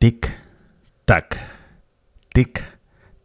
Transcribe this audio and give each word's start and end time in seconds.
Tic, 0.00 0.32
tac, 1.04 1.38
tic, 2.32 2.64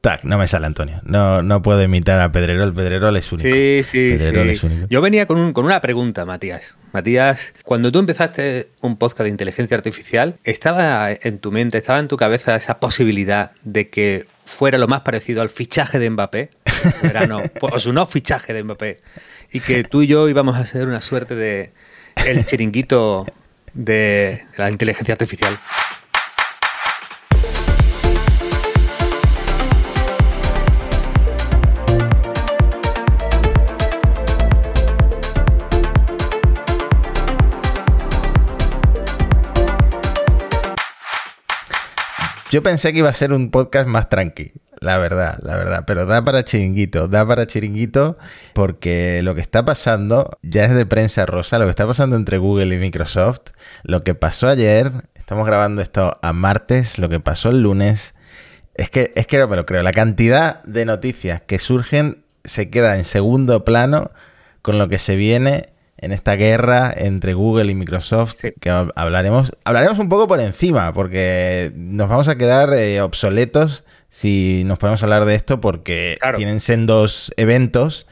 tac. 0.01 0.25
No 0.25 0.37
me 0.37 0.45
sale, 0.45 0.65
Antonio. 0.65 0.99
No, 1.05 1.41
no 1.41 1.61
puedo 1.61 1.81
imitar 1.81 2.19
a 2.19 2.33
Pedrerol. 2.33 2.73
Pedrerol 2.73 3.15
es 3.15 3.31
único. 3.31 3.47
Sí, 3.47 3.79
sí, 3.85 4.19
sí. 4.19 4.69
Yo 4.89 4.99
venía 4.99 5.25
con, 5.25 5.53
con 5.53 5.63
una 5.63 5.79
pregunta, 5.79 6.25
Matías. 6.25 6.75
Matías, 6.91 7.53
cuando 7.63 7.93
tú 7.93 7.99
empezaste 7.99 8.71
un 8.81 8.97
podcast 8.97 9.21
de 9.21 9.29
inteligencia 9.29 9.77
artificial, 9.77 10.35
¿estaba 10.43 11.13
en 11.13 11.39
tu 11.39 11.49
mente, 11.49 11.77
estaba 11.77 11.99
en 11.99 12.09
tu 12.09 12.17
cabeza 12.17 12.57
esa 12.57 12.81
posibilidad 12.81 13.53
de 13.63 13.89
que 13.89 14.27
fuera 14.43 14.77
lo 14.77 14.89
más 14.89 14.99
parecido 14.99 15.41
al 15.41 15.49
fichaje 15.49 15.97
de 15.97 16.09
Mbappé? 16.09 16.49
Verano, 17.03 17.41
pues, 17.61 17.73
o 17.73 17.79
su 17.79 17.93
no 17.93 18.05
fichaje 18.05 18.51
de 18.51 18.63
Mbappé. 18.65 18.99
Y 19.49 19.61
que 19.61 19.85
tú 19.85 20.01
y 20.01 20.07
yo 20.07 20.27
íbamos 20.27 20.57
a 20.57 20.59
hacer 20.59 20.89
una 20.89 20.99
suerte 20.99 21.35
de 21.35 21.71
el 22.25 22.43
chiringuito 22.43 23.25
de 23.73 24.41
la 24.57 24.69
inteligencia 24.69 25.13
artificial. 25.13 25.57
Yo 42.55 42.63
pensé 42.63 42.93
que 42.93 42.99
iba 42.99 43.09
a 43.09 43.13
ser 43.13 43.33
un 43.33 43.51
podcast 43.51 43.85
más 43.85 44.07
tranqui, 44.07 44.53
la 44.79 44.97
verdad, 44.97 45.37
la 45.43 45.57
verdad, 45.57 45.83
pero 45.85 46.05
da 46.05 46.23
para 46.23 46.45
chiringuito, 46.45 47.09
da 47.09 47.27
para 47.27 47.47
chiringuito 47.47 48.17
porque 48.53 49.19
lo 49.23 49.35
que 49.35 49.41
está 49.41 49.65
pasando 49.65 50.29
ya 50.41 50.63
es 50.63 50.73
de 50.73 50.85
prensa 50.85 51.25
rosa, 51.25 51.59
lo 51.59 51.65
que 51.65 51.71
está 51.71 51.85
pasando 51.85 52.15
entre 52.15 52.37
Google 52.37 52.73
y 52.73 52.77
Microsoft, 52.77 53.41
lo 53.83 54.05
que 54.05 54.15
pasó 54.15 54.47
ayer, 54.47 54.89
estamos 55.15 55.45
grabando 55.45 55.81
esto 55.81 56.17
a 56.21 56.31
martes, 56.31 56.97
lo 56.97 57.09
que 57.09 57.19
pasó 57.19 57.49
el 57.49 57.59
lunes, 57.59 58.15
es 58.75 58.89
que, 58.89 59.11
es 59.15 59.27
que 59.27 59.37
no 59.37 59.49
me 59.49 59.57
lo 59.57 59.65
creo, 59.65 59.83
la 59.83 59.91
cantidad 59.91 60.63
de 60.63 60.85
noticias 60.85 61.41
que 61.41 61.59
surgen 61.59 62.23
se 62.45 62.69
queda 62.69 62.95
en 62.95 63.03
segundo 63.03 63.65
plano 63.65 64.11
con 64.61 64.77
lo 64.77 64.87
que 64.87 64.97
se 64.97 65.17
viene 65.17 65.73
en 65.97 66.11
esta 66.11 66.35
guerra 66.35 66.93
entre 66.95 67.33
Google 67.33 67.71
y 67.71 67.75
Microsoft, 67.75 68.43
que 68.59 68.69
hablaremos, 68.69 69.51
hablaremos 69.63 69.99
un 69.99 70.09
poco 70.09 70.27
por 70.27 70.39
encima, 70.39 70.93
porque 70.93 71.71
nos 71.75 72.09
vamos 72.09 72.27
a 72.27 72.37
quedar 72.37 72.73
eh, 72.73 73.01
obsoletos 73.01 73.83
si 74.09 74.63
nos 74.65 74.77
podemos 74.77 75.03
hablar 75.03 75.25
de 75.25 75.35
esto, 75.35 75.59
porque 75.59 76.17
tienen 76.35 76.59
sendos 76.61 77.33
eventos 77.37 78.07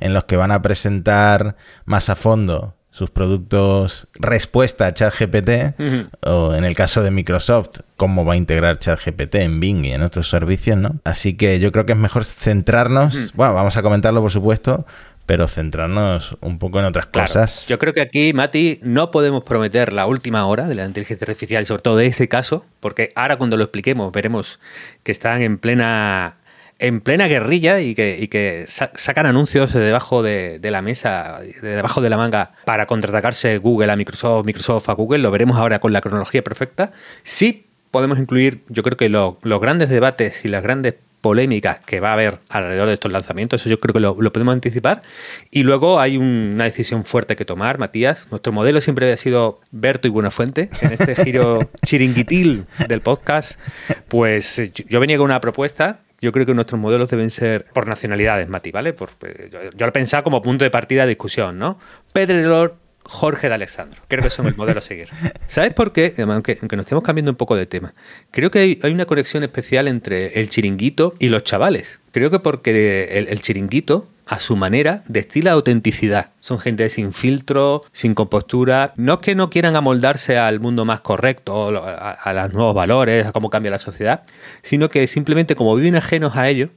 en 0.00 0.14
los 0.14 0.24
que 0.24 0.36
van 0.36 0.52
a 0.52 0.62
presentar 0.62 1.56
más 1.84 2.08
a 2.08 2.16
fondo 2.16 2.74
sus 2.90 3.10
productos 3.10 4.08
respuesta 4.14 4.86
a 4.86 4.92
ChatGPT, 4.92 5.80
o 6.26 6.54
en 6.54 6.64
el 6.64 6.74
caso 6.74 7.00
de 7.02 7.12
Microsoft, 7.12 7.80
cómo 7.96 8.24
va 8.24 8.34
a 8.34 8.36
integrar 8.36 8.78
ChatGPT 8.78 9.36
en 9.36 9.60
Bing 9.60 9.84
y 9.84 9.92
en 9.92 10.02
otros 10.02 10.28
servicios, 10.28 10.76
¿no? 10.76 10.96
Así 11.04 11.36
que 11.36 11.60
yo 11.60 11.70
creo 11.70 11.86
que 11.86 11.92
es 11.92 11.98
mejor 11.98 12.24
centrarnos, 12.24 13.32
bueno, 13.34 13.54
vamos 13.54 13.76
a 13.76 13.82
comentarlo 13.82 14.20
por 14.20 14.32
supuesto, 14.32 14.84
pero 15.28 15.46
centrarnos 15.46 16.38
un 16.40 16.58
poco 16.58 16.80
en 16.80 16.86
otras 16.86 17.04
cosas. 17.04 17.66
Yo 17.68 17.78
creo 17.78 17.92
que 17.92 18.00
aquí, 18.00 18.32
Mati, 18.32 18.80
no 18.82 19.10
podemos 19.10 19.44
prometer 19.44 19.92
la 19.92 20.06
última 20.06 20.46
hora 20.46 20.64
de 20.64 20.74
la 20.74 20.86
inteligencia 20.86 21.26
artificial, 21.26 21.66
sobre 21.66 21.82
todo 21.82 21.98
de 21.98 22.06
ese 22.06 22.28
caso, 22.28 22.64
porque 22.80 23.12
ahora 23.14 23.36
cuando 23.36 23.58
lo 23.58 23.64
expliquemos 23.64 24.10
veremos 24.10 24.58
que 25.02 25.12
están 25.12 25.42
en 25.42 25.58
plena 25.58 26.38
en 26.78 27.02
plena 27.02 27.26
guerrilla 27.26 27.78
y 27.80 27.94
que, 27.94 28.64
sacan 28.68 29.26
anuncios 29.26 29.74
de 29.74 29.80
debajo 29.80 30.22
de, 30.22 30.60
la 30.62 30.80
mesa, 30.80 31.40
de 31.40 31.76
debajo 31.76 32.00
de 32.00 32.08
la 32.08 32.16
manga, 32.16 32.52
para 32.64 32.86
contraatacarse 32.86 33.58
Google 33.58 33.92
a 33.92 33.96
Microsoft, 33.96 34.46
Microsoft 34.46 34.88
a 34.88 34.94
Google. 34.94 35.18
Lo 35.18 35.30
veremos 35.30 35.58
ahora 35.58 35.78
con 35.78 35.92
la 35.92 36.00
cronología 36.00 36.42
perfecta. 36.42 36.92
Sí 37.22 37.66
podemos 37.90 38.18
incluir, 38.18 38.62
yo 38.68 38.82
creo 38.82 38.96
que 38.96 39.10
los 39.10 39.60
grandes 39.60 39.90
debates 39.90 40.46
y 40.46 40.48
las 40.48 40.62
grandes 40.62 40.94
polémicas 41.20 41.80
que 41.80 42.00
va 42.00 42.10
a 42.10 42.12
haber 42.12 42.38
alrededor 42.48 42.88
de 42.88 42.94
estos 42.94 43.12
lanzamientos, 43.12 43.60
eso 43.60 43.70
yo 43.70 43.80
creo 43.80 43.92
que 43.92 44.00
lo, 44.00 44.32
podemos 44.32 44.52
anticipar. 44.52 45.02
Y 45.50 45.62
luego 45.62 46.00
hay 46.00 46.16
una 46.16 46.64
decisión 46.64 47.04
fuerte 47.04 47.36
que 47.36 47.44
tomar, 47.44 47.78
Matías. 47.78 48.28
Nuestro 48.30 48.52
modelo 48.52 48.80
siempre 48.80 49.12
ha 49.12 49.16
sido 49.16 49.60
Berto 49.70 50.08
y 50.08 50.10
Buenafuente. 50.10 50.70
En 50.80 50.92
este 50.92 51.14
giro 51.24 51.70
chiringuitil 51.84 52.66
del 52.88 53.00
podcast, 53.00 53.60
pues 54.08 54.70
yo 54.74 55.00
venía 55.00 55.16
con 55.16 55.26
una 55.26 55.40
propuesta 55.40 56.00
yo 56.20 56.32
creo 56.32 56.46
que 56.46 56.54
nuestros 56.54 56.80
modelos 56.80 57.08
deben 57.10 57.30
ser 57.30 57.66
por 57.66 57.86
nacionalidades, 57.86 58.48
Mati, 58.48 58.72
¿vale? 58.72 58.92
Por, 58.92 59.10
eh, 59.22 59.50
yo, 59.52 59.60
yo, 59.70 59.86
lo 59.86 59.92
pensaba 59.92 60.24
como 60.24 60.42
punto 60.42 60.64
de 60.64 60.70
partida 60.72 61.02
de 61.02 61.10
discusión, 61.10 61.58
¿no? 61.58 61.78
Pedrerol 62.12 62.74
Jorge 63.10 63.48
de 63.48 63.54
Alessandro. 63.54 64.02
Creo 64.06 64.22
que 64.22 64.28
son 64.28 64.46
el 64.46 64.54
modelo 64.54 64.80
a 64.80 64.82
seguir. 64.82 65.08
¿Sabes 65.46 65.72
por 65.72 65.92
qué? 65.92 66.14
Aunque, 66.18 66.58
aunque, 66.60 66.76
nos 66.76 66.84
estemos 66.84 67.02
cambiando 67.02 67.30
un 67.30 67.36
poco 67.36 67.56
de 67.56 67.64
tema. 67.64 67.94
Creo 68.30 68.50
que 68.50 68.78
hay, 68.82 68.92
una 68.92 69.06
conexión 69.06 69.42
especial 69.42 69.88
entre 69.88 70.38
el 70.38 70.50
chiringuito 70.50 71.14
y 71.18 71.30
los 71.30 71.42
chavales. 71.42 72.00
Creo 72.12 72.30
que 72.30 72.38
porque 72.38 73.26
el, 73.30 73.40
chiringuito, 73.40 74.06
a 74.26 74.38
su 74.38 74.56
manera, 74.56 75.04
destila 75.08 75.52
autenticidad. 75.52 76.32
Son 76.40 76.58
gente 76.58 76.86
sin 76.90 77.14
filtro, 77.14 77.82
sin 77.92 78.14
compostura. 78.14 78.92
No 78.96 79.14
es 79.14 79.20
que 79.20 79.34
no 79.34 79.48
quieran 79.48 79.74
amoldarse 79.74 80.36
al 80.36 80.60
mundo 80.60 80.84
más 80.84 81.00
correcto, 81.00 81.78
a, 81.82 82.10
a 82.10 82.32
los 82.34 82.52
nuevos 82.52 82.74
valores, 82.74 83.26
a 83.26 83.32
cómo 83.32 83.48
cambia 83.48 83.70
la 83.70 83.78
sociedad, 83.78 84.24
sino 84.60 84.90
que 84.90 85.06
simplemente 85.06 85.56
como 85.56 85.74
viven 85.74 85.96
ajenos 85.96 86.36
a 86.36 86.46
ello, 86.46 86.68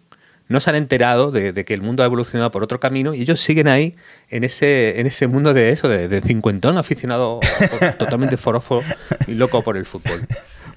no 0.48 0.60
se 0.60 0.70
han 0.70 0.76
enterado 0.76 1.32
de, 1.32 1.54
que 1.66 1.74
el 1.74 1.82
mundo 1.82 2.04
ha 2.04 2.06
evolucionado 2.06 2.52
por 2.52 2.64
otro 2.64 2.80
camino 2.80 3.14
y 3.14 3.22
ellos 3.22 3.40
siguen 3.40 3.68
ahí 3.68 3.96
en 4.30 4.44
ese, 4.44 5.00
en 5.00 5.08
ese 5.08 5.28
mundo 5.28 5.54
de 5.54 5.72
eso, 5.72 5.88
de, 5.90 6.22
cincuentón 6.22 6.78
aficionado 6.78 7.40
totalmente 7.98 8.38
forofo 8.38 8.84
y 9.28 9.34
loco 9.34 9.64
por 9.64 9.78
el 9.78 9.86
fútbol. 9.86 10.28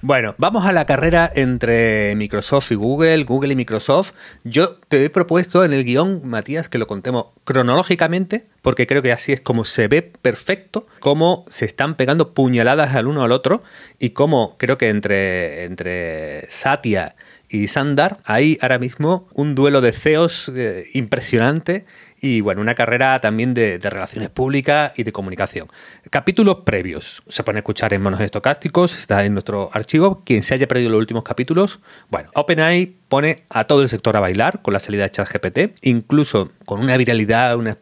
Bueno, 0.07 0.35
vamos 0.37 0.67
a 0.67 0.71
la 0.71 0.85
carrera 0.85 1.31
entre 1.33 2.13
Microsoft 2.15 2.71
y 2.71 2.75
Google, 2.75 3.23
Google 3.23 3.53
y 3.53 3.55
Microsoft. 3.55 4.13
Yo 4.43 4.75
te 4.87 5.03
he 5.03 5.09
propuesto 5.09 5.65
en 5.65 5.73
el 5.73 5.83
guion, 5.83 6.21
Matías, 6.23 6.69
que 6.69 6.77
lo 6.77 6.85
contemos 6.85 7.27
cronológicamente, 7.43 8.45
porque 8.61 8.85
creo 8.85 9.01
que 9.01 9.11
así 9.11 9.33
es 9.33 9.41
como 9.41 9.65
se 9.65 9.87
ve 9.87 10.03
perfecto, 10.03 10.85
cómo 10.99 11.43
se 11.49 11.65
están 11.65 11.95
pegando 11.95 12.35
puñaladas 12.35 12.93
al 12.93 13.07
uno 13.07 13.23
al 13.23 13.31
otro 13.31 13.63
y 13.97 14.11
cómo 14.11 14.55
creo 14.59 14.77
que 14.77 14.89
entre, 14.89 15.63
entre 15.63 16.49
Satya 16.51 17.15
y 17.55 17.67
Sandar. 17.67 18.19
Hay 18.25 18.57
ahora 18.61 18.79
mismo 18.79 19.27
un 19.33 19.55
duelo 19.55 19.81
de 19.81 19.91
CEOs 19.91 20.51
eh, 20.55 20.85
impresionante 20.93 21.85
y 22.25 22.41
bueno, 22.41 22.59
una 22.59 22.73
carrera 22.73 23.19
también 23.19 23.53
de, 23.53 23.77
relaciones 23.77 24.31
públicas 24.31 24.93
y 24.95 25.03
de 25.03 25.11
comunicación. 25.11 25.67
Capítulos 26.09 26.61
previos. 26.65 27.21
Se 27.27 27.43
pueden 27.43 27.57
escuchar 27.57 27.93
en 27.93 28.01
monos 28.01 28.19
estocásticos, 28.19 28.97
está 28.97 29.23
en 29.25 29.33
nuestro 29.33 29.69
archivo. 29.73 30.23
Quien 30.25 30.41
se 30.41 30.55
haya 30.55 30.67
perdido 30.67 30.89
los 30.89 30.97
últimos 30.97 31.21
capítulos, 31.21 31.79
bueno, 32.09 32.31
OpenAI 32.33 32.95
pone 33.09 33.43
a 33.49 33.65
todo 33.65 33.83
el 33.83 33.89
sector 33.89 34.17
a 34.17 34.21
bailar 34.21 34.63
con 34.63 34.73
la 34.73 34.79
salida 34.79 35.03
de 35.03 35.11
ChatGPT, 35.11 35.77
incluso 35.83 36.51
con 36.65 36.79
una 36.79 36.97
viralidad, 36.97 37.57
una, 37.57 37.77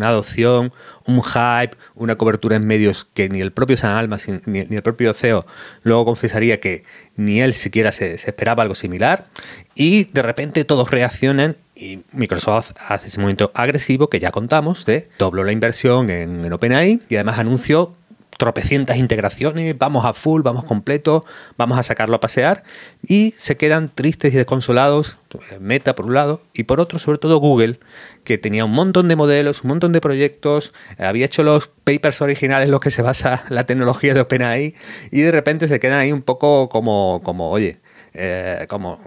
adopción, 0.00 0.72
un 1.06 1.22
hype, 1.24 1.76
una 1.96 2.14
cobertura 2.14 2.54
en 2.54 2.64
medios 2.64 3.08
que 3.12 3.28
ni 3.28 3.40
el 3.40 3.50
propio 3.50 3.76
San 3.76 3.96
Almas 3.96 4.28
ni, 4.46 4.60
el 4.60 4.82
propio 4.82 5.14
CEO 5.14 5.46
luego 5.82 6.04
confesaría 6.04 6.60
que 6.60 6.84
ni 7.16 7.40
él 7.40 7.54
siquiera 7.54 7.90
se, 7.90 8.18
se 8.18 8.30
esperaba 8.30 8.62
algo 8.62 8.76
similar. 8.76 9.26
Y 9.74 10.04
de 10.12 10.22
repente 10.22 10.64
todos 10.64 10.92
reaccionan 10.92 11.56
y 11.74 12.04
Microsoft 12.12 12.72
hace 12.88 13.08
ese 13.08 13.20
momento 13.20 13.50
agresivo 13.54 14.08
que 14.08 14.20
ya 14.20 14.30
contamos 14.30 14.84
de 14.84 15.08
dobló 15.18 15.44
la 15.44 15.52
inversión 15.52 16.10
en, 16.10 16.44
en 16.44 16.52
OpenAI 16.52 17.00
y 17.08 17.14
además 17.16 17.38
anunció 17.38 17.94
tropecientas 18.42 18.96
integraciones, 18.96 19.76
vamos 19.78 20.04
a 20.04 20.12
full, 20.14 20.42
vamos 20.42 20.64
completo, 20.64 21.24
vamos 21.56 21.78
a 21.78 21.82
sacarlo 21.82 22.16
a 22.16 22.20
pasear 22.20 22.64
y 23.06 23.34
se 23.36 23.56
quedan 23.56 23.94
tristes 23.94 24.34
y 24.34 24.36
desconsolados, 24.36 25.18
Meta 25.60 25.94
por 25.94 26.06
un 26.06 26.14
lado 26.14 26.42
y 26.52 26.64
por 26.64 26.80
otro 26.80 26.98
sobre 26.98 27.18
todo 27.18 27.38
Google, 27.38 27.78
que 28.24 28.38
tenía 28.38 28.64
un 28.64 28.72
montón 28.72 29.08
de 29.08 29.16
modelos, 29.16 29.62
un 29.62 29.68
montón 29.68 29.92
de 29.92 30.00
proyectos, 30.00 30.72
había 30.98 31.26
hecho 31.26 31.42
los 31.42 31.68
papers 31.84 32.20
originales 32.20 32.66
en 32.66 32.72
los 32.72 32.80
que 32.80 32.90
se 32.90 33.02
basa 33.02 33.44
la 33.48 33.64
tecnología 33.64 34.14
de 34.14 34.20
OpenAI 34.20 34.74
y 35.10 35.20
de 35.20 35.30
repente 35.30 35.68
se 35.68 35.78
quedan 35.78 36.00
ahí 36.00 36.10
un 36.10 36.22
poco 36.22 36.68
como, 36.68 37.20
como 37.22 37.50
oye, 37.50 37.80
eh, 38.14 38.66
como 38.68 39.00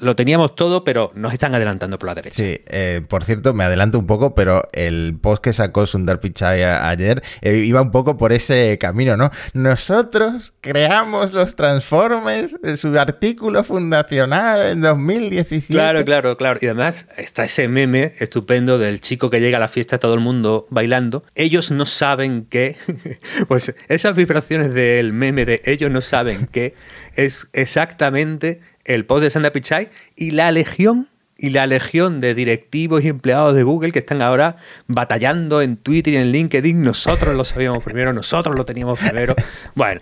lo 0.00 0.16
teníamos 0.16 0.54
todo, 0.54 0.84
pero 0.84 1.12
nos 1.14 1.32
están 1.32 1.54
adelantando 1.54 1.98
por 1.98 2.08
la 2.08 2.14
derecha. 2.14 2.36
Sí, 2.36 2.60
eh, 2.66 3.00
por 3.08 3.24
cierto, 3.24 3.54
me 3.54 3.64
adelanto 3.64 3.98
un 3.98 4.06
poco, 4.06 4.34
pero 4.34 4.62
el 4.72 5.16
post 5.20 5.42
que 5.42 5.52
sacó 5.52 5.86
Sundar 5.86 6.20
Pichai 6.20 6.62
ayer 6.62 7.22
eh, 7.40 7.56
iba 7.56 7.80
un 7.80 7.90
poco 7.90 8.16
por 8.16 8.32
ese 8.32 8.78
camino, 8.78 9.16
¿no? 9.16 9.30
Nosotros 9.52 10.54
creamos 10.60 11.32
los 11.32 11.56
transformes 11.56 12.60
de 12.60 12.76
su 12.76 12.98
artículo 12.98 13.64
fundacional 13.64 14.62
en 14.62 14.80
2017. 14.80 15.72
Claro, 15.72 16.04
claro, 16.04 16.36
claro. 16.36 16.58
Y 16.60 16.66
además 16.66 17.06
está 17.16 17.44
ese 17.44 17.68
meme 17.68 18.12
estupendo 18.18 18.78
del 18.78 19.00
chico 19.00 19.30
que 19.30 19.40
llega 19.40 19.56
a 19.56 19.60
la 19.60 19.68
fiesta, 19.68 19.98
todo 19.98 20.14
el 20.14 20.20
mundo 20.20 20.66
bailando. 20.70 21.24
Ellos 21.34 21.70
no 21.70 21.86
saben 21.86 22.46
que, 22.46 22.76
pues 23.48 23.74
esas 23.88 24.14
vibraciones 24.14 24.74
del 24.74 25.12
meme 25.12 25.44
de 25.44 25.62
ellos 25.64 25.90
no 25.90 26.00
saben 26.00 26.46
que 26.46 26.74
es 27.16 27.48
exactamente 27.52 28.60
el 28.84 29.06
post 29.06 29.22
de 29.22 29.30
Sandra 29.30 29.52
Pichai 29.52 29.88
y 30.16 30.32
la 30.32 30.52
legión 30.52 31.08
y 31.36 31.50
la 31.50 31.66
legión 31.66 32.20
de 32.20 32.34
directivos 32.34 33.04
y 33.04 33.08
empleados 33.08 33.54
de 33.54 33.64
Google 33.64 33.92
que 33.92 33.98
están 33.98 34.22
ahora 34.22 34.56
batallando 34.86 35.62
en 35.62 35.76
Twitter 35.76 36.14
y 36.14 36.16
en 36.16 36.30
LinkedIn. 36.30 36.82
Nosotros 36.82 37.34
lo 37.34 37.44
sabíamos 37.44 37.82
primero, 37.82 38.12
nosotros 38.12 38.54
lo 38.56 38.64
teníamos 38.64 38.98
primero. 38.98 39.34
Bueno, 39.74 40.00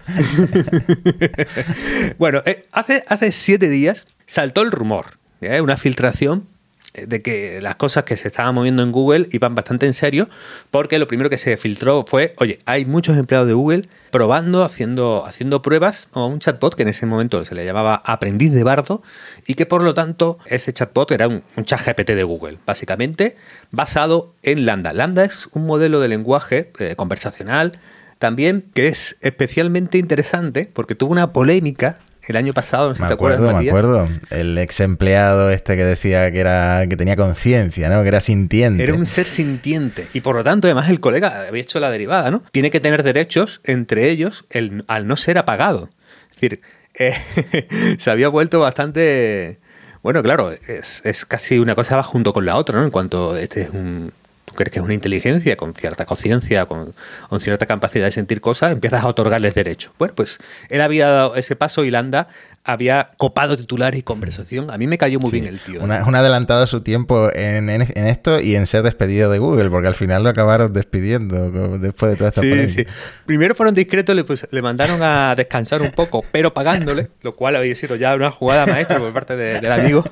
bueno 2.19 2.43
eh, 2.45 2.67
hace, 2.73 3.05
hace 3.09 3.33
siete 3.33 3.69
días 3.69 4.07
saltó 4.27 4.63
el 4.63 4.71
rumor, 4.71 5.19
¿eh? 5.41 5.61
una 5.61 5.77
filtración 5.77 6.47
de 6.95 7.23
que 7.23 7.61
las 7.61 7.77
cosas 7.77 8.05
que 8.05 8.17
se 8.17 8.29
estaban 8.29 8.55
moviendo 8.55 8.83
en 8.83 8.93
Google 8.93 9.29
iban 9.33 9.55
bastante 9.55 9.87
en 9.87 9.95
serio, 9.95 10.29
porque 10.71 10.99
lo 10.99 11.07
primero 11.07 11.31
que 11.31 11.39
se 11.39 11.57
filtró 11.57 12.05
fue, 12.07 12.35
oye, 12.39 12.61
hay 12.67 12.85
muchos 12.85 13.17
empleados 13.17 13.49
de 13.49 13.55
Google 13.55 13.89
probando, 14.11 14.63
haciendo, 14.63 15.25
haciendo 15.27 15.63
pruebas 15.63 16.09
o 16.13 16.27
un 16.27 16.39
chatbot 16.39 16.75
que 16.75 16.83
en 16.83 16.89
ese 16.89 17.07
momento 17.07 17.45
se 17.47 17.55
le 17.55 17.65
llamaba 17.65 18.03
aprendiz 18.05 18.53
de 18.53 18.63
bardo 18.63 19.03
y 19.47 19.55
que 19.55 19.65
por 19.65 19.83
lo 19.83 19.95
tanto 19.95 20.39
ese 20.47 20.73
chatbot 20.73 21.11
era 21.13 21.29
un, 21.29 21.43
chat 21.65 21.81
GPT 21.81 22.11
de 22.11 22.25
Google, 22.25 22.59
básicamente 22.67 23.37
basado 23.71 24.35
en 24.43 24.67
Lambda. 24.67 24.93
Lambda 24.93 25.25
es 25.25 25.49
un 25.53 25.65
modelo 25.67 25.99
de 26.01 26.09
lenguaje 26.09 26.73
eh, 26.79 26.95
conversacional 26.95 27.79
también 28.19 28.63
que 28.75 28.89
es 28.89 29.17
especialmente 29.23 29.99
interesante 29.99 30.71
porque 30.73 30.95
tuvo 30.95 31.11
una 31.11 31.33
polémica 31.33 32.01
el 32.27 32.37
año 32.37 32.53
pasado, 32.53 32.91
no 32.91 32.95
sé 32.95 33.03
me 33.03 33.09
te 33.09 33.15
acuerdo, 33.15 33.51
acuerdas, 33.51 33.63
Me 33.63 33.69
acuerdo, 33.69 34.09
el 34.31 34.57
ex 34.59 34.81
empleado 34.81 35.51
este 35.51 35.77
que 35.77 35.85
decía 35.85 36.31
que 36.31 36.41
era 36.41 36.87
que 36.89 36.97
tenía 36.97 37.17
conciencia, 37.17 37.89
¿no? 37.89 38.03
Que 38.03 38.09
era 38.09 38.21
sintiente. 38.21 38.83
Era 38.83 38.95
un 38.95 39.07
ser 39.07 39.27
sintiente. 39.27 40.07
Y 40.13 40.21
por 40.21 40.37
lo 40.37 40.45
tanto, 40.45 40.69
además, 40.69 40.89
el 40.89 41.01
colega 41.01 41.47
había 41.49 41.63
hecho 41.63 41.81
la 41.81 41.91
derivada, 41.91 42.31
¿no? 42.31 42.43
Tiene 42.53 42.71
que 42.71 42.81
tener 42.81 43.03
derechos, 43.03 43.61
entre 43.65 44.09
ellos, 44.11 44.45
el, 44.51 44.85
al 44.89 45.07
no 45.07 45.17
ser 45.17 45.39
apagado. 45.39 45.91
Es 46.31 46.37
decir, 46.37 46.61
eh, 46.95 47.15
se 47.99 48.11
había 48.11 48.29
vuelto 48.29 48.61
bastante... 48.61 49.59
Bueno, 50.03 50.23
claro, 50.23 50.51
es, 50.51 51.01
es, 51.05 51.25
casi 51.25 51.59
una 51.61 51.77
cosa 51.77 51.95
va 51.97 52.03
junto 52.03 52.33
con 52.33 52.45
la 52.45 52.57
otra, 52.57 52.79
¿no? 52.79 52.85
En 52.85 52.91
cuanto 52.91 53.37
este 53.37 53.63
es 53.63 53.71
un, 53.71 54.13
crees 54.55 54.71
que 54.73 54.79
es 54.79 54.85
una 54.85 54.95
inteligencia 54.95 55.57
con 55.57 55.75
cierta 55.75 56.05
conciencia, 56.05 56.67
con, 56.67 56.95
con, 57.29 57.41
cierta 57.41 57.67
capacidad 57.67 58.07
de 58.07 58.13
sentir 58.13 58.41
cosas, 58.41 58.73
empiezas 58.73 59.05
a 59.05 59.09
otorgarles 59.09 59.55
derechos. 59.55 59.93
Bueno, 59.99 60.15
pues 60.15 60.39
él 60.69 60.81
había 60.81 61.09
dado 61.09 61.37
ese 61.37 61.57
paso 61.57 61.85
y 61.85 61.91
Landa 61.91 62.29
había 62.65 63.11
copado 63.17 63.57
titulares 63.57 63.99
y 63.99 64.03
conversación. 64.03 64.71
A 64.71 64.79
mí 64.79 64.87
me 64.87 64.97
cayó 64.97 65.19
muy 65.19 65.31
sí, 65.31 65.41
bien 65.41 65.53
el 65.53 65.61
tío. 65.61 65.83
Una, 65.83 66.05
un 66.07 66.15
adelantado 66.15 66.67
su 66.67 66.81
tiempo 66.83 67.29
en, 67.35 67.69
en, 67.69 67.83
en, 67.83 68.07
esto 68.07 68.41
y 68.41 68.55
en 68.55 68.67
ser 68.67 68.83
despedido 68.83 69.31
de 69.31 69.39
Google, 69.39 69.69
porque 69.69 69.89
al 69.89 69.95
final 69.95 70.23
lo 70.23 70.29
acabaron 70.29 70.73
despidiendo 70.73 71.79
después 71.79 72.13
de 72.13 72.17
toda 72.17 72.29
esta 72.31 72.43
sí. 72.43 72.71
Sí. 72.71 72.87
Primero 73.27 73.55
fueron 73.55 73.75
discretos, 73.75 74.15
le, 74.15 74.23
pues, 74.23 74.47
le, 74.51 74.63
mandaron 74.63 75.03
a 75.03 75.35
descansar 75.35 75.83
un 75.83 75.91
poco, 75.91 76.25
pero 76.31 76.55
pagándole, 76.55 77.11
lo 77.23 77.35
cual 77.35 77.57
había 77.57 77.75
sido 77.75 77.97
ya 77.97 78.15
una 78.15 78.31
jugada 78.31 78.67
maestra 78.67 78.99
por 78.99 79.13
parte 79.13 79.37
de, 79.37 79.61
del 79.61 79.73
amigo. 79.73 80.05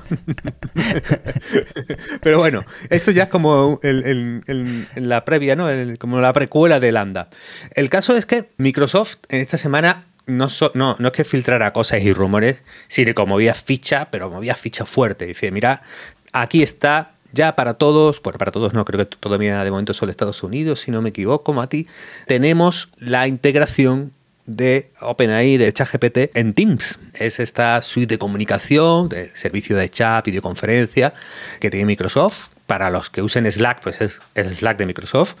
pero 2.21 2.37
bueno, 2.37 2.65
esto 2.89 3.11
ya 3.11 3.23
es 3.23 3.29
como 3.29 3.79
el, 3.81 4.03
el, 4.03 4.43
el, 4.47 5.09
la 5.09 5.23
previa, 5.23 5.55
¿no? 5.55 5.67
como 5.99 6.19
la 6.19 6.33
precuela 6.33 6.81
de 6.81 6.91
Landa. 6.91 7.29
El 7.75 7.89
caso 7.89 8.15
es 8.17 8.25
que 8.25 8.49
Microsoft 8.57 9.17
en 9.29 9.39
esta 9.39 9.57
semana 9.57 10.05
no, 10.25 10.49
so, 10.49 10.71
no, 10.75 10.95
no 10.99 11.07
es 11.07 11.13
que 11.13 11.23
filtrara 11.23 11.73
cosas 11.73 12.01
y 12.01 12.13
rumores, 12.13 12.61
sino 12.87 13.13
que 13.13 13.25
movía 13.25 13.53
ficha, 13.53 14.09
pero 14.11 14.29
movía 14.29 14.55
ficha 14.55 14.85
fuerte. 14.85 15.25
Dice, 15.25 15.51
mira, 15.51 15.83
aquí 16.31 16.63
está 16.63 17.13
ya 17.33 17.55
para 17.55 17.75
todos, 17.75 18.21
bueno, 18.21 18.37
para 18.37 18.51
todos 18.51 18.73
no, 18.73 18.85
creo 18.85 18.99
que 18.99 19.15
todavía 19.17 19.63
de 19.63 19.71
momento 19.71 19.93
solo 19.93 20.11
Estados 20.11 20.43
Unidos, 20.43 20.81
si 20.81 20.91
no 20.91 21.01
me 21.01 21.09
equivoco, 21.09 21.53
Mati, 21.53 21.87
tenemos 22.27 22.89
la 22.97 23.27
integración 23.27 24.11
de 24.45 24.91
OpenAI, 24.99 25.57
de 25.57 25.71
ChatGPT 25.71 26.35
en 26.35 26.53
Teams. 26.53 26.99
Es 27.13 27.39
esta 27.39 27.81
suite 27.81 28.15
de 28.15 28.19
comunicación, 28.19 29.07
de 29.07 29.29
servicio 29.35 29.77
de 29.77 29.89
chat, 29.89 30.25
videoconferencia 30.25 31.13
que 31.59 31.69
tiene 31.69 31.85
Microsoft. 31.85 32.49
Para 32.67 32.89
los 32.89 33.09
que 33.09 33.21
usen 33.21 33.49
Slack, 33.51 33.81
pues 33.81 34.01
es 34.01 34.21
el 34.33 34.55
Slack 34.55 34.77
de 34.77 34.85
Microsoft. 34.85 35.35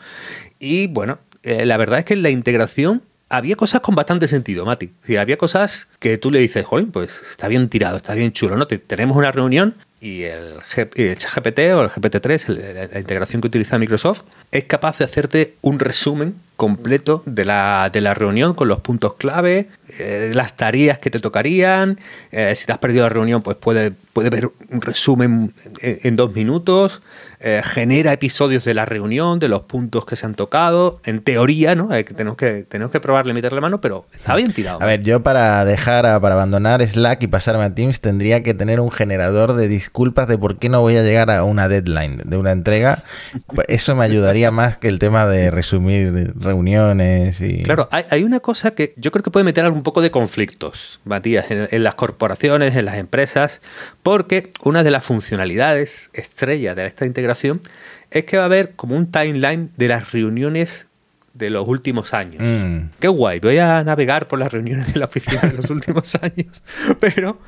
Y 0.59 0.87
bueno, 0.87 1.19
eh, 1.43 1.65
la 1.65 1.77
verdad 1.77 1.99
es 1.99 2.05
que 2.05 2.15
la 2.15 2.29
integración 2.29 3.03
había 3.31 3.55
cosas 3.55 3.81
con 3.81 3.95
bastante 3.95 4.27
sentido, 4.27 4.65
Mati. 4.65 4.91
Había 5.17 5.37
cosas 5.37 5.87
que 5.99 6.17
tú 6.17 6.29
le 6.31 6.39
dices, 6.39 6.65
joder, 6.65 6.87
pues 6.87 7.21
está 7.31 7.47
bien 7.47 7.69
tirado, 7.69 7.97
está 7.97 8.13
bien 8.13 8.33
chulo, 8.33 8.57
¿no? 8.57 8.67
Te, 8.67 8.77
tenemos 8.77 9.15
una 9.17 9.31
reunión 9.31 9.73
y 10.01 10.23
el, 10.23 10.55
el 10.75 11.15
GPT 11.15 11.59
o 11.73 11.81
el 11.81 11.89
GPT-3, 11.89 12.47
la, 12.47 12.87
la 12.93 12.99
integración 12.99 13.41
que 13.41 13.47
utiliza 13.47 13.79
Microsoft, 13.79 14.23
es 14.51 14.65
capaz 14.65 14.97
de 14.97 15.05
hacerte 15.05 15.55
un 15.61 15.79
resumen 15.79 16.35
completo 16.61 17.23
de 17.25 17.43
la, 17.43 17.89
de 17.91 18.01
la 18.01 18.13
reunión 18.13 18.53
con 18.53 18.67
los 18.67 18.81
puntos 18.81 19.15
clave, 19.15 19.67
eh, 19.97 20.29
las 20.35 20.55
tareas 20.55 20.99
que 20.99 21.09
te 21.09 21.19
tocarían. 21.19 21.99
Eh, 22.31 22.53
si 22.53 22.67
te 22.67 22.71
has 22.71 22.77
perdido 22.77 23.01
la 23.01 23.09
reunión, 23.09 23.41
pues 23.41 23.57
puede, 23.57 23.89
puede 24.13 24.29
ver 24.29 24.51
un 24.69 24.81
resumen 24.81 25.55
en, 25.81 26.15
dos 26.15 26.35
minutos. 26.35 27.01
Eh, 27.39 27.61
genera 27.63 28.13
episodios 28.13 28.63
de 28.63 28.75
la 28.75 28.85
reunión, 28.85 29.39
de 29.39 29.47
los 29.47 29.61
puntos 29.61 30.05
que 30.05 30.15
se 30.15 30.27
han 30.27 30.35
tocado. 30.35 31.01
En 31.03 31.23
teoría, 31.23 31.73
¿no? 31.73 31.87
Tenemos, 31.87 32.37
que, 32.37 32.63
tenemos 32.69 32.91
que 32.91 32.99
probarle, 32.99 33.33
meterle 33.33 33.59
mano, 33.59 33.81
pero 33.81 34.05
está 34.13 34.35
bien 34.35 34.53
tirado. 34.53 34.83
A 34.83 34.85
ver, 34.85 35.01
yo 35.01 35.23
para 35.23 35.65
dejar, 35.65 36.03
para 36.21 36.35
abandonar 36.35 36.87
Slack 36.87 37.23
y 37.23 37.27
pasarme 37.27 37.63
a 37.63 37.73
Teams 37.73 38.01
tendría 38.01 38.43
que 38.43 38.53
tener 38.53 38.79
un 38.79 38.91
generador 38.91 39.55
de 39.55 39.67
disculpas 39.67 40.27
de 40.27 40.37
por 40.37 40.59
qué 40.59 40.69
no 40.69 40.81
voy 40.81 40.95
a 40.95 41.01
llegar 41.01 41.31
a 41.31 41.43
una 41.43 41.67
deadline 41.67 42.21
de 42.23 42.37
una 42.37 42.51
entrega. 42.51 43.03
Eso 43.67 43.95
me 43.95 44.05
ayudaría 44.05 44.51
más 44.51 44.77
que 44.77 44.89
el 44.89 44.99
tema 44.99 45.25
de 45.25 45.49
resumir 45.49 46.35
reuniones 46.51 47.41
y... 47.41 47.63
Claro, 47.63 47.89
hay, 47.91 48.03
hay 48.09 48.23
una 48.23 48.39
cosa 48.39 48.71
que 48.71 48.93
yo 48.97 49.11
creo 49.11 49.23
que 49.23 49.31
puede 49.31 49.43
meter 49.43 49.69
un 49.71 49.83
poco 49.83 50.01
de 50.01 50.11
conflictos, 50.11 50.99
Matías, 51.05 51.49
en, 51.51 51.67
en 51.71 51.83
las 51.83 51.95
corporaciones, 51.95 52.75
en 52.75 52.85
las 52.85 52.95
empresas, 52.95 53.61
porque 54.03 54.51
una 54.63 54.83
de 54.83 54.91
las 54.91 55.05
funcionalidades 55.05 56.09
estrella 56.13 56.75
de 56.75 56.85
esta 56.85 57.05
integración 57.05 57.61
es 58.11 58.25
que 58.25 58.37
va 58.37 58.43
a 58.43 58.45
haber 58.45 58.71
como 58.75 58.95
un 58.95 59.09
timeline 59.09 59.71
de 59.77 59.87
las 59.87 60.11
reuniones 60.11 60.87
de 61.33 61.49
los 61.49 61.67
últimos 61.67 62.13
años. 62.13 62.41
Mm. 62.41 62.89
Qué 62.99 63.07
guay, 63.07 63.39
voy 63.39 63.57
a 63.57 63.83
navegar 63.83 64.27
por 64.27 64.39
las 64.39 64.51
reuniones 64.51 64.93
de 64.93 64.99
la 64.99 65.05
oficina 65.05 65.41
de 65.41 65.53
los 65.53 65.69
últimos 65.69 66.15
años, 66.15 66.63
pero 66.99 67.39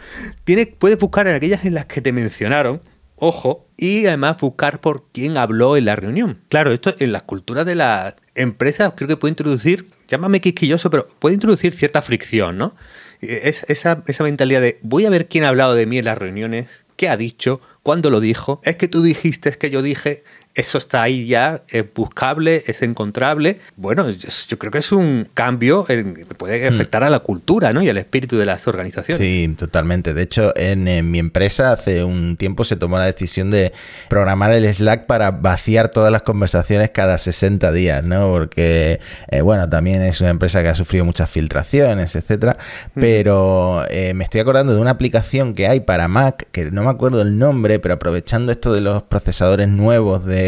tiene, 0.44 0.66
puedes 0.66 0.98
buscar 0.98 1.28
en 1.28 1.36
aquellas 1.36 1.66
en 1.66 1.74
las 1.74 1.86
que 1.86 2.02
te 2.02 2.12
mencionaron, 2.12 2.82
ojo, 3.24 3.68
y 3.78 4.06
además 4.06 4.38
buscar 4.40 4.82
por 4.82 5.06
quién 5.12 5.38
habló 5.38 5.78
en 5.78 5.86
la 5.86 5.96
reunión. 5.96 6.42
Claro, 6.50 6.72
esto 6.72 6.94
en 7.00 7.12
las 7.12 7.24
culturas 7.24 7.66
de 7.66 7.76
las 7.76 8.16
empresas 8.36 8.94
creo 8.96 9.08
que 9.08 9.18
puede 9.18 9.32
introducir, 9.32 9.88
llámame 10.08 10.42
quisquilloso, 10.42 10.90
pero 10.90 11.06
puede 11.20 11.36
introducir 11.36 11.74
cierta 11.74 12.02
fricción, 12.02 12.58
¿no? 12.58 12.76
Es, 13.22 13.70
esa, 13.70 14.04
esa 14.08 14.24
mentalidad 14.24 14.60
de 14.60 14.80
voy 14.82 15.06
a 15.06 15.10
ver 15.10 15.28
quién 15.28 15.46
ha 15.46 15.50
hablado 15.50 15.74
de 15.74 15.86
mí 15.86 15.98
en 15.98 16.06
las 16.06 16.18
reuniones, 16.18 16.84
qué 16.98 17.08
ha 17.08 17.16
dicho, 17.16 17.62
cuándo 17.82 18.10
lo 18.10 18.20
dijo, 18.20 18.60
es 18.64 18.76
que 18.76 18.90
tú 18.90 19.02
dijiste, 19.02 19.50
es 19.50 19.58
que 19.58 19.70
yo 19.70 19.82
dije, 19.82 20.24
eso 20.56 20.78
está 20.78 21.02
ahí 21.02 21.26
ya, 21.26 21.64
es 21.68 21.86
buscable, 21.94 22.64
es 22.68 22.84
encontrable. 22.84 23.60
Bueno, 23.76 24.10
yo, 24.10 24.30
yo 24.48 24.60
creo 24.60 24.72
que 24.72 24.78
es 24.78 24.92
un 24.92 25.28
cambio 25.34 25.86
en, 25.90 26.14
que 26.14 26.26
puede 26.26 26.68
afectar 26.68 27.04
a 27.04 27.10
la 27.10 27.20
cultura 27.20 27.74
¿no? 27.74 27.82
y 27.82 27.90
al 27.90 27.98
espíritu 27.98 28.38
de 28.38 28.46
las 28.46 28.68
organizaciones. 28.68 29.20
Sí, 29.20 29.54
totalmente. 29.58 30.14
De 30.14 30.22
hecho, 30.22 30.54
en, 30.56 30.88
en, 30.88 31.10
mi 31.10 31.18
empresa 31.18 31.72
hace 31.72 32.04
un 32.04 32.38
tiempo 32.38 32.66
se 32.66 32.76
tomó 32.76 33.00
la 33.00 33.06
decisión 33.06 33.50
de 33.50 33.74
programar 34.10 34.52
el 34.52 34.72
Slack 34.72 35.08
para 35.08 35.32
vaciar 35.32 35.90
todas 35.90 36.12
las 36.12 36.22
conversaciones 36.22 36.92
cada 36.92 37.18
60 37.18 37.72
días, 37.72 38.04
¿no? 38.04 38.32
Porque, 38.32 39.00
eh, 39.30 39.42
bueno, 39.42 39.68
también 39.70 40.04
es 40.04 40.22
una 40.22 40.30
empresa 40.30 40.62
que 40.62 40.70
ha 40.70 40.76
sufrido 40.76 41.04
muchas 41.04 41.32
filtraciones, 41.32 42.16
etcétera. 42.16 42.58
Pero 42.94 43.86
eh, 43.90 44.14
me 44.14 44.24
estoy 44.24 44.42
acordando 44.42 44.76
de 44.76 44.82
una 44.82 44.92
aplicación 44.92 45.56
que 45.56 45.68
hay 45.68 45.80
para 45.80 46.08
Mac, 46.08 46.48
que 46.52 46.70
no 46.70 46.84
me 46.84 46.92
acuerdo 46.92 47.24
el 47.24 47.40
nombre, 47.40 47.80
pero 47.80 47.96
aprovechando 47.96 48.52
esto 48.52 48.72
de 48.72 48.82
los 48.82 49.02
procesadores 49.04 49.68
nuevos 49.68 50.26
de 50.26 50.43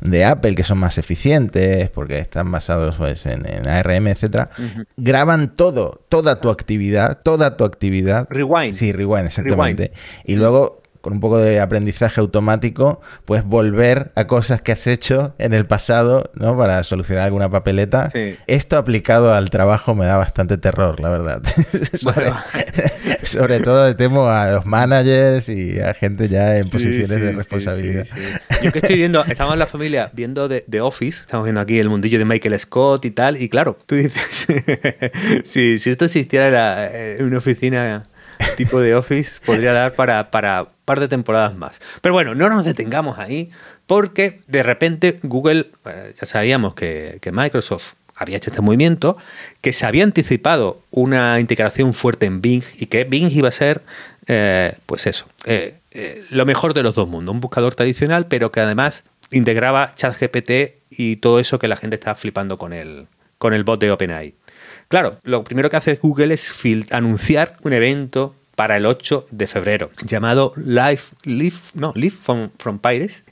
de, 0.00 0.24
Apple 0.24 0.54
que 0.54 0.64
son 0.64 0.78
más 0.78 0.98
eficientes 0.98 1.90
porque 1.90 2.18
están 2.18 2.50
basados 2.50 2.96
pues, 2.96 3.26
en, 3.26 3.46
en 3.46 3.66
ARM, 3.68 4.08
etcétera, 4.08 4.50
uh 4.58 4.62
-huh. 4.62 4.86
graban 4.96 5.54
todo, 5.54 6.02
toda 6.08 6.40
tu 6.40 6.50
actividad, 6.50 7.20
toda 7.22 7.56
tu 7.56 7.64
actividad. 7.64 8.26
Rewind. 8.30 8.74
Sí, 8.74 8.92
rewind, 8.92 9.26
exactamente. 9.26 9.88
Rewind. 9.88 9.98
Y 10.24 10.36
luego 10.36 10.83
con 11.04 11.12
un 11.12 11.20
poco 11.20 11.36
de 11.36 11.60
aprendizaje 11.60 12.18
automático, 12.18 13.02
puedes 13.26 13.44
volver 13.44 14.10
a 14.14 14.26
cosas 14.26 14.62
que 14.62 14.72
has 14.72 14.86
hecho 14.86 15.34
en 15.36 15.52
el 15.52 15.66
pasado, 15.66 16.30
¿no? 16.32 16.56
Para 16.56 16.82
solucionar 16.82 17.24
alguna 17.24 17.50
papeleta. 17.50 18.08
Sí. 18.08 18.36
Esto 18.46 18.78
aplicado 18.78 19.34
al 19.34 19.50
trabajo 19.50 19.94
me 19.94 20.06
da 20.06 20.16
bastante 20.16 20.56
terror, 20.56 21.00
la 21.00 21.10
verdad. 21.10 21.42
sobre, 21.92 22.32
sobre, 23.22 23.60
todo 23.60 23.94
temo 23.94 24.28
a 24.28 24.46
los 24.46 24.64
managers 24.64 25.50
y 25.50 25.78
a 25.78 25.92
gente 25.92 26.30
ya 26.30 26.56
en 26.56 26.64
sí, 26.64 26.70
posiciones 26.70 27.08
sí, 27.08 27.20
de 27.20 27.32
responsabilidad. 27.32 28.06
Yo 28.62 28.72
que 28.72 28.78
estoy 28.78 28.96
viendo, 28.96 29.22
estamos 29.26 29.52
en 29.52 29.58
la 29.58 29.66
familia 29.66 30.10
viendo 30.14 30.48
The, 30.48 30.80
Office, 30.80 31.20
estamos 31.20 31.44
viendo 31.44 31.60
aquí 31.60 31.78
el 31.78 31.90
mundillo 31.90 32.18
de 32.18 32.24
Michael 32.24 32.58
Scott 32.58 33.04
y 33.04 33.10
tal, 33.10 33.36
y 33.36 33.50
claro, 33.50 33.76
tú 33.84 33.96
dices, 33.96 34.46
si, 35.44 35.78
si 35.78 35.90
esto 35.90 36.06
existiera 36.06 36.90
en 36.90 37.26
una 37.26 37.36
oficina 37.36 38.04
tipo 38.56 38.80
de 38.80 38.94
Office 38.94 39.40
podría 39.44 39.72
dar 39.72 39.94
para, 39.94 40.30
para 40.30 40.62
un 40.62 40.68
par 40.84 41.00
de 41.00 41.08
temporadas 41.08 41.54
más. 41.56 41.80
Pero 42.00 42.12
bueno, 42.12 42.34
no 42.34 42.48
nos 42.48 42.64
detengamos 42.64 43.18
ahí 43.18 43.50
porque 43.86 44.40
de 44.46 44.62
repente 44.62 45.18
Google, 45.22 45.70
eh, 45.86 46.14
ya 46.18 46.26
sabíamos 46.26 46.74
que, 46.74 47.18
que, 47.20 47.32
Microsoft 47.32 47.94
había 48.16 48.36
hecho 48.36 48.50
este 48.50 48.62
movimiento, 48.62 49.16
que 49.60 49.72
se 49.72 49.86
había 49.86 50.04
anticipado 50.04 50.80
una 50.90 51.40
integración 51.40 51.94
fuerte 51.94 52.26
en 52.26 52.40
Bing 52.40 52.62
y 52.76 52.86
que 52.86 53.04
Bing 53.04 53.30
iba 53.32 53.48
a 53.48 53.52
ser, 53.52 53.82
eh, 54.28 54.74
pues 54.86 55.06
eso, 55.06 55.26
eh, 55.44 55.78
lo 56.30 56.46
mejor 56.46 56.74
de 56.74 56.82
los 56.82 56.94
dos 56.94 57.08
mundos. 57.08 57.34
Un 57.34 57.40
buscador 57.40 57.74
tradicional, 57.74 58.26
pero 58.26 58.52
que 58.52 58.60
además 58.60 59.04
integraba 59.30 59.94
ChatGPT 59.94 60.50
y 60.90 61.16
todo 61.16 61.40
eso 61.40 61.58
que 61.58 61.68
la 61.68 61.76
gente 61.76 61.96
estaba 61.96 62.14
flipando 62.14 62.56
con 62.56 62.72
el, 62.72 63.08
con 63.38 63.54
el 63.54 63.64
bot 63.64 63.80
de 63.80 63.90
OpenAI. 63.90 64.34
Claro, 64.88 65.18
lo 65.22 65.44
primero 65.44 65.70
que 65.70 65.76
hace 65.76 65.96
Google 65.96 66.34
es 66.34 66.54
anunciar 66.90 67.56
un 67.62 67.72
evento 67.72 68.34
para 68.54 68.76
el 68.76 68.86
8 68.86 69.26
de 69.30 69.46
febrero, 69.46 69.90
llamado 70.04 70.52
Live, 70.56 71.00
from, 72.10 72.50
from 72.58 72.80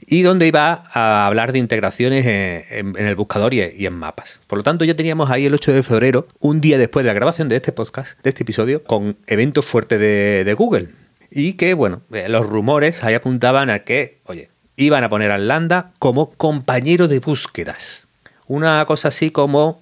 y 0.06 0.22
donde 0.22 0.48
iba 0.48 0.82
a 0.92 1.26
hablar 1.26 1.52
de 1.52 1.58
integraciones 1.58 2.26
en, 2.26 2.96
el 2.96 3.14
buscador 3.14 3.54
y, 3.54 3.60
en 3.60 3.94
mapas. 3.94 4.40
Por 4.46 4.58
lo 4.58 4.64
tanto, 4.64 4.84
ya 4.84 4.96
teníamos 4.96 5.30
ahí 5.30 5.46
el 5.46 5.54
8 5.54 5.72
de 5.72 5.82
febrero, 5.82 6.26
un 6.40 6.60
día 6.60 6.78
después 6.78 7.04
de 7.04 7.08
la 7.08 7.14
grabación 7.14 7.48
de 7.48 7.56
este 7.56 7.72
podcast, 7.72 8.20
de 8.22 8.30
este 8.30 8.42
episodio, 8.42 8.82
con 8.82 9.16
eventos 9.26 9.64
fuertes 9.64 10.00
de, 10.00 10.42
de 10.44 10.54
Google. 10.54 10.88
Y 11.30 11.54
que, 11.54 11.74
bueno, 11.74 12.02
eh, 12.12 12.28
los 12.28 12.46
rumores 12.46 13.04
ahí 13.04 13.14
apuntaban 13.14 13.70
a 13.70 13.80
que, 13.80 14.18
oye, 14.24 14.50
iban 14.76 15.04
a 15.04 15.08
poner 15.08 15.30
a 15.30 15.38
Landa 15.38 15.92
como 15.98 16.30
compañero 16.32 17.08
de 17.08 17.20
búsquedas. 17.20 18.08
Una 18.46 18.84
cosa 18.86 19.08
así 19.08 19.30
como, 19.30 19.80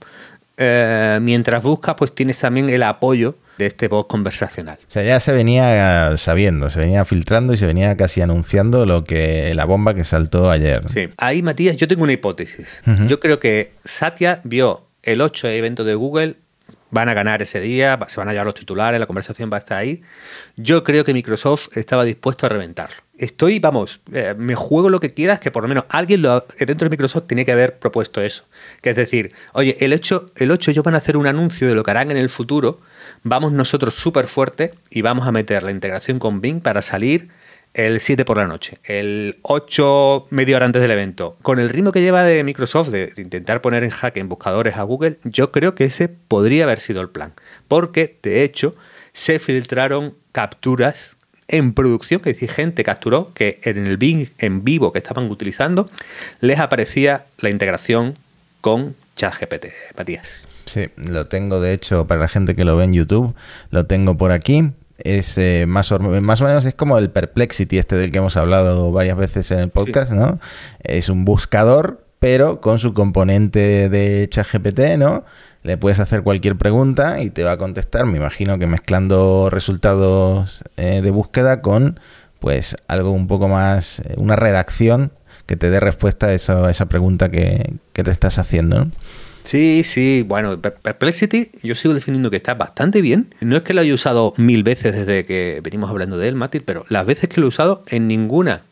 eh, 0.62 1.19
mientras 1.23 1.62
buscas, 1.62 1.95
pues 1.97 2.14
tienes 2.14 2.38
también 2.38 2.69
el 2.69 2.83
apoyo 2.83 3.37
de 3.57 3.67
este 3.67 3.88
bot 3.88 4.07
conversacional. 4.07 4.79
O 4.87 4.90
sea, 4.90 5.02
ya 5.02 5.19
se 5.19 5.33
venía 5.33 6.17
sabiendo, 6.19 6.69
se 6.69 6.81
venía 6.81 7.05
filtrando 7.07 7.55
y 7.55 7.57
se 7.57 7.64
venía 7.64 7.97
casi 7.97 8.21
anunciando 8.21 8.85
lo 8.85 9.05
que 9.05 9.55
la 9.55 9.64
bomba 9.64 9.95
que 9.95 10.05
saltó 10.05 10.50
ayer. 10.50 10.83
Sí. 10.90 11.09
Ahí, 11.17 11.43
Matías, 11.43 11.79
yo 11.79 11.88
tengo 11.88 12.02
una 12.02 12.12
hipótesis. 12.12 12.83
Yo 13.07 13.21
creo 13.21 13.40
que 13.40 13.73
Satya 13.85 14.43
vio 14.45 14.87
el 15.02 15.23
8 15.23 15.49
evento 15.49 15.85
de 15.85 15.95
Google 15.95 16.37
van 16.90 17.09
a 17.09 17.14
ganar 17.14 17.43
ese 17.43 17.61
día, 17.61 17.99
se 18.09 18.21
van 18.21 18.29
a 18.29 18.33
llevar 18.33 18.47
los 18.47 18.55
titulares, 18.55 19.00
la 19.00 19.07
conversación 19.07 19.50
va 19.52 19.57
a 19.57 19.61
estar 19.61 19.79
ahí. 19.79 20.02
Yo 20.57 20.85
creo 20.85 21.05
que 21.05 21.14
Microsoft 21.14 21.76
estaba 21.76 22.05
dispuesto 22.05 22.47
a 22.47 22.49
reventarlo. 22.49 22.97
Estoy, 23.17 23.59
vamos, 23.59 24.00
eh, 24.12 24.35
me 24.37 24.55
juego 24.55 24.88
lo 24.88 25.00
que 25.00 25.11
quieras, 25.11 25.40
que 25.40 25.50
por 25.50 25.62
lo 25.62 25.69
menos 25.69 25.85
alguien 25.88 26.23
lo, 26.23 26.45
dentro 26.59 26.87
de 26.87 26.90
Microsoft 26.90 27.26
tiene 27.26 27.45
que 27.45 27.52
haber 27.52 27.79
propuesto 27.79 28.21
eso. 28.21 28.45
Que 28.80 28.90
es 28.90 28.96
decir, 28.96 29.32
oye, 29.52 29.76
el 29.80 29.92
8, 29.92 30.32
el 30.37 30.50
8 30.50 30.70
ellos 30.70 30.84
van 30.84 30.94
a 30.94 30.99
hacer 30.99 31.16
un 31.16 31.26
anuncio 31.26 31.68
de 31.68 31.75
lo 31.75 31.82
que 31.82 31.90
harán 31.90 32.10
en 32.10 32.16
el 32.16 32.28
futuro, 32.28 32.80
vamos 33.22 33.52
nosotros 33.52 33.94
súper 33.94 34.26
fuerte 34.26 34.75
y 34.90 35.02
vamos 35.02 35.26
a 35.26 35.32
meter 35.32 35.62
la 35.62 35.70
integración 35.70 36.18
con 36.18 36.40
Bing 36.40 36.60
para 36.60 36.82
salir 36.82 37.28
el 37.75 38.00
7 38.00 38.25
por 38.25 38.37
la 38.37 38.46
noche, 38.46 38.78
el 38.84 39.38
8 39.42 40.26
media 40.30 40.56
hora 40.56 40.66
antes 40.66 40.82
del 40.82 40.90
evento. 40.90 41.37
Con 41.42 41.60
el 41.60 41.68
ritmo 41.68 41.92
que 41.92 42.00
lleva 42.00 42.25
de 42.25 42.42
Microsoft 42.42 42.88
de 42.88 43.12
intentar 43.16 43.60
poner 43.60 43.84
en 43.84 43.90
jaque 43.90 44.20
en 44.20 44.28
buscadores 44.28 44.76
a 44.76 44.82
Google, 44.82 45.18
yo 45.25 45.52
creo 45.52 45.75
que 45.75 45.84
ese 45.84 46.08
podría 46.08 46.64
haber 46.64 46.80
sido 46.80 47.00
el 47.00 47.10
plan. 47.10 47.34
Porque, 47.68 48.18
de 48.22 48.42
hecho, 48.42 48.75
se 49.12 49.38
filtraron 49.38 50.16
capturas 50.32 51.16
en 51.46 51.75
producción, 51.75 52.20
que 52.20 52.32
decir, 52.32 52.50
gente 52.50 52.84
capturó 52.84 53.32
que 53.34 53.60
en 53.64 53.87
el 53.87 53.96
Bing 53.96 54.28
en 54.38 54.64
vivo 54.64 54.92
que 54.92 54.99
estaban 54.99 55.30
utilizando 55.30 55.90
les 56.40 56.60
aparecía 56.60 57.26
la 57.38 57.50
integración 57.50 58.16
con 58.61 58.95
ChatGPT, 59.17 59.67
Matías. 59.97 60.47
Sí, 60.67 60.88
lo 60.97 61.26
tengo 61.26 61.61
de 61.61 61.73
hecho 61.73 62.07
para 62.07 62.21
la 62.21 62.29
gente 62.29 62.55
que 62.55 62.64
lo 62.64 62.76
ve 62.76 62.85
en 62.85 62.93
YouTube, 62.93 63.35
lo 63.71 63.87
tengo 63.87 64.17
por 64.17 64.33
aquí 64.33 64.73
es 65.05 65.38
eh, 65.38 65.64
más, 65.67 65.90
o, 65.93 65.99
más 65.99 66.40
o 66.40 66.45
menos 66.45 66.64
es 66.64 66.75
como 66.75 66.99
el 66.99 67.11
Perplexity 67.11 67.79
este 67.79 67.97
del 67.97 68.11
que 68.11 68.19
hemos 68.19 68.37
hablado 68.37 68.93
varias 68.93 69.17
veces 69.17 69.50
en 69.50 69.61
el 69.61 69.69
podcast, 69.69 70.12
¿no? 70.12 70.38
Es 70.83 71.09
un 71.09 71.25
buscador, 71.25 72.05
pero 72.19 72.61
con 72.61 72.79
su 72.79 72.95
componente 72.95 73.88
de 73.88 74.29
ChatGPT, 74.29 74.99
¿no? 74.99 75.25
Le 75.62 75.76
puedes 75.76 75.99
hacer 76.00 76.23
cualquier 76.23 76.57
pregunta 76.57 77.21
y 77.21 77.31
te 77.31 77.45
va 77.45 77.52
a 77.52 77.57
contestar, 77.59 78.07
me 78.07 78.19
imagino 78.19 78.59
que 78.59 78.67
mezclando 78.67 79.50
resultados 79.50 80.62
eh, 80.76 81.00
de 81.02 81.11
búsqueda 81.11 81.61
con 81.61 82.00
pues 82.38 82.75
algo 82.88 83.11
un 83.11 83.26
poco 83.26 83.49
más, 83.49 84.00
eh, 84.00 84.14
una 84.17 84.37
redacción 84.37 85.12
que 85.50 85.57
te 85.57 85.69
dé 85.69 85.80
respuesta 85.80 86.28
a 86.28 86.33
esa, 86.33 86.69
a 86.69 86.71
esa 86.71 86.87
pregunta 86.87 87.28
que, 87.28 87.73
que 87.92 88.04
te 88.04 88.12
estás 88.12 88.38
haciendo, 88.38 88.85
¿no? 88.85 88.90
Sí, 89.42 89.83
sí, 89.83 90.25
bueno, 90.25 90.61
Perplexity 90.61 91.50
yo 91.64 91.75
sigo 91.75 91.92
definiendo 91.92 92.30
que 92.30 92.37
está 92.37 92.54
bastante 92.54 93.00
bien. 93.00 93.35
No 93.40 93.57
es 93.57 93.62
que 93.64 93.75
lo 93.75 93.80
haya 93.80 93.92
usado 93.92 94.33
mil 94.37 94.62
veces 94.62 94.95
desde 94.95 95.25
que 95.25 95.61
venimos 95.61 95.90
hablando 95.90 96.19
de 96.19 96.28
él, 96.28 96.37
Mati, 96.37 96.61
pero 96.61 96.85
las 96.88 97.04
veces 97.04 97.28
que 97.28 97.40
lo 97.40 97.47
he 97.47 97.49
usado, 97.49 97.83
en 97.88 98.07
ninguna 98.07 98.62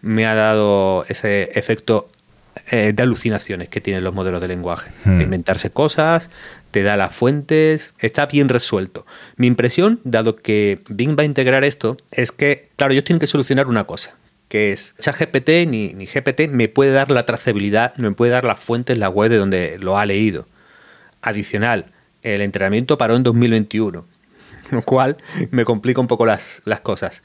me 0.00 0.24
ha 0.24 0.36
dado 0.36 1.04
ese 1.08 1.50
efecto 1.58 2.08
eh, 2.70 2.92
de 2.94 3.02
alucinaciones 3.02 3.68
que 3.68 3.80
tienen 3.80 4.04
los 4.04 4.14
modelos 4.14 4.40
de 4.40 4.46
lenguaje. 4.46 4.92
Hmm. 5.04 5.18
De 5.18 5.24
inventarse 5.24 5.70
cosas, 5.70 6.30
te 6.70 6.84
da 6.84 6.96
las 6.96 7.12
fuentes, 7.12 7.94
está 7.98 8.26
bien 8.26 8.48
resuelto. 8.48 9.06
Mi 9.34 9.48
impresión, 9.48 9.98
dado 10.04 10.36
que 10.36 10.78
Bing 10.88 11.18
va 11.18 11.22
a 11.22 11.26
integrar 11.26 11.64
esto, 11.64 11.96
es 12.12 12.30
que, 12.30 12.68
claro, 12.76 12.92
ellos 12.92 13.02
tienen 13.02 13.18
que 13.18 13.26
solucionar 13.26 13.66
una 13.66 13.82
cosa, 13.84 14.16
que 14.52 14.70
es 14.70 14.94
ChatGPT 15.00 15.66
ni, 15.66 15.94
ni 15.94 16.04
GPT 16.04 16.46
me 16.50 16.68
puede 16.68 16.92
dar 16.92 17.10
la 17.10 17.24
trazabilidad, 17.24 17.96
me 17.96 18.10
puede 18.10 18.32
dar 18.32 18.44
las 18.44 18.60
fuentes, 18.60 18.98
la 18.98 19.08
web 19.08 19.30
de 19.30 19.38
donde 19.38 19.78
lo 19.78 19.96
ha 19.96 20.04
leído. 20.04 20.46
Adicional, 21.22 21.86
el 22.20 22.42
entrenamiento 22.42 22.98
paró 22.98 23.16
en 23.16 23.22
2021, 23.22 24.04
lo 24.70 24.82
cual 24.82 25.16
me 25.52 25.64
complica 25.64 26.02
un 26.02 26.06
poco 26.06 26.26
las, 26.26 26.60
las 26.66 26.82
cosas. 26.82 27.22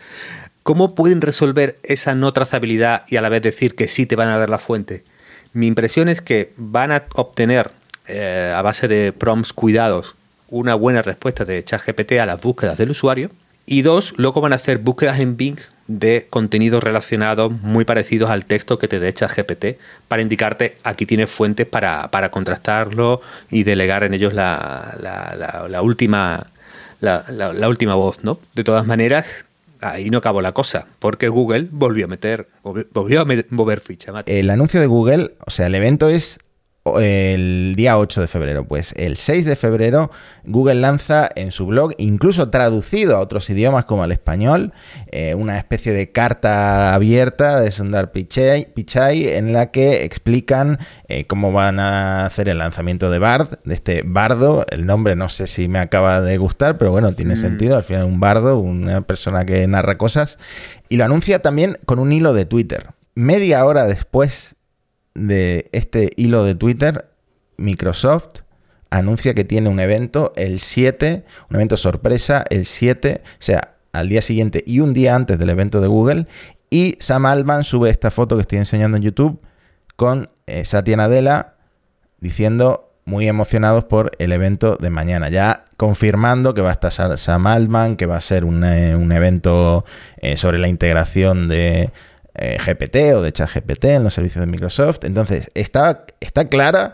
¿Cómo 0.63 0.95
pueden 0.95 1.19
resolver 1.19 1.77
esa 1.83 2.15
no 2.15 2.31
trazabilidad 2.31 3.03
y 3.09 3.17
a 3.17 3.21
la 3.21 3.27
vez 3.27 3.41
decir 3.41 3.75
que 3.75 3.89
sí 3.89 4.05
te 4.05 4.15
van 4.15 4.29
a 4.29 4.37
dar 4.37 4.49
la 4.49 4.57
fuente? 4.57 5.03
Mi 5.51 5.67
impresión 5.67 6.07
es 6.07 6.21
que 6.21 6.53
van 6.55 6.93
a 6.93 7.07
obtener 7.15 7.71
eh, 8.07 8.53
a 8.55 8.61
base 8.61 8.87
de 8.87 9.11
prompts 9.11 9.51
cuidados 9.51 10.15
una 10.47 10.75
buena 10.75 11.01
respuesta 11.01 11.43
de 11.43 11.61
ChatGPT 11.61 12.13
a 12.21 12.25
las 12.25 12.41
búsquedas 12.41 12.77
del 12.77 12.91
usuario. 12.91 13.31
Y 13.65 13.81
dos, 13.81 14.13
luego 14.15 14.39
van 14.39 14.53
a 14.53 14.55
hacer 14.55 14.77
búsquedas 14.77 15.19
en 15.19 15.35
Bing 15.35 15.59
de 15.87 16.27
contenidos 16.29 16.83
relacionados 16.83 17.51
muy 17.51 17.85
parecidos 17.85 18.29
al 18.29 18.45
texto 18.45 18.77
que 18.77 18.87
te 18.87 18.99
dé 18.99 19.11
GPT 19.13 19.79
para 20.07 20.21
indicarte 20.21 20.77
aquí 20.83 21.05
tienes 21.05 21.29
fuentes 21.29 21.65
para, 21.65 22.29
contrastarlo 22.31 23.21
y 23.49 23.63
delegar 23.63 24.03
en 24.03 24.13
ellos 24.13 24.33
la, 24.33 24.95
la, 25.69 25.81
última 25.81 26.47
la, 26.99 27.69
última 27.69 27.95
voz, 27.95 28.23
¿no? 28.23 28.39
De 28.53 28.63
todas 28.63 28.85
maneras, 28.85 29.45
ahí 29.81 30.09
no 30.09 30.17
acabó 30.17 30.41
la 30.41 30.51
cosa, 30.51 30.87
porque 30.99 31.29
Google 31.29 31.67
volvió 31.71 32.05
a 32.05 32.07
meter, 32.07 32.47
volvió 32.63 33.21
a 33.21 33.27
mover 33.49 33.79
ficha. 33.79 34.11
El 34.25 34.49
anuncio 34.49 34.79
de 34.79 34.87
Google, 34.87 35.31
o 35.45 35.51
sea, 35.51 35.67
el 35.67 35.75
evento 35.75 36.09
es 36.09 36.39
el 36.99 37.75
día 37.75 37.97
8 37.97 38.21
de 38.21 38.27
febrero. 38.27 38.65
Pues 38.65 38.93
el 38.97 39.17
6 39.17 39.45
de 39.45 39.55
febrero 39.55 40.11
Google 40.43 40.75
lanza 40.75 41.29
en 41.35 41.51
su 41.51 41.65
blog, 41.65 41.93
incluso 41.97 42.49
traducido 42.49 43.17
a 43.17 43.19
otros 43.19 43.49
idiomas 43.49 43.85
como 43.85 44.03
al 44.03 44.11
español, 44.11 44.73
eh, 45.11 45.35
una 45.35 45.57
especie 45.57 45.93
de 45.93 46.11
carta 46.11 46.93
abierta 46.93 47.59
de 47.59 47.71
Sundar 47.71 48.11
Pichai, 48.11 48.73
Pichai 48.73 49.27
en 49.27 49.53
la 49.53 49.71
que 49.71 50.03
explican 50.03 50.79
eh, 51.07 51.25
cómo 51.25 51.51
van 51.51 51.79
a 51.79 52.25
hacer 52.25 52.49
el 52.49 52.59
lanzamiento 52.59 53.09
de 53.09 53.19
Bard, 53.19 53.59
de 53.63 53.73
este 53.73 54.03
bardo. 54.05 54.65
El 54.69 54.85
nombre 54.85 55.15
no 55.15 55.29
sé 55.29 55.47
si 55.47 55.67
me 55.67 55.79
acaba 55.79 56.21
de 56.21 56.37
gustar, 56.37 56.77
pero 56.77 56.91
bueno, 56.91 57.13
tiene 57.13 57.35
mm. 57.35 57.37
sentido. 57.37 57.77
Al 57.77 57.83
final 57.83 58.05
un 58.05 58.19
bardo, 58.19 58.57
una 58.57 59.01
persona 59.01 59.45
que 59.45 59.65
narra 59.67 59.97
cosas. 59.97 60.37
Y 60.89 60.97
lo 60.97 61.05
anuncia 61.05 61.41
también 61.41 61.77
con 61.85 61.99
un 61.99 62.11
hilo 62.11 62.33
de 62.33 62.45
Twitter. 62.45 62.91
Media 63.15 63.65
hora 63.65 63.85
después 63.85 64.56
de 65.17 65.69
este 65.71 66.11
hilo 66.15 66.43
de 66.43 66.55
Twitter, 66.55 67.09
Microsoft 67.57 68.41
anuncia 68.89 69.33
que 69.33 69.43
tiene 69.43 69.69
un 69.69 69.79
evento 69.79 70.31
el 70.35 70.59
7, 70.59 71.25
un 71.49 71.55
evento 71.55 71.75
sorpresa 71.77 72.45
el 72.49 72.65
7, 72.65 73.21
o 73.23 73.27
sea, 73.39 73.75
al 73.91 74.09
día 74.09 74.21
siguiente 74.21 74.63
y 74.65 74.79
un 74.79 74.93
día 74.93 75.15
antes 75.15 75.39
del 75.39 75.49
evento 75.49 75.81
de 75.81 75.87
Google. 75.87 76.27
Y 76.69 76.97
Sam 76.99 77.25
Altman 77.25 77.63
sube 77.63 77.89
esta 77.89 78.11
foto 78.11 78.35
que 78.35 78.41
estoy 78.41 78.59
enseñando 78.59 78.97
en 78.97 79.03
YouTube 79.03 79.41
con 79.95 80.29
eh, 80.45 80.63
Satya 80.65 80.97
Nadella 80.97 81.55
diciendo 82.19 82.93
muy 83.05 83.27
emocionados 83.27 83.85
por 83.85 84.11
el 84.19 84.33
evento 84.33 84.75
de 84.75 84.89
mañana. 84.89 85.29
Ya 85.29 85.65
confirmando 85.77 86.53
que 86.53 86.61
va 86.61 86.69
a 86.69 86.73
estar 86.73 87.17
Sam 87.17 87.47
Altman, 87.47 87.95
que 87.95 88.05
va 88.05 88.17
a 88.17 88.21
ser 88.21 88.43
un, 88.43 88.63
eh, 88.63 88.91
evento 88.91 89.85
eh, 90.17 90.35
sobre 90.35 90.57
la 90.57 90.67
integración 90.67 91.47
de 91.47 91.91
eh, 92.39 92.57
GPT 92.63 93.15
o 93.15 93.21
de 93.23 93.31
ChatGPT 93.31 93.85
en 93.85 94.03
los 94.03 94.13
servicios 94.13 94.45
de 94.45 94.51
Microsoft. 94.51 94.99
Entonces, 95.03 95.49
está, 95.55 96.05
está 96.19 96.45
clara 96.45 96.93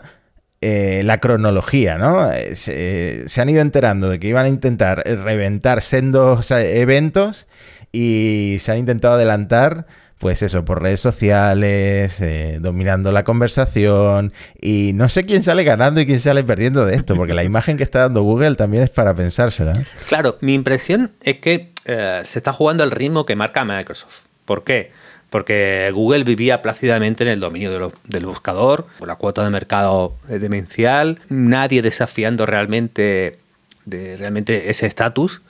eh, 0.62 1.02
la 1.04 1.20
cronología, 1.20 1.98
¿no? 1.98 2.32
Eh, 2.32 2.54
se, 2.56 3.40
han 3.42 3.50
ido 3.50 3.60
enterando 3.60 4.08
de 4.08 4.18
que 4.18 4.28
iban 4.28 4.46
a 4.46 4.48
intentar 4.48 5.02
reventar 5.04 5.82
sendos 5.82 6.50
eventos 6.50 7.46
y 7.92 8.56
se 8.60 8.72
han 8.72 8.78
intentado 8.78 9.14
adelantar 9.14 9.86
pues 10.18 10.40
eso, 10.40 10.64
por 10.64 10.80
redes 10.80 11.00
sociales, 11.00 12.22
dominando 12.60 13.12
la 13.12 13.24
conversación 13.24 14.32
y 14.58 14.92
no 14.94 15.10
sé 15.10 15.26
quién 15.26 15.42
sale 15.42 15.64
ganando 15.64 16.00
y 16.00 16.06
quién 16.06 16.20
sale 16.20 16.42
perdiendo 16.44 16.86
de 16.86 16.94
esto, 16.94 17.14
porque 17.14 17.34
la 17.34 17.44
imagen 17.44 17.76
que 17.76 17.82
está 17.82 17.98
dando 17.98 18.22
Google 18.22 18.54
también 18.54 18.84
es 18.84 18.90
para 18.90 19.12
pensársela. 19.14 19.74
Claro, 20.08 20.38
mi 20.40 20.54
impresión 20.54 21.12
es 21.20 21.40
que 21.40 21.72
se 21.84 22.38
está 22.38 22.54
jugando 22.54 22.82
al 22.84 22.90
ritmo 22.90 23.26
que 23.26 23.36
marca 23.36 23.66
Microsoft. 23.66 24.22
¿Por 24.46 24.64
qué? 24.64 24.92
Porque 25.34 25.90
Google 25.92 26.22
vivía 26.22 26.62
plácidamente 26.62 27.24
en 27.24 27.30
el 27.30 27.40
dominio 27.40 27.90
del 28.04 28.24
buscador, 28.24 28.86
con 29.00 29.08
la 29.08 29.16
cuota 29.16 29.42
de 29.42 29.50
mercado 29.50 30.14
demencial, 30.28 31.18
nadie 31.28 31.82
desafiando 31.82 32.46
realmente, 32.46 33.40
realmente 33.84 34.70
ese 34.70 34.86
estatus, 34.86 35.42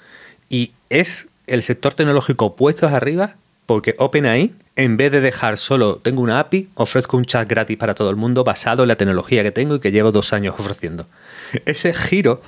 y 0.48 0.72
es 0.88 1.28
el 1.46 1.60
sector 1.60 1.92
tecnológico 1.92 2.56
puesto 2.56 2.88
arriba 2.88 3.36
porque 3.66 3.94
OpenAI, 3.98 4.54
en 4.76 4.96
vez 4.96 5.12
de 5.12 5.20
dejar 5.20 5.58
solo 5.58 5.96
tengo 5.96 6.22
una 6.22 6.40
API, 6.40 6.70
ofrezco 6.76 7.18
un 7.18 7.26
chat 7.26 7.46
gratis 7.46 7.76
para 7.76 7.94
todo 7.94 8.08
el 8.08 8.16
mundo 8.16 8.42
basado 8.42 8.84
en 8.84 8.88
la 8.88 8.96
tecnología 8.96 9.42
que 9.42 9.50
tengo 9.50 9.74
y 9.74 9.80
que 9.80 9.92
llevo 9.92 10.12
dos 10.12 10.32
años 10.32 10.54
ofreciendo. 10.58 11.04
Ese 11.66 11.92
giro, 11.92 12.42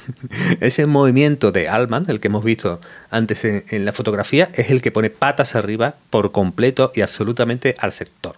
ese 0.60 0.86
movimiento 0.86 1.52
de 1.52 1.68
Altman, 1.68 2.04
el 2.08 2.20
que 2.20 2.28
hemos 2.28 2.44
visto 2.44 2.80
antes 3.10 3.44
en, 3.44 3.84
la 3.84 3.92
fotografía, 3.92 4.50
es 4.54 4.70
el 4.70 4.82
que 4.82 4.90
pone 4.90 5.10
patas 5.10 5.54
arriba 5.54 5.94
por 6.10 6.32
completo 6.32 6.92
y 6.94 7.00
absolutamente 7.00 7.74
al 7.78 7.92
sector. 7.92 8.36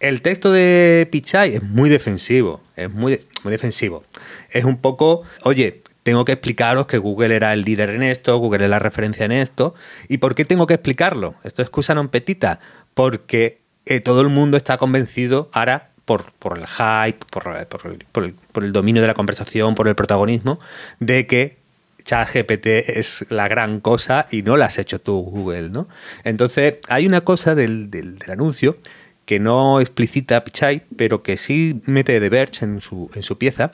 El 0.00 0.22
texto 0.22 0.52
de 0.52 1.08
Pichai 1.10 1.56
es 1.56 1.62
muy 1.62 1.90
defensivo, 1.90 2.60
es 2.76 2.90
muy, 2.90 3.20
muy 3.42 3.50
defensivo. 3.50 4.04
Es 4.50 4.64
un 4.64 4.76
poco, 4.78 5.22
oye, 5.42 5.82
tengo 6.02 6.24
que 6.24 6.32
explicaros 6.32 6.86
que 6.86 6.98
Google 6.98 7.34
era 7.34 7.52
el 7.52 7.62
líder 7.62 7.90
en 7.90 8.02
esto, 8.02 8.36
Google 8.36 8.64
es 8.64 8.70
la 8.70 8.78
referencia 8.78 9.24
en 9.24 9.32
esto. 9.32 9.74
¿Y 10.08 10.18
por 10.18 10.34
qué 10.34 10.44
tengo 10.44 10.66
que 10.66 10.74
explicarlo? 10.74 11.34
Esto 11.44 11.62
es 11.62 11.68
excusa 11.68 11.94
non 11.94 12.12
petita, 12.12 12.60
porque 12.92 13.64
eh, 13.86 14.00
todo 14.00 14.20
el 14.20 14.28
mundo 14.28 14.56
está 14.56 14.76
convencido 14.76 15.48
ahora 15.52 15.93
por, 16.04 16.24
el 16.56 16.66
hype, 16.66 17.24
por, 17.30 18.62
el, 18.62 18.72
dominio 18.72 19.02
de 19.02 19.08
la 19.08 19.14
conversación, 19.14 19.74
por 19.74 19.88
el 19.88 19.94
protagonismo, 19.94 20.58
de 21.00 21.26
que 21.26 21.56
ChatGPT 22.04 22.66
es 22.66 23.24
la 23.30 23.48
gran 23.48 23.80
cosa 23.80 24.26
y 24.30 24.42
no 24.42 24.56
la 24.56 24.66
has 24.66 24.78
hecho 24.78 25.00
tú, 25.00 25.22
Google, 25.22 25.70
¿no? 25.70 25.88
Entonces, 26.24 26.74
hay 26.88 27.06
una 27.06 27.22
cosa 27.22 27.54
del, 27.54 27.90
del, 27.90 28.18
del 28.18 28.30
anuncio 28.30 28.76
que 29.24 29.40
no 29.40 29.80
explicita 29.80 30.44
Pichai, 30.44 30.84
pero 30.96 31.22
que 31.22 31.36
sí 31.36 31.80
mete 31.86 32.20
The 32.20 32.28
Verge 32.28 32.64
en 32.64 32.80
su, 32.80 33.10
en 33.14 33.22
su 33.22 33.38
pieza, 33.38 33.72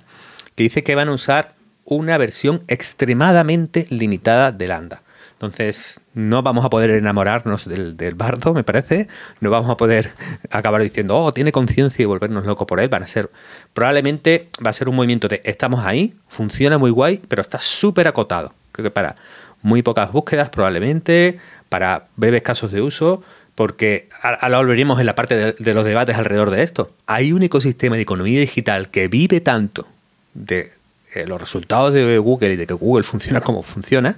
que 0.55 0.63
dice 0.63 0.85
que 0.85 0.95
van 0.95 1.09
a 1.09 1.13
usar 1.13 1.55
una 1.85 2.19
versión 2.19 2.63
extremadamente 2.69 3.87
limitada 3.91 4.53
de 4.53 4.69
Lambda. 4.69 5.03
Entonces, 5.41 6.01
no 6.13 6.43
vamos 6.43 6.67
a 6.67 6.69
poder 6.69 6.91
enamorarnos 6.91 7.65
del, 7.67 8.15
bardo, 8.15 8.53
me 8.53 8.63
parece. 8.63 9.09
No 9.41 9.49
vamos 9.49 9.71
a 9.71 9.77
poder 9.79 10.13
acabar 10.51 10.83
diciendo, 10.83 11.17
oh, 11.17 11.33
tiene 11.33 11.51
conciencia 11.51 12.03
y 12.03 12.05
volvernos 12.05 12.45
locos 12.45 12.67
por 12.67 12.79
él. 12.79 12.91
Van 12.91 13.03
a 13.03 13.07
ser, 13.07 13.31
probablemente 13.73 14.51
va 14.65 14.69
a 14.69 14.75
ser 14.75 14.91
un 14.91 14.97
movimiento 14.97 15.29
de 15.29 15.41
estamos 15.47 15.83
ahí, 15.87 16.15
funciona 16.29 16.77
muy 16.77 16.91
guay, 16.91 17.23
pero 17.27 17.41
está 17.41 17.59
súper 17.59 18.07
acotado. 18.07 18.53
Creo 18.73 18.85
que 18.85 18.91
para 18.91 19.17
muy 19.63 19.81
pocas 19.81 20.13
búsquedas, 20.13 20.51
probablemente, 20.51 21.39
para 21.71 22.09
breves 22.17 22.43
casos 22.43 22.71
de 22.71 22.83
uso, 22.83 23.23
porque 23.55 24.11
ahora 24.23 24.59
volveríamos 24.59 25.01
en 25.01 25.07
la 25.07 25.15
parte 25.15 25.55
de, 25.55 25.75
los 25.75 25.87
debates 25.87 26.19
alrededor 26.19 26.51
de 26.51 26.65
esto. 26.65 26.93
Hay 27.07 27.33
un 27.33 27.43
ecosistema 27.43 27.97
de 27.97 28.03
economía 28.03 28.41
digital 28.41 28.91
que 28.91 29.09
vive 29.09 29.41
tanto 29.41 29.89
de 30.35 30.71
eh, 31.15 31.27
los 31.27 31.41
resultados 31.41 31.93
de 31.93 32.19
Google 32.19 32.53
y 32.53 32.57
de 32.57 32.67
que 32.67 32.75
Google 32.75 33.03
funciona 33.03 33.41
como 33.41 33.63
funciona, 33.63 34.17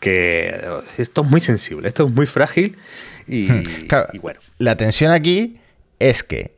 que 0.00 0.58
esto 0.98 1.22
es 1.22 1.30
muy 1.30 1.40
sensible, 1.40 1.88
esto 1.88 2.06
es 2.06 2.12
muy 2.12 2.26
frágil 2.26 2.76
y, 3.26 3.48
hmm. 3.48 3.62
bueno. 4.20 4.40
La 4.58 4.76
tensión 4.76 5.12
aquí 5.12 5.60
es 5.98 6.22
que 6.22 6.56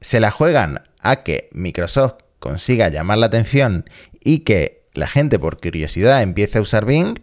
se 0.00 0.20
la 0.20 0.30
juegan 0.30 0.82
a 1.00 1.22
que 1.22 1.48
Microsoft 1.52 2.14
consiga 2.38 2.88
llamar 2.88 3.18
la 3.18 3.26
atención 3.26 3.88
y 4.22 4.40
que 4.40 4.84
la 4.92 5.08
gente 5.08 5.38
por 5.38 5.60
curiosidad 5.60 6.22
empiece 6.22 6.58
a 6.58 6.62
usar 6.62 6.84
Bing, 6.84 7.18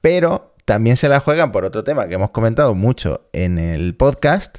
pero 0.00 0.54
también 0.64 0.96
se 0.96 1.08
la 1.08 1.20
juegan 1.20 1.52
por 1.52 1.64
otro 1.64 1.84
tema 1.84 2.08
que 2.08 2.14
hemos 2.14 2.30
comentado 2.30 2.74
mucho 2.74 3.28
en 3.32 3.58
el 3.58 3.94
podcast, 3.94 4.58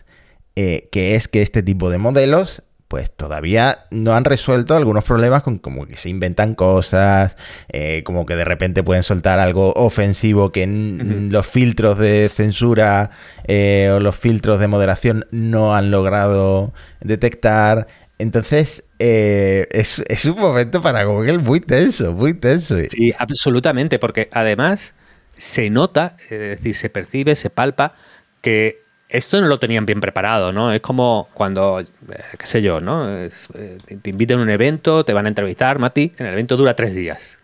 eh, 0.56 0.88
que 0.92 1.16
es 1.16 1.28
que 1.28 1.42
este 1.42 1.64
tipo 1.64 1.90
de 1.90 1.98
modelos 1.98 2.64
pues 2.88 3.12
todavía 3.12 3.86
no 3.92 4.14
han 4.14 4.24
resuelto 4.24 4.76
algunos 4.76 5.04
problemas 5.04 5.44
con 5.44 5.58
como 5.58 5.86
que 5.88 5.98
se 5.98 6.10
inventan 6.10 6.56
cosas, 6.56 7.36
eh, 7.70 8.02
como 8.06 8.26
que 8.26 8.36
de 8.36 8.46
repente 8.46 8.84
pueden 8.84 9.04
soltar 9.04 9.40
algo 9.40 9.74
ofensivo 9.74 10.52
que 10.52 10.66
los 10.68 11.46
filtros 11.46 11.98
de 11.98 12.30
censura 12.34 13.12
eh, 13.46 13.92
o 13.94 14.00
los 14.00 14.16
filtros 14.16 14.60
de 14.60 14.68
moderación 14.68 15.26
no 15.32 15.76
han 15.76 15.92
logrado 15.92 16.74
detectar. 17.02 17.88
Entonces, 18.20 18.86
eh, 19.00 19.68
es, 19.72 20.04
es, 20.08 20.26
un 20.26 20.40
momento 20.40 20.82
para 20.82 21.04
Google 21.04 21.38
muy 21.40 21.60
tenso, 21.60 22.14
muy 22.14 22.34
tenso. 22.34 22.78
Sí, 22.90 23.14
absolutamente, 23.20 24.00
porque 24.00 24.30
además 24.32 24.96
se 25.36 25.70
nota, 25.70 26.16
es 26.30 26.40
decir, 26.40 26.74
se 26.74 26.90
percibe, 26.90 27.36
se 27.36 27.50
palpa 27.50 27.94
que 28.42 28.87
esto 29.10 29.40
no 29.40 29.48
lo 29.48 29.60
tenían 29.60 29.86
bien 29.86 30.02
preparado, 30.02 30.52
¿no? 30.52 30.72
Es 30.74 30.82
como 30.82 31.30
cuando, 31.34 31.80
eh, 31.80 31.86
qué 32.38 32.46
sé 32.46 32.62
yo, 32.62 32.82
¿no? 32.82 33.08
Eh, 33.10 33.30
te 34.02 34.10
invitan 34.10 34.40
a 34.40 34.42
un 34.42 34.50
evento, 34.50 35.06
te 35.06 35.14
van 35.14 35.26
a 35.26 35.30
entrevistar, 35.30 35.80
Mati, 35.80 36.14
en 36.18 36.26
el 36.26 36.34
evento 36.34 36.58
dura 36.58 36.76
tres 36.76 36.94
días. 36.94 37.38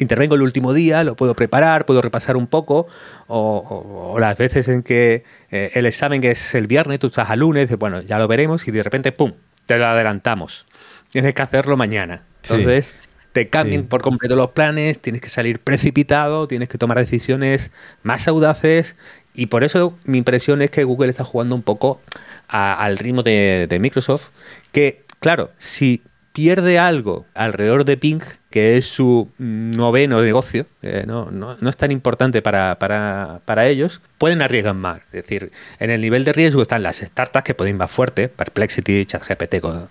Intervengo 0.00 0.34
el 0.34 0.42
último 0.42 0.72
día, 0.72 1.04
lo 1.04 1.14
puedo 1.14 1.34
preparar, 1.34 1.86
puedo 1.86 2.02
repasar 2.02 2.36
un 2.36 2.46
poco, 2.46 2.88
o, 3.28 4.16
las 4.18 4.36
veces 4.36 4.68
en 4.68 4.82
que 4.82 5.22
eh, 5.50 5.70
el 5.74 5.86
examen 5.86 6.24
es 6.24 6.54
el 6.54 6.66
viernes, 6.66 6.98
tú 6.98 7.08
estás 7.08 7.30
al 7.30 7.40
lunes, 7.40 7.70
bueno, 7.76 8.00
ya 8.00 8.18
lo 8.18 8.26
veremos, 8.26 8.66
y 8.66 8.72
de 8.72 8.82
repente, 8.82 9.12
¡pum!, 9.12 9.32
te 9.66 9.78
lo 9.78 9.86
adelantamos. 9.86 10.66
Tienes 11.10 11.34
que 11.34 11.42
hacerlo 11.42 11.76
mañana. 11.76 12.24
Entonces, 12.42 12.94
te 13.32 13.48
cambian 13.48 13.84
por 13.84 14.02
completo 14.02 14.36
los 14.36 14.50
planes, 14.50 14.98
tienes 14.98 15.22
que 15.22 15.28
salir 15.28 15.60
precipitado, 15.60 16.48
tienes 16.48 16.68
que 16.68 16.78
tomar 16.78 16.98
decisiones 16.98 17.70
más 18.02 18.28
audaces 18.28 18.96
y 19.34 19.46
por 19.46 19.64
eso 19.64 19.96
mi 20.04 20.18
impresión 20.18 20.62
es 20.62 20.70
que 20.70 20.84
Google 20.84 21.10
está 21.10 21.24
jugando 21.24 21.54
un 21.54 21.62
poco 21.62 22.00
al 22.48 22.98
ritmo 22.98 23.22
de, 23.22 23.78
Microsoft, 23.80 24.28
que 24.72 25.04
claro, 25.20 25.50
si 25.58 26.02
pierde 26.32 26.78
algo 26.78 27.26
alrededor 27.34 27.84
de 27.84 27.96
Ping, 27.96 28.20
que 28.50 28.76
es 28.76 28.86
su 28.86 29.30
noveno 29.38 30.22
negocio, 30.22 30.66
eh, 30.82 31.04
no, 31.06 31.56
es 31.68 31.76
tan 31.76 31.92
importante 31.92 32.42
para, 32.42 33.66
ellos, 33.66 34.02
pueden 34.18 34.42
arriesgar 34.42 34.74
más. 34.74 35.00
Es 35.06 35.22
decir, 35.22 35.50
en 35.78 35.90
el 35.90 36.00
nivel 36.00 36.24
de 36.24 36.32
riesgo 36.32 36.62
están 36.62 36.82
las 36.82 36.98
startups 36.98 37.44
que 37.44 37.54
pueden 37.54 37.76
ir 37.76 37.78
más 37.78 37.90
fuerte, 37.90 38.28
Perplexity, 38.28 39.06
ChatGPT 39.06 39.60
con, 39.60 39.88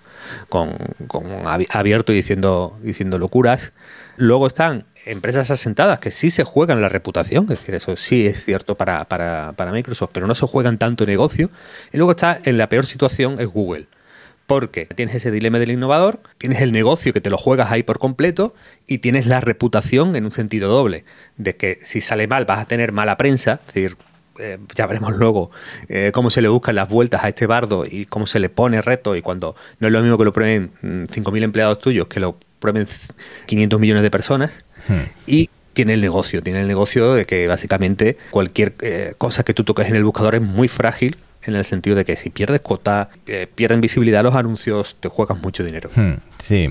con, 0.48 0.76
con 1.08 1.24
abierto 1.70 2.12
y 2.12 2.16
diciendo, 2.16 2.78
diciendo 2.82 3.18
locuras. 3.18 3.72
Luego 4.16 4.46
están 4.46 4.84
empresas 5.06 5.50
asentadas 5.50 5.98
que 5.98 6.10
sí 6.10 6.30
se 6.30 6.44
juegan 6.44 6.80
la 6.80 6.88
reputación, 6.88 7.44
es 7.44 7.60
decir, 7.60 7.74
eso 7.74 7.96
sí 7.96 8.26
es 8.26 8.44
cierto 8.44 8.76
para, 8.76 9.04
para, 9.06 9.72
Microsoft, 9.72 10.10
pero 10.12 10.26
no 10.26 10.34
se 10.34 10.46
juegan 10.46 10.78
tanto 10.78 11.06
negocio. 11.06 11.50
Y 11.92 11.96
luego 11.96 12.12
está 12.12 12.38
en 12.44 12.58
la 12.58 12.68
peor 12.68 12.86
situación 12.86 13.40
es 13.40 13.48
Google. 13.48 13.86
Porque 14.46 14.86
tienes 14.86 15.14
ese 15.14 15.30
dilema 15.30 15.58
del 15.58 15.70
innovador, 15.70 16.20
tienes 16.36 16.60
el 16.60 16.72
negocio 16.72 17.12
que 17.12 17.20
te 17.20 17.30
lo 17.30 17.38
juegas 17.38 17.70
ahí 17.70 17.82
por 17.82 17.98
completo 17.98 18.54
y 18.86 18.98
tienes 18.98 19.26
la 19.26 19.40
reputación 19.40 20.14
en 20.14 20.24
un 20.24 20.30
sentido 20.30 20.68
doble, 20.68 21.04
de 21.36 21.56
que 21.56 21.78
si 21.82 22.00
sale 22.00 22.26
mal 22.26 22.44
vas 22.44 22.58
a 22.58 22.66
tener 22.66 22.92
mala 22.92 23.16
prensa, 23.16 23.60
es 23.66 23.74
decir, 23.74 23.96
eh, 24.38 24.58
ya 24.74 24.86
veremos 24.86 25.16
luego 25.16 25.50
eh, 25.88 26.10
cómo 26.12 26.30
se 26.30 26.42
le 26.42 26.48
buscan 26.48 26.74
las 26.74 26.88
vueltas 26.88 27.22
a 27.22 27.28
este 27.28 27.46
bardo 27.46 27.84
y 27.88 28.06
cómo 28.06 28.26
se 28.26 28.40
le 28.40 28.48
pone 28.48 28.80
reto 28.80 29.14
y 29.14 29.20
cuando 29.20 29.54
no 29.78 29.88
es 29.88 29.92
lo 29.92 30.00
mismo 30.00 30.16
que 30.16 30.24
lo 30.24 30.32
prueben 30.32 30.72
5.000 30.82 31.30
mm, 31.30 31.36
empleados 31.42 31.78
tuyos 31.80 32.06
que 32.06 32.18
lo 32.18 32.36
prueben 32.62 32.86
500 33.46 33.78
millones 33.78 34.02
de 34.02 34.10
personas. 34.10 34.50
Hmm. 34.88 35.02
Y 35.26 35.50
tiene 35.74 35.94
el 35.94 36.00
negocio, 36.00 36.42
tiene 36.42 36.60
el 36.60 36.68
negocio 36.68 37.14
de 37.14 37.26
que 37.26 37.46
básicamente 37.46 38.16
cualquier 38.30 38.74
eh, 38.80 39.14
cosa 39.18 39.42
que 39.42 39.52
tú 39.52 39.64
toques 39.64 39.88
en 39.88 39.96
el 39.96 40.04
buscador 40.04 40.34
es 40.36 40.42
muy 40.42 40.68
frágil 40.68 41.16
en 41.44 41.54
el 41.54 41.64
sentido 41.64 41.96
de 41.96 42.04
que 42.04 42.16
si 42.16 42.30
pierdes 42.30 42.60
cuota, 42.60 43.10
eh, 43.26 43.46
pierden 43.52 43.80
visibilidad 43.80 44.22
los 44.22 44.34
anuncios, 44.34 44.96
te 45.00 45.08
juegas 45.08 45.40
mucho 45.40 45.64
dinero. 45.64 45.90
Hmm, 45.94 46.14
sí, 46.38 46.68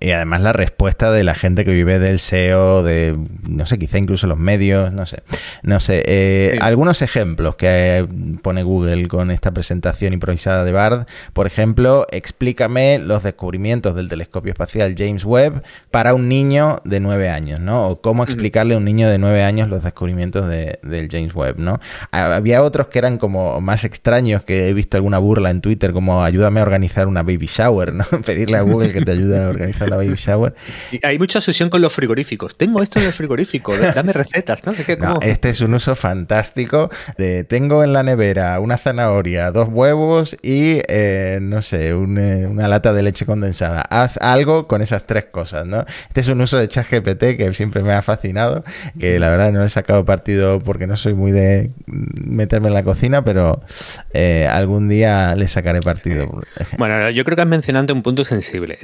y 0.00 0.10
además 0.10 0.42
la 0.42 0.52
respuesta 0.52 1.10
de 1.10 1.24
la 1.24 1.34
gente 1.34 1.64
que 1.64 1.72
vive 1.72 1.98
del 1.98 2.20
SEO, 2.20 2.82
de, 2.82 3.16
no 3.42 3.66
sé, 3.66 3.78
quizá 3.78 3.98
incluso 3.98 4.26
los 4.26 4.38
medios, 4.38 4.92
no 4.92 5.06
sé, 5.06 5.22
no 5.62 5.80
sé, 5.80 6.02
eh, 6.06 6.58
algunos 6.60 7.02
ejemplos 7.02 7.56
que 7.56 8.06
pone 8.42 8.62
Google 8.62 9.08
con 9.08 9.30
esta 9.30 9.52
presentación 9.52 10.12
improvisada 10.12 10.64
de 10.64 10.72
Bard, 10.72 11.06
por 11.32 11.46
ejemplo, 11.46 12.06
explícame 12.10 12.98
los 12.98 13.22
descubrimientos 13.22 13.94
del 13.94 14.08
telescopio 14.08 14.52
espacial 14.52 14.94
James 14.96 15.24
Webb 15.24 15.62
para 15.90 16.14
un 16.14 16.28
niño 16.28 16.80
de 16.84 17.00
nueve 17.00 17.30
años, 17.30 17.60
¿no? 17.60 17.88
O 17.88 18.00
cómo 18.00 18.24
explicarle 18.24 18.74
a 18.74 18.78
un 18.78 18.84
niño 18.84 19.08
de 19.08 19.18
nueve 19.18 19.42
años 19.42 19.68
los 19.68 19.82
descubrimientos 19.82 20.48
de, 20.48 20.78
del 20.82 21.08
James 21.10 21.34
Webb, 21.34 21.58
¿no? 21.58 21.80
Había 22.10 22.62
otros 22.62 22.88
que 22.88 22.98
eran 22.98 23.18
como 23.18 23.60
más 23.60 23.84
extraños 24.04 24.44
que 24.44 24.68
he 24.68 24.74
visto 24.74 24.98
alguna 24.98 25.16
burla 25.16 25.48
en 25.48 25.62
Twitter, 25.62 25.94
como 25.94 26.22
ayúdame 26.22 26.60
a 26.60 26.62
organizar 26.62 27.06
una 27.06 27.22
baby 27.22 27.46
shower, 27.46 27.94
¿no? 27.94 28.04
Pedirle 28.26 28.58
a 28.58 28.60
Google 28.60 28.92
que 28.92 29.00
te 29.00 29.12
ayude 29.12 29.42
a 29.42 29.48
organizar 29.48 29.88
la 29.88 29.96
baby 29.96 30.14
shower. 30.14 30.54
Y 30.92 31.04
hay 31.06 31.18
mucha 31.18 31.38
obsesión 31.38 31.70
con 31.70 31.80
los 31.80 31.90
frigoríficos. 31.90 32.54
Tengo 32.54 32.82
esto 32.82 32.98
en 33.00 33.06
el 33.06 33.14
frigorífico, 33.14 33.74
dame 33.74 34.12
recetas, 34.12 34.60
¿no? 34.66 34.74
este 35.22 35.48
es 35.48 35.62
un 35.62 35.72
uso 35.72 35.96
fantástico 35.96 36.90
de 37.16 37.44
tengo 37.44 37.82
en 37.82 37.94
la 37.94 38.02
nevera 38.02 38.60
una 38.60 38.76
zanahoria, 38.76 39.50
dos 39.50 39.70
huevos 39.70 40.36
y, 40.42 40.82
eh, 40.86 41.38
no 41.40 41.62
sé, 41.62 41.88
eh, 41.88 41.94
una 41.94 42.68
lata 42.68 42.92
de 42.92 43.02
leche 43.02 43.24
condensada. 43.24 43.80
Haz 43.88 44.18
algo 44.18 44.68
con 44.68 44.82
esas 44.82 45.06
tres 45.06 45.24
cosas, 45.30 45.66
¿no? 45.66 45.86
Este 46.08 46.20
es 46.20 46.28
un 46.28 46.42
uso 46.42 46.58
de 46.58 46.68
ChatGPT 46.68 47.38
que 47.38 47.54
siempre 47.54 47.82
me 47.82 47.94
ha 47.94 48.02
fascinado, 48.02 48.64
que 49.00 49.18
la 49.18 49.30
verdad 49.30 49.50
no 49.50 49.64
he 49.64 49.68
sacado 49.70 50.04
partido 50.04 50.60
porque 50.60 50.86
no 50.86 50.98
soy 50.98 51.14
muy 51.14 51.32
de 51.32 51.70
meterme 51.86 52.68
en 52.68 52.74
la 52.74 52.82
cocina, 52.82 53.24
pero 53.24 53.62
eh, 54.12 54.48
algún 54.50 54.88
día 54.88 55.34
le 55.34 55.48
sacaré 55.48 55.80
partido. 55.80 56.42
Bueno, 56.78 57.10
yo 57.10 57.24
creo 57.24 57.36
que 57.36 57.42
has 57.42 57.48
mencionado 57.48 57.94
un 57.94 58.02
punto 58.02 58.24
sensible. 58.24 58.78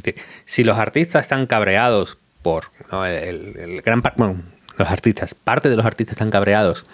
si 0.45 0.65
los 0.65 0.79
artistas 0.79 1.23
están 1.23 1.47
cabreados 1.47 2.19
por 2.43 2.73
el, 3.07 3.83
gran... 3.85 4.03
Bueno, 4.17 4.43
los 4.77 4.91
artistas, 4.91 5.35
parte 5.35 5.69
de 5.69 5.77
los 5.77 5.87
artistas 5.87 6.13
están 6.13 6.31
cabreados 6.31 6.87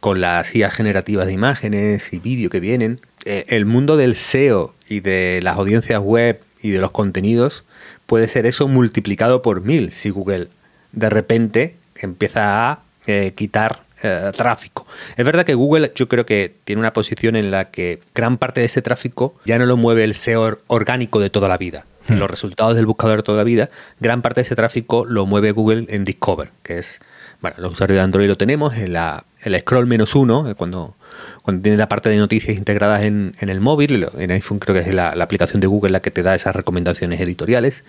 con 0.00 0.20
las 0.20 0.54
IA 0.54 0.70
generativas 0.70 1.26
de 1.26 1.32
imágenes 1.32 2.12
y 2.12 2.18
vídeo 2.18 2.50
que 2.50 2.60
vienen. 2.60 3.00
Eh, 3.24 3.46
el 3.48 3.66
mundo 3.66 3.96
del 3.96 4.16
SEO 4.16 4.74
y 4.88 5.00
de 5.00 5.40
las 5.42 5.56
audiencias 5.56 6.00
web 6.00 6.42
y 6.62 6.70
de 6.70 6.80
los 6.80 6.90
contenidos 6.90 7.64
puede 8.06 8.28
ser 8.28 8.46
eso 8.46 8.68
multiplicado 8.68 9.42
por 9.42 9.62
mil 9.62 9.92
si 9.92 10.10
Google 10.10 10.48
de 10.92 11.10
repente 11.10 11.76
empieza 11.96 12.70
a 12.70 12.82
eh, 13.06 13.32
quitar 13.36 13.82
eh, 14.02 14.30
tráfico. 14.36 14.86
Es 15.16 15.24
verdad 15.24 15.44
que 15.44 15.54
Google 15.54 15.92
yo 15.94 16.08
creo 16.08 16.26
que 16.26 16.54
tiene 16.64 16.80
una 16.80 16.92
posición 16.92 17.36
en 17.36 17.50
la 17.50 17.70
que 17.70 18.00
gran 18.14 18.38
parte 18.38 18.60
de 18.60 18.66
ese 18.66 18.82
tráfico 18.82 19.34
ya 19.44 19.58
no 19.58 19.66
lo 19.66 19.76
mueve 19.76 20.04
el 20.04 20.14
SEO 20.14 20.58
orgánico 20.68 21.20
de 21.20 21.30
toda 21.30 21.48
la 21.48 21.58
vida. 21.58 21.86
Hmm. 22.08 22.14
Los 22.14 22.30
resultados 22.30 22.76
del 22.76 22.86
buscador 22.86 23.18
de 23.18 23.22
toda 23.22 23.38
la 23.38 23.44
vida, 23.44 23.70
gran 24.00 24.22
parte 24.22 24.40
de 24.40 24.42
ese 24.42 24.56
tráfico 24.56 25.04
lo 25.04 25.26
mueve 25.26 25.52
Google 25.52 25.86
en 25.88 26.04
Discover, 26.04 26.50
que 26.62 26.78
es, 26.78 27.00
bueno, 27.40 27.56
los 27.60 27.72
usuarios 27.72 27.96
de 27.96 28.02
Android 28.02 28.26
lo 28.26 28.36
tenemos, 28.36 28.76
en 28.76 28.94
la, 28.94 29.24
el 29.42 29.58
scroll 29.60 29.86
menos 29.86 30.14
uno, 30.14 30.48
eh, 30.48 30.54
cuando 30.54 30.96
cuando 31.42 31.62
tiene 31.62 31.78
la 31.78 31.88
parte 31.88 32.08
de 32.08 32.16
noticias 32.16 32.56
integradas 32.56 33.02
en, 33.02 33.34
el 33.40 33.60
móvil, 33.60 34.06
en 34.18 34.30
iPhone 34.30 34.58
creo 34.58 34.74
que 34.74 34.88
es 34.88 34.94
la, 34.94 35.10
aplicación 35.10 35.60
de 35.60 35.66
Google 35.66 35.90
la 35.90 36.00
que 36.00 36.10
te 36.10 36.22
da 36.22 36.34
esas 36.34 36.54
recomendaciones 36.54 37.20
editoriales, 37.20 37.84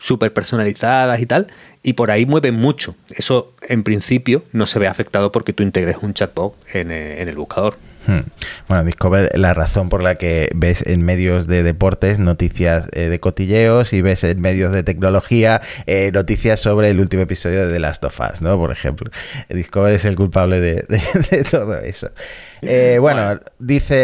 súper 0.00 0.32
personalizadas 0.32 1.20
y 1.20 1.26
tal, 1.26 1.48
y 1.82 1.94
por 1.94 2.10
ahí 2.10 2.26
mueve 2.26 2.52
mucho. 2.52 2.96
Eso 3.10 3.54
en 3.68 3.82
principio 3.82 4.44
no 4.52 4.66
se 4.66 4.78
ve 4.78 4.86
afectado 4.86 5.32
porque 5.32 5.52
tú 5.52 5.62
integres 5.62 5.98
un 6.02 6.14
chatbot 6.14 6.54
en, 6.74 6.90
eh, 6.90 7.22
en 7.22 7.28
el 7.28 7.36
buscador. 7.36 7.76
Hmm. 8.06 8.20
Bueno, 8.68 8.84
Discover, 8.84 9.38
la 9.38 9.52
razón 9.52 9.90
por 9.90 10.02
la 10.02 10.14
que 10.14 10.48
ves 10.54 10.82
en 10.86 11.02
medios 11.02 11.46
de 11.46 11.62
deportes 11.62 12.18
noticias 12.18 12.88
eh, 12.92 13.08
de 13.08 13.20
cotilleos 13.20 13.92
y 13.92 14.00
ves 14.00 14.24
en 14.24 14.40
medios 14.40 14.72
de 14.72 14.82
tecnología 14.82 15.60
eh, 15.86 16.10
noticias 16.12 16.58
sobre 16.58 16.88
el 16.88 17.00
último 17.00 17.24
episodio 17.24 17.66
de 17.66 17.72
The 17.72 17.78
Last 17.80 18.02
of 18.04 18.18
Us, 18.18 18.40
¿no? 18.40 18.56
Por 18.56 18.72
ejemplo. 18.72 19.10
Discover 19.50 19.92
es 19.92 20.06
el 20.06 20.16
culpable 20.16 20.58
de 20.58 21.44
todo 21.50 21.78
eso. 21.78 22.10
Eh, 22.62 22.98
bueno, 23.00 23.38
dice, 23.58 23.94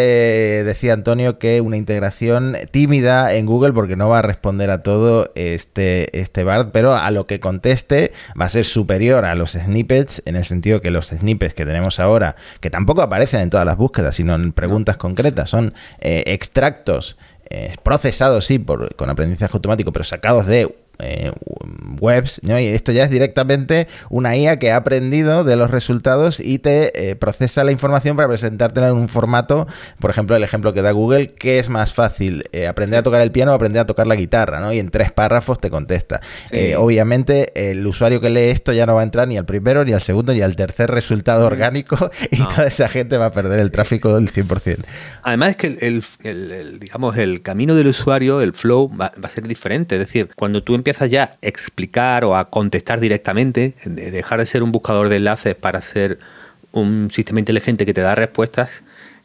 decía 0.65 0.93
Antonio 0.93 1.39
que 1.39 1.61
una 1.61 1.77
integración 1.77 2.57
tímida 2.71 3.35
en 3.35 3.47
Google 3.47 3.73
porque 3.73 3.97
no 3.97 4.09
va 4.09 4.21
a 4.21 4.23
responder 4.23 4.71
a 4.71 4.83
todo 4.83 5.33
este, 5.35 6.19
este 6.19 6.45
BART, 6.45 6.71
pero 6.73 6.95
a 6.95 7.11
lo 7.11 7.27
que 7.27 7.41
conteste 7.41 8.13
va 8.41 8.47
a 8.47 8.49
ser 8.49 8.65
superior 8.65 9.25
a 9.25 9.35
los 9.35 9.53
snippets 9.53 10.23
en 10.25 10.37
el 10.37 10.45
sentido 10.45 10.81
que 10.81 10.91
los 10.91 11.09
snippets 11.09 11.55
que 11.55 11.67
tenemos 11.67 12.01
ahora, 12.01 12.37
que 12.61 12.71
tampoco 12.71 13.03
aparecen 13.03 13.41
en 13.41 13.51
todas 13.51 13.67
las 13.67 13.77
búsquedas, 13.77 14.17
sino 14.17 14.35
en 14.35 14.53
preguntas 14.53 14.97
concretas, 14.97 15.51
son 15.51 15.75
eh, 16.01 16.25
extractos 16.27 17.17
eh, 17.51 17.75
procesados, 17.83 18.47
sí, 18.47 18.59
por, 18.59 18.95
con 18.97 19.11
aprendizaje 19.11 19.53
automático, 19.55 19.93
pero 19.93 20.05
sacados 20.05 20.47
de 20.47 20.75
eh, 20.99 21.33
webs, 22.01 22.41
y 22.45 22.67
esto 22.69 22.93
ya 22.93 23.05
es 23.05 23.11
directamente 23.11 23.89
una 24.11 24.37
IA 24.37 24.59
que 24.59 24.71
ha 24.71 24.77
aprendido 24.77 25.45
de 25.45 25.57
los 25.57 25.71
resultados 25.71 26.41
y 26.41 26.59
te 26.59 27.11
eh, 27.11 27.17
procesa 27.17 27.65
la 27.65 27.73
información 27.73 28.17
para 28.17 28.29
presentártela 28.29 28.89
en 28.89 28.95
un 28.95 29.09
formato, 29.09 29.67
por 29.99 30.11
ejemplo, 30.11 30.37
el 30.37 30.45
ejemplo 30.45 30.73
que 30.73 30.83
da 30.83 30.93
Google, 30.93 31.35
que 31.35 31.59
es 31.59 31.69
más 31.69 31.93
fácil 31.93 32.45
eh, 32.53 32.67
aprender 32.67 33.01
a 33.01 33.03
tocar 33.03 33.23
el 33.23 33.33
piano 33.33 33.53
o 33.53 33.55
aprender 33.55 33.81
a 33.81 33.87
tocar 33.87 34.07
la 34.07 34.15
guitarra, 34.15 34.61
¿no? 34.61 34.73
Y 34.73 34.79
en 34.79 34.91
tres 34.91 35.13
párrafos 35.13 35.61
te 35.61 35.71
contesta. 35.71 36.21
obviamente, 36.79 37.71
el 37.71 37.87
usuario 37.87 38.21
que 38.21 38.31
lee 38.31 38.51
esto 38.51 38.73
ya 38.73 38.87
no 38.87 38.95
va 38.95 39.01
a 39.01 39.05
entrar 39.05 39.27
ni 39.27 39.37
al 39.37 39.45
primero, 39.45 39.85
ni 39.85 39.93
al 39.93 40.01
segundo, 40.01 40.33
ni 40.33 40.43
al 40.43 40.57
tercer 40.57 40.91
resultado 40.91 41.47
orgánico 41.47 42.11
y 42.31 42.39
toda 42.39 42.67
esa 42.67 42.89
gente 42.89 43.17
va 43.17 43.27
a 43.27 43.33
perder 43.33 43.61
el 43.61 43.71
tráfico 43.71 44.15
del 44.15 44.33
100%. 44.33 44.85
Además 45.23 45.51
es 45.51 45.57
que 45.57 45.77
el, 45.81 46.79
digamos, 46.79 47.17
el 47.17 47.43
camino 47.43 47.75
del 47.75 47.89
usuario, 47.89 48.41
el 48.41 48.53
flow, 48.53 48.91
va, 48.91 49.13
va 49.23 49.29
a 49.29 49.31
ser 49.31 49.47
diferente. 49.49 49.97
Es 49.97 50.01
decir, 50.01 50.31
cuando 50.37 50.63
tú 50.63 50.75
empiezas 50.85 51.11
ya 51.11 51.23
a 51.23 51.37
explicar 51.41 52.27
o 52.27 52.37
a 52.37 52.51
contestar 52.51 53.01
directamente, 53.01 53.75
dejar 53.87 54.39
de 54.39 54.45
ser 54.45 54.63
un 54.63 54.71
buscador 54.71 55.09
de 55.09 55.17
enlaces 55.17 55.55
para 55.55 55.81
ser 55.81 56.19
un 56.73 57.11
sistema 57.11 57.39
inteligente 57.41 57.87
que 57.87 57.95
te 57.95 58.03
da 58.03 58.15
respuestas, 58.15 58.83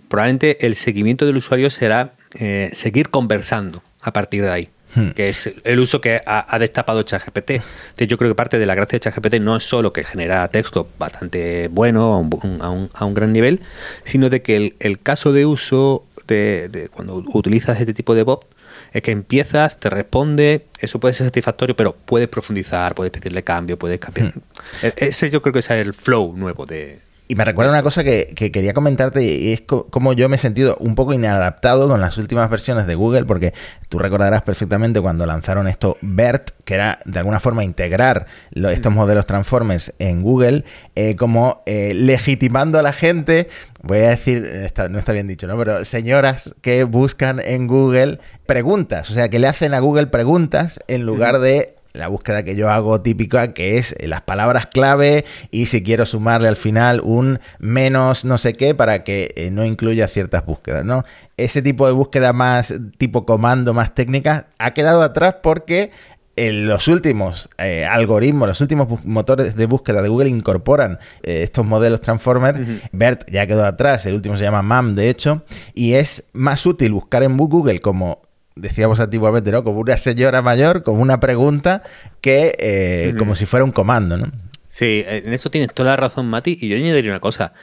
probablemente 0.08 0.66
el 0.66 0.76
seguimiento 0.76 1.26
del 1.26 1.36
usuario 1.36 1.70
será 1.70 2.14
eh, 2.40 2.70
seguir 2.72 3.10
conversando 3.10 3.84
a 4.02 4.14
partir 4.14 4.44
de 4.44 4.52
ahí. 4.52 4.70
Hmm. 4.96 5.12
que 5.12 5.30
es 5.30 5.54
el 5.66 5.80
uso 5.80 6.02
que 6.02 6.20
ha, 6.26 6.58
destapado 6.58 7.04
ChatGPT. 7.04 7.52
Entonces 7.52 8.08
yo 8.08 8.18
creo 8.18 8.32
que 8.32 8.34
parte 8.34 8.58
de 8.58 8.66
la 8.66 8.74
gracia 8.74 8.98
de 8.98 9.02
ChatGPT 9.02 9.36
no 9.36 9.56
es 9.56 9.64
solo 9.64 9.94
que 9.94 10.04
genera 10.04 10.48
texto 10.48 10.90
bastante 10.98 11.68
bueno 11.68 12.28
a 12.60 13.06
un, 13.06 13.14
gran 13.14 13.32
nivel, 13.32 13.62
sino 14.04 14.32
de 14.32 14.42
que 14.42 14.74
el, 14.80 15.00
caso 15.00 15.32
de 15.32 15.46
uso 15.46 16.08
de, 16.26 16.70
de, 16.70 16.90
cuando 16.90 17.24
utilizas 17.34 17.80
este 17.80 17.94
tipo 17.94 18.16
de 18.16 18.24
bot 18.24 18.48
es 18.92 19.02
que 19.02 19.12
empiezas, 19.12 19.80
te 19.80 19.90
responde, 19.90 20.68
eso 20.80 21.00
puede 21.00 21.14
ser 21.14 21.28
satisfactorio, 21.28 21.76
pero 21.76 21.96
puedes 21.96 22.28
profundizar, 22.28 22.96
puedes 22.96 23.12
pedirle 23.12 23.44
cambio, 23.44 23.78
puedes 23.78 24.00
cambiar. 24.00 24.36
Hmm. 24.36 24.42
E-, 24.84 24.94
ese 24.98 25.30
yo 25.30 25.42
creo 25.42 25.54
que 25.54 25.60
es 25.60 25.70
el 25.70 25.94
flow 25.94 26.34
nuevo 26.36 26.66
de, 26.66 27.00
y 27.32 27.36
me 27.36 27.46
recuerda 27.46 27.72
una 27.72 27.84
cosa 27.84 28.04
que, 28.04 28.34
quería 28.34 28.74
comentarte 28.74 29.24
y 29.24 29.54
es 29.54 29.62
como 29.62 30.14
yo 30.14 30.28
me 30.30 30.38
he 30.38 30.40
sentido 30.40 30.76
un 30.80 30.96
poco 30.96 31.14
inadaptado 31.14 31.88
con 31.88 32.02
las 32.02 32.18
últimas 32.18 32.50
versiones 32.50 32.88
de 32.88 32.96
Google, 32.96 33.26
porque 33.26 33.54
tú 33.88 34.00
recordarás 34.00 34.42
perfectamente 34.42 35.00
cuando 35.00 35.28
lanzaron 35.28 35.68
esto 35.68 35.96
BERT, 36.02 36.50
que 36.66 36.74
era 36.74 36.98
de 37.06 37.20
alguna 37.20 37.40
forma 37.40 37.64
integrar 37.64 38.26
estos 38.52 38.92
modelos 38.92 39.28
Transformers 39.28 39.94
en 40.00 40.24
Google, 40.24 40.66
eh, 40.96 41.16
como 41.18 41.62
eh, 41.68 41.94
legitimando 41.94 42.80
a 42.80 42.82
la 42.82 42.94
gente, 42.94 43.48
voy 43.84 44.00
a 44.00 44.10
decir, 44.10 44.72
no 44.90 44.98
está 44.98 45.14
bien 45.14 45.28
dicho, 45.28 45.46
¿no? 45.46 45.56
Pero 45.56 45.86
señoras 45.86 46.56
que 46.62 46.84
buscan 46.84 47.40
en 47.40 47.68
Google 47.68 48.18
preguntas, 48.48 49.12
o 49.12 49.14
sea, 49.14 49.30
que 49.30 49.38
le 49.38 49.46
hacen 49.46 49.76
a 49.76 49.80
Google 49.80 50.08
preguntas 50.08 50.80
en 50.88 51.06
lugar 51.06 51.38
de 51.38 51.76
la 51.94 52.08
búsqueda 52.08 52.44
que 52.44 52.56
yo 52.56 52.70
hago 52.70 53.02
típica, 53.02 53.54
que 53.54 53.78
es 53.78 53.96
las 54.00 54.22
palabras 54.22 54.68
clave 54.68 55.26
y 55.52 55.66
si 55.66 55.84
quiero 55.84 56.06
sumarle 56.06 56.48
al 56.48 56.56
final 56.56 57.02
un 57.04 57.40
menos 57.60 58.26
no 58.26 58.38
sé 58.38 58.54
qué 58.54 58.76
para 58.76 59.04
que 59.04 59.34
eh, 59.36 59.52
no 59.52 59.66
incluya 59.66 60.08
ciertas 60.08 60.46
búsquedas, 60.46 60.86
¿no? 60.86 61.04
Ese 61.38 61.62
tipo 61.62 61.88
de 61.88 61.94
búsqueda 61.94 62.34
más 62.34 62.74
tipo 62.98 63.26
comando, 63.26 63.74
más 63.74 63.94
técnica, 63.94 64.48
ha 64.58 64.74
quedado 64.74 65.02
atrás 65.02 65.36
porque 65.42 65.92
en 66.36 66.68
los 66.68 66.88
últimos 66.88 67.50
eh, 67.58 67.86
algoritmos, 67.86 68.48
los 68.48 68.62
últimos 68.62 69.04
motores 69.04 69.58
de 69.58 69.66
búsqueda 69.66 70.02
de 70.02 70.08
Google 70.08 70.30
incorporan 70.30 70.98
eh, 71.22 71.44
estos 71.44 71.66
modelos 71.66 72.00
Transformer. 72.00 72.82
BERT 72.94 73.30
ya 73.30 73.46
quedó 73.46 73.66
atrás, 73.66 74.06
el 74.06 74.14
último 74.14 74.38
se 74.38 74.44
llama 74.44 74.62
MAM, 74.62 74.96
de 74.96 75.10
hecho, 75.10 75.44
y 75.74 75.96
es 75.96 76.30
más 76.32 76.66
útil 76.66 76.94
buscar 76.94 77.24
en 77.24 77.36
Google 77.36 77.82
como 77.82 78.22
decíamos 78.60 79.00
antiguamente, 79.00 79.52
¿no? 79.52 79.64
Como 79.64 79.80
una 79.80 79.98
señora 79.98 80.42
mayor, 80.42 80.84
como 80.84 81.02
una 81.02 81.20
pregunta, 81.20 81.84
que 82.22 82.56
eh, 82.60 83.14
como 83.18 83.36
si 83.36 83.46
fuera 83.46 83.64
un 83.64 83.72
comando, 83.72 84.18
¿no? 84.18 84.32
Sí, 84.68 85.04
en 85.08 85.34
eso 85.34 85.50
tienes 85.50 85.74
toda 85.74 85.90
la 85.92 85.96
razón, 85.96 86.30
Mati. 86.30 86.58
Y 86.62 86.70
yo 86.70 86.78
añadiría 86.78 87.12
una 87.12 87.20
cosa. 87.20 87.54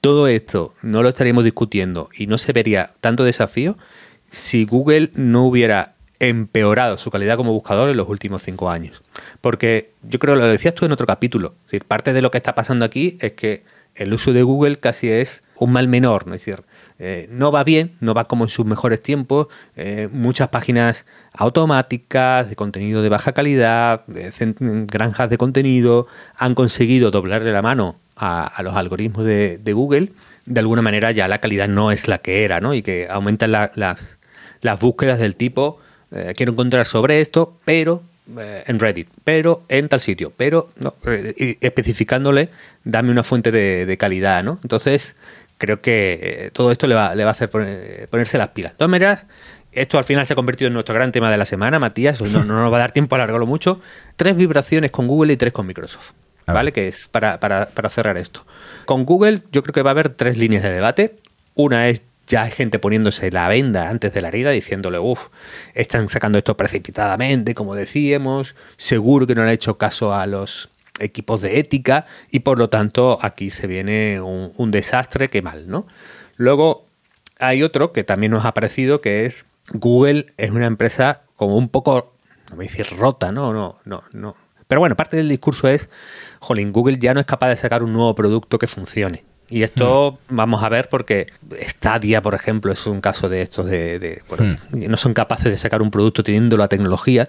Todo 0.00 0.26
esto 0.26 0.74
no 0.82 1.02
lo 1.02 1.10
estaríamos 1.10 1.44
discutiendo 1.44 2.08
y 2.16 2.26
no 2.26 2.38
se 2.38 2.52
vería 2.52 2.90
tanto 3.00 3.24
desafío 3.24 3.76
si 4.30 4.64
Google 4.64 5.10
no 5.14 5.44
hubiera 5.44 5.94
empeorado 6.18 6.96
su 6.96 7.10
calidad 7.10 7.36
como 7.36 7.52
buscador 7.52 7.90
en 7.90 7.96
los 7.96 8.08
últimos 8.08 8.42
cinco 8.42 8.70
años. 8.70 9.02
Porque 9.40 9.92
yo 10.02 10.18
creo, 10.18 10.34
lo 10.34 10.46
decías 10.46 10.74
tú 10.74 10.86
en 10.86 10.92
otro 10.92 11.06
capítulo, 11.06 11.54
es 11.60 11.72
decir, 11.72 11.84
parte 11.84 12.12
de 12.12 12.22
lo 12.22 12.30
que 12.30 12.38
está 12.38 12.54
pasando 12.54 12.84
aquí 12.84 13.18
es 13.20 13.32
que 13.32 13.64
el 13.94 14.12
uso 14.12 14.32
de 14.32 14.42
Google 14.42 14.78
casi 14.78 15.10
es 15.10 15.42
un 15.56 15.72
mal 15.72 15.88
menor, 15.88 16.26
¿no? 16.26 16.34
es 16.34 16.44
decir, 16.44 16.64
eh, 16.98 17.28
no 17.30 17.52
va 17.52 17.62
bien, 17.62 17.92
no 18.00 18.14
va 18.14 18.24
como 18.24 18.44
en 18.44 18.50
sus 18.50 18.64
mejores 18.64 19.02
tiempos. 19.02 19.48
Eh, 19.76 20.08
muchas 20.10 20.48
páginas 20.48 21.04
automáticas 21.32 22.48
de 22.48 22.56
contenido 22.56 23.02
de 23.02 23.08
baja 23.08 23.32
calidad, 23.32 24.06
de 24.06 24.32
granjas 24.86 25.28
de 25.28 25.38
contenido, 25.38 26.06
han 26.36 26.54
conseguido 26.54 27.10
doblarle 27.10 27.52
la 27.52 27.62
mano 27.62 27.96
a, 28.16 28.62
los 28.62 28.74
algoritmos 28.76 29.24
de, 29.24 29.72
Google. 29.74 30.12
De 30.46 30.60
alguna 30.60 30.80
manera 30.80 31.10
ya 31.10 31.28
la 31.28 31.38
calidad 31.38 31.68
no 31.68 31.90
es 31.90 32.08
la 32.08 32.18
que 32.18 32.44
era, 32.44 32.60
¿no? 32.60 32.72
Y 32.72 32.82
que 32.82 33.08
aumentan 33.10 33.52
las, 33.52 33.72
las, 33.76 34.80
búsquedas 34.80 35.18
del 35.18 35.36
tipo, 35.36 35.78
eh, 36.12 36.32
quiero 36.34 36.52
encontrar 36.52 36.86
sobre 36.86 37.20
esto, 37.20 37.58
pero 37.64 38.02
en 38.66 38.80
Reddit, 38.80 39.08
pero 39.22 39.62
en 39.68 39.88
tal 39.88 40.00
sitio, 40.00 40.32
pero 40.36 40.70
especificándole, 41.60 42.48
dame 42.82 43.12
una 43.12 43.22
fuente 43.22 43.52
de 43.52 43.96
calidad, 43.96 44.42
¿no? 44.42 44.58
Entonces, 44.64 45.14
creo 45.58 45.80
que 45.80 46.18
eh, 46.22 46.50
todo 46.52 46.72
esto 46.72 46.86
le 46.86 46.94
va, 46.94 47.14
le 47.14 47.24
va 47.24 47.30
a 47.30 47.32
hacer 47.32 47.50
ponerse 47.50 48.38
las 48.38 48.48
pilas. 48.48 48.72
De 48.72 48.78
todas 48.78 48.90
maneras, 48.90 49.26
esto 49.72 49.98
al 49.98 50.04
final 50.04 50.26
se 50.26 50.32
ha 50.32 50.36
convertido 50.36 50.68
en 50.68 50.74
nuestro 50.74 50.94
gran 50.94 51.12
tema 51.12 51.30
de 51.30 51.36
la 51.36 51.44
semana, 51.44 51.78
Matías. 51.78 52.20
No, 52.20 52.44
no 52.44 52.62
nos 52.62 52.72
va 52.72 52.76
a 52.76 52.80
dar 52.80 52.92
tiempo 52.92 53.14
a 53.14 53.18
alargarlo 53.18 53.46
mucho. 53.46 53.80
Tres 54.16 54.36
vibraciones 54.36 54.90
con 54.90 55.06
Google 55.06 55.32
y 55.32 55.36
tres 55.36 55.52
con 55.52 55.66
Microsoft. 55.66 56.12
¿Vale? 56.46 56.72
Que 56.72 56.86
es 56.86 57.08
para, 57.08 57.40
para, 57.40 57.70
para 57.70 57.88
cerrar 57.88 58.16
esto. 58.16 58.46
Con 58.84 59.04
Google, 59.04 59.42
yo 59.50 59.64
creo 59.64 59.72
que 59.72 59.82
va 59.82 59.90
a 59.90 59.92
haber 59.92 60.10
tres 60.10 60.38
líneas 60.38 60.62
de 60.62 60.70
debate. 60.70 61.16
Una 61.54 61.88
es 61.88 62.02
ya 62.26 62.42
hay 62.42 62.50
gente 62.50 62.78
poniéndose 62.78 63.30
la 63.30 63.48
venda 63.48 63.88
antes 63.88 64.12
de 64.12 64.20
la 64.20 64.28
herida 64.28 64.50
diciéndole, 64.50 64.98
uff, 64.98 65.28
están 65.74 66.08
sacando 66.08 66.38
esto 66.38 66.56
precipitadamente, 66.56 67.54
como 67.54 67.74
decíamos, 67.74 68.56
seguro 68.76 69.26
que 69.26 69.34
no 69.34 69.42
han 69.42 69.48
hecho 69.48 69.78
caso 69.78 70.14
a 70.14 70.26
los 70.26 70.68
equipos 71.00 71.40
de 71.40 71.58
ética 71.58 72.06
y 72.30 72.40
por 72.40 72.58
lo 72.58 72.68
tanto 72.70 73.18
aquí 73.22 73.50
se 73.50 73.66
viene 73.66 74.20
un, 74.20 74.70
desastre 74.70 75.28
que 75.28 75.42
mal, 75.42 75.68
¿no? 75.68 75.86
Luego 76.36 76.86
hay 77.38 77.62
otro 77.62 77.92
que 77.92 78.04
también 78.04 78.32
nos 78.32 78.44
ha 78.44 78.54
parecido 78.54 79.00
que 79.00 79.26
es 79.26 79.44
Google 79.72 80.26
es 80.36 80.50
una 80.50 80.66
empresa 80.66 81.22
como 81.36 81.56
un 81.56 81.68
poco, 81.68 82.14
no 82.50 82.56
me 82.56 82.64
decir 82.64 82.86
rota, 82.96 83.32
no, 83.32 83.52
no, 83.52 83.78
no, 83.84 84.02
no, 84.12 84.36
Pero 84.68 84.80
bueno, 84.80 84.96
parte 84.96 85.16
del 85.16 85.28
discurso 85.28 85.68
es, 85.68 85.88
jolín, 86.40 86.72
Google 86.72 86.98
ya 86.98 87.14
no 87.14 87.20
es 87.20 87.26
capaz 87.26 87.48
de 87.48 87.56
sacar 87.56 87.82
un 87.82 87.92
nuevo 87.92 88.14
producto 88.14 88.58
que 88.58 88.66
funcione. 88.66 89.24
Y 89.48 89.62
esto 89.62 90.18
mm. 90.28 90.36
vamos 90.36 90.62
a 90.62 90.68
ver 90.68 90.88
porque 90.88 91.28
Stadia, 91.60 92.20
por 92.20 92.34
ejemplo, 92.34 92.72
es 92.72 92.86
un 92.86 93.00
caso 93.00 93.28
de 93.28 93.42
estos 93.42 93.66
de... 93.66 94.22
Mm. 94.72 94.90
No 94.90 94.96
son 94.96 95.14
capaces 95.14 95.52
de 95.52 95.58
sacar 95.58 95.82
un 95.82 95.90
producto 95.90 96.24
teniendo 96.24 96.56
la 96.56 96.68
tecnología. 96.68 97.28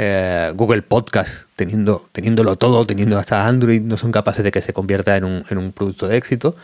Eh, 0.00 0.52
Google 0.54 0.82
Podcast, 0.82 1.46
teniendo, 1.56 2.08
teniéndolo 2.12 2.54
todo, 2.54 2.86
teniendo 2.86 3.18
hasta 3.18 3.48
Android, 3.48 3.82
no 3.82 3.96
son 3.96 4.12
capaces 4.12 4.44
de 4.44 4.52
que 4.52 4.60
se 4.60 4.72
convierta 4.72 5.16
en 5.16 5.24
un, 5.24 5.44
en 5.50 5.58
un 5.58 5.72
producto 5.72 6.06
de 6.06 6.16
éxito. 6.16 6.54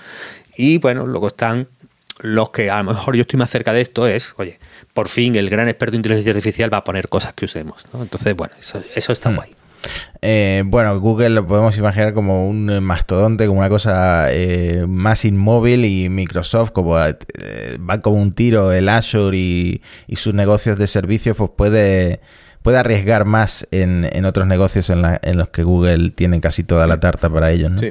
Y 0.56 0.78
bueno, 0.78 1.04
luego 1.04 1.26
están 1.26 1.66
los 2.20 2.50
que 2.50 2.70
a 2.70 2.78
lo 2.78 2.84
mejor 2.84 3.16
yo 3.16 3.22
estoy 3.22 3.38
más 3.38 3.50
cerca 3.50 3.72
de 3.72 3.80
esto 3.80 4.06
es, 4.06 4.34
oye, 4.38 4.60
por 4.92 5.08
fin 5.08 5.34
el 5.34 5.50
gran 5.50 5.66
experto 5.66 5.96
en 5.96 5.98
inteligencia 5.98 6.30
artificial 6.30 6.72
va 6.72 6.78
a 6.78 6.84
poner 6.84 7.08
cosas 7.08 7.32
que 7.32 7.46
usemos. 7.46 7.84
Entonces, 7.92 8.36
bueno, 8.36 8.54
eso, 8.60 8.80
eso 8.94 9.12
está 9.12 9.30
mm. 9.30 9.34
guay. 9.34 9.50
Eh, 10.22 10.62
bueno, 10.66 10.98
Google 11.00 11.30
lo 11.30 11.46
podemos 11.46 11.76
imaginar 11.76 12.14
como 12.14 12.48
un 12.48 12.82
mastodonte, 12.82 13.46
como 13.46 13.60
una 13.60 13.68
cosa 13.68 14.32
eh, 14.32 14.86
más 14.88 15.24
inmóvil 15.24 15.84
y 15.84 16.08
Microsoft 16.08 16.70
como 16.70 16.98
eh, 16.98 17.16
va 17.78 18.00
como 18.00 18.16
un 18.16 18.32
tiro 18.32 18.72
el 18.72 18.88
Azure 18.88 19.36
y, 19.36 19.82
sus 20.16 20.32
negocios 20.32 20.78
de 20.78 20.86
servicios, 20.86 21.36
pues 21.36 21.50
puede, 21.54 22.20
puede 22.64 22.79
arriesgar 22.79 23.27
más 23.27 23.68
en, 23.72 24.24
otros 24.24 24.46
negocios 24.46 24.88
en, 24.88 25.37
los 25.37 25.48
que 25.50 25.64
Google 25.64 26.09
tiene 26.09 26.40
casi 26.40 26.64
toda 26.64 26.87
la 26.87 26.98
tarta 26.98 27.29
para 27.29 27.53
ellos. 27.53 27.70
¿no? 27.70 27.83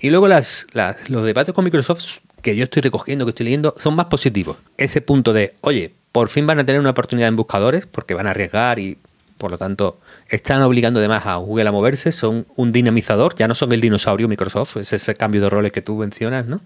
Y 0.00 0.08
luego 0.08 0.26
las, 0.26 0.66
los 1.08 1.22
debates 1.22 1.52
con 1.52 1.66
Microsoft 1.66 2.20
que 2.40 2.56
yo 2.56 2.64
estoy 2.64 2.80
recogiendo, 2.80 3.26
que 3.26 3.30
estoy 3.30 3.44
leyendo, 3.44 3.74
son 3.76 3.94
más 3.94 4.06
positivos. 4.06 4.56
Ese 4.78 5.02
punto 5.02 5.34
de, 5.34 5.54
oye, 5.60 5.92
por 6.12 6.30
fin 6.30 6.46
van 6.46 6.58
a 6.58 6.64
tener 6.64 6.80
una 6.80 6.90
oportunidad 6.90 7.28
en 7.28 7.36
buscadores 7.36 7.86
porque 7.86 8.14
van 8.14 8.26
a 8.26 8.30
arriesgar 8.30 8.78
y 8.78 8.96
por 9.36 9.50
lo 9.50 9.58
tanto 9.58 10.00
están 10.30 10.62
obligando 10.62 11.00
además 11.00 11.26
a 11.26 11.36
Google 11.36 11.68
a 11.68 11.72
moverse, 11.72 12.10
son 12.10 12.46
un 12.56 12.72
dinamizador, 12.72 13.34
ya 13.34 13.46
no 13.46 13.54
son 13.54 13.70
el 13.72 13.82
dinosaurio 13.82 14.28
Microsoft, 14.28 14.78
es 14.78 14.94
ese 14.94 15.14
cambio 15.14 15.42
de 15.42 15.50
roles 15.50 15.72
que 15.72 15.82
tú 15.82 15.96
mencionas, 15.96 16.46
¿no? 16.46 16.62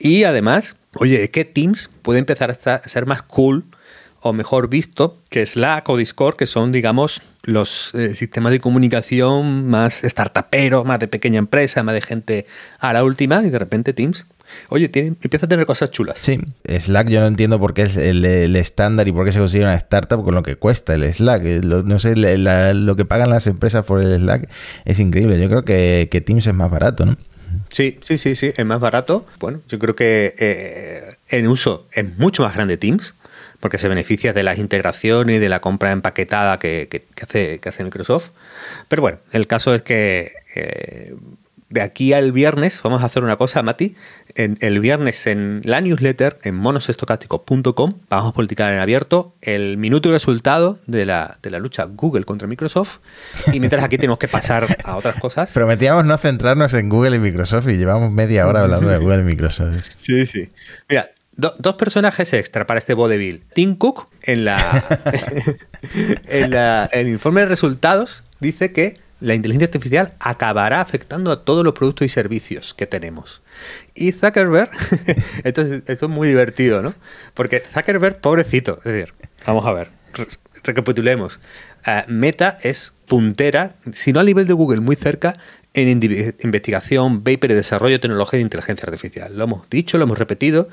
Y 0.00 0.24
además, 0.24 0.74
oye, 0.96 1.22
es 1.22 1.30
que 1.30 1.44
Teams 1.44 1.90
puede 2.02 2.18
empezar 2.18 2.50
a 2.50 2.88
ser 2.88 3.06
más 3.06 3.22
cool 3.22 3.66
o 4.20 4.32
mejor 4.32 4.68
visto 4.68 5.18
que 5.28 5.44
Slack 5.44 5.88
o 5.88 5.96
Discord, 5.96 6.36
que 6.36 6.46
son, 6.46 6.72
digamos, 6.72 7.22
los 7.42 7.94
eh, 7.94 8.14
sistemas 8.14 8.52
de 8.52 8.60
comunicación 8.60 9.68
más 9.68 10.00
startuperos, 10.02 10.84
más 10.84 10.98
de 10.98 11.08
pequeña 11.08 11.38
empresa, 11.38 11.82
más 11.82 11.94
de 11.94 12.02
gente 12.02 12.46
a 12.80 12.92
la 12.92 13.04
última, 13.04 13.42
y 13.44 13.50
de 13.50 13.58
repente 13.58 13.92
Teams 13.92 14.26
Oye, 14.68 14.90
empieza 14.94 15.46
a 15.46 15.48
tener 15.48 15.66
cosas 15.66 15.90
chulas. 15.90 16.18
Sí, 16.20 16.40
Slack 16.66 17.08
yo 17.08 17.20
no 17.20 17.26
entiendo 17.26 17.58
por 17.58 17.74
qué 17.74 17.82
es 17.82 17.96
el, 17.96 18.24
estándar 18.56 19.08
y 19.08 19.12
por 19.12 19.24
qué 19.24 19.32
se 19.32 19.38
consigue 19.38 19.64
una 19.64 19.74
startup 19.74 20.22
con 20.24 20.34
lo 20.34 20.42
que 20.42 20.56
cuesta 20.56 20.94
el 20.94 21.12
Slack. 21.12 21.42
Eh, 21.44 21.60
no 21.62 21.98
sé, 21.98 22.16
lo 22.16 22.96
que 22.96 23.04
pagan 23.04 23.30
las 23.30 23.46
empresas 23.46 23.84
por 23.84 24.00
el 24.00 24.20
Slack 24.20 24.48
es 24.84 24.98
increíble. 24.98 25.40
Yo 25.40 25.48
creo 25.48 25.64
que, 25.64 26.22
Teams 26.24 26.46
es 26.46 26.54
más 26.54 26.70
barato, 26.70 27.06
¿no? 27.06 27.16
Sí, 27.72 27.98
sí, 28.02 28.18
sí, 28.18 28.36
sí, 28.36 28.52
es 28.56 28.66
más 28.66 28.80
barato. 28.80 29.26
Bueno, 29.38 29.60
yo 29.68 29.78
creo 29.78 29.94
que 29.94 30.34
eh, 30.38 31.16
en 31.30 31.48
uso 31.48 31.86
es 31.92 32.18
mucho 32.18 32.42
más 32.42 32.54
grande 32.54 32.76
Teams 32.76 33.14
porque 33.60 33.78
se 33.78 33.88
beneficia 33.88 34.32
de 34.32 34.42
las 34.42 34.58
integraciones 34.58 35.36
y 35.36 35.38
de 35.38 35.48
la 35.48 35.60
compra 35.60 35.92
empaquetada 35.92 36.58
que, 36.58 36.88
hace, 37.22 37.58
que 37.58 37.68
hace 37.68 37.84
Microsoft. 37.84 38.30
Pero 38.88 39.02
bueno, 39.02 39.18
el 39.32 39.46
caso 39.46 39.74
es 39.74 39.82
que 39.82 40.30
eh, 40.54 41.14
de 41.70 41.82
aquí 41.82 42.12
al 42.12 42.32
viernes 42.32 42.80
vamos 42.82 43.02
a 43.02 43.06
hacer 43.06 43.22
una 43.22 43.36
cosa, 43.36 43.62
Mati. 43.62 43.94
En, 44.34 44.56
el 44.60 44.80
viernes 44.80 45.26
en 45.26 45.60
la 45.64 45.80
newsletter, 45.80 46.38
en 46.42 46.54
monosestocásticos.com, 46.54 47.92
vamos 48.08 48.30
a 48.30 48.32
politicar 48.32 48.72
en 48.72 48.78
abierto 48.78 49.34
el 49.42 49.76
minuto 49.76 50.08
y 50.08 50.12
resultado 50.12 50.78
de 50.86 51.04
la, 51.04 51.38
de 51.42 51.50
la 51.50 51.58
lucha 51.58 51.84
Google 51.84 52.24
contra 52.24 52.48
Microsoft. 52.48 52.98
Y 53.52 53.60
mientras 53.60 53.84
aquí 53.84 53.96
tenemos 53.96 54.18
que 54.18 54.28
pasar 54.28 54.78
a 54.84 54.96
otras 54.96 55.20
cosas. 55.20 55.50
Prometíamos 55.54 56.04
no 56.04 56.16
centrarnos 56.16 56.72
en 56.74 56.88
Google 56.88 57.16
y 57.16 57.18
Microsoft 57.18 57.68
y 57.68 57.76
llevamos 57.76 58.10
media 58.12 58.46
hora 58.46 58.62
hablando 58.62 58.88
de 58.88 58.98
Google 58.98 59.20
y 59.20 59.24
Microsoft. 59.24 59.84
Sí, 60.00 60.24
sí. 60.26 60.48
Mira, 60.88 61.06
dos 61.38 61.76
personajes 61.76 62.32
extra 62.32 62.66
para 62.66 62.78
este 62.78 62.94
vodevil. 62.94 63.44
Tim 63.54 63.76
Cook, 63.76 64.08
en, 64.24 64.44
la, 64.44 64.58
en, 66.26 66.50
la, 66.50 66.90
en 66.92 67.06
el 67.06 67.12
informe 67.12 67.40
de 67.42 67.46
resultados, 67.46 68.24
dice 68.40 68.72
que 68.72 68.98
la 69.20 69.34
inteligencia 69.34 69.66
artificial 69.66 70.14
acabará 70.20 70.80
afectando 70.80 71.32
a 71.32 71.44
todos 71.44 71.64
los 71.64 71.74
productos 71.74 72.06
y 72.06 72.08
servicios 72.08 72.74
que 72.74 72.86
tenemos. 72.86 73.42
Y 73.94 74.12
Zuckerberg, 74.12 74.70
esto, 75.44 75.62
es, 75.62 76.02
muy 76.08 76.28
divertido, 76.28 76.82
¿no? 76.82 76.94
Porque 77.34 77.60
Zuckerberg, 77.60 78.20
pobrecito, 78.20 78.78
es 78.78 78.84
decir, 78.84 79.14
vamos 79.46 79.66
a 79.66 79.72
ver, 79.72 79.90
recapitulemos. 80.62 81.40
Eh, 81.86 82.04
Meta 82.08 82.58
es 82.62 82.92
puntera, 83.06 83.76
si 83.92 84.12
no 84.12 84.20
a 84.20 84.24
nivel 84.24 84.46
de 84.46 84.52
Google, 84.52 84.80
muy 84.80 84.94
cerca 84.94 85.38
en 85.74 86.34
investigación, 86.42 87.22
paper 87.22 87.52
y 87.52 87.54
desarrollo 87.54 87.94
de 87.94 87.98
tecnología 88.00 88.38
de 88.38 88.42
inteligencia 88.42 88.86
artificial. 88.86 89.36
Lo 89.36 89.44
hemos 89.44 89.68
dicho, 89.70 89.98
lo 89.98 90.04
hemos 90.04 90.18
repetido, 90.18 90.68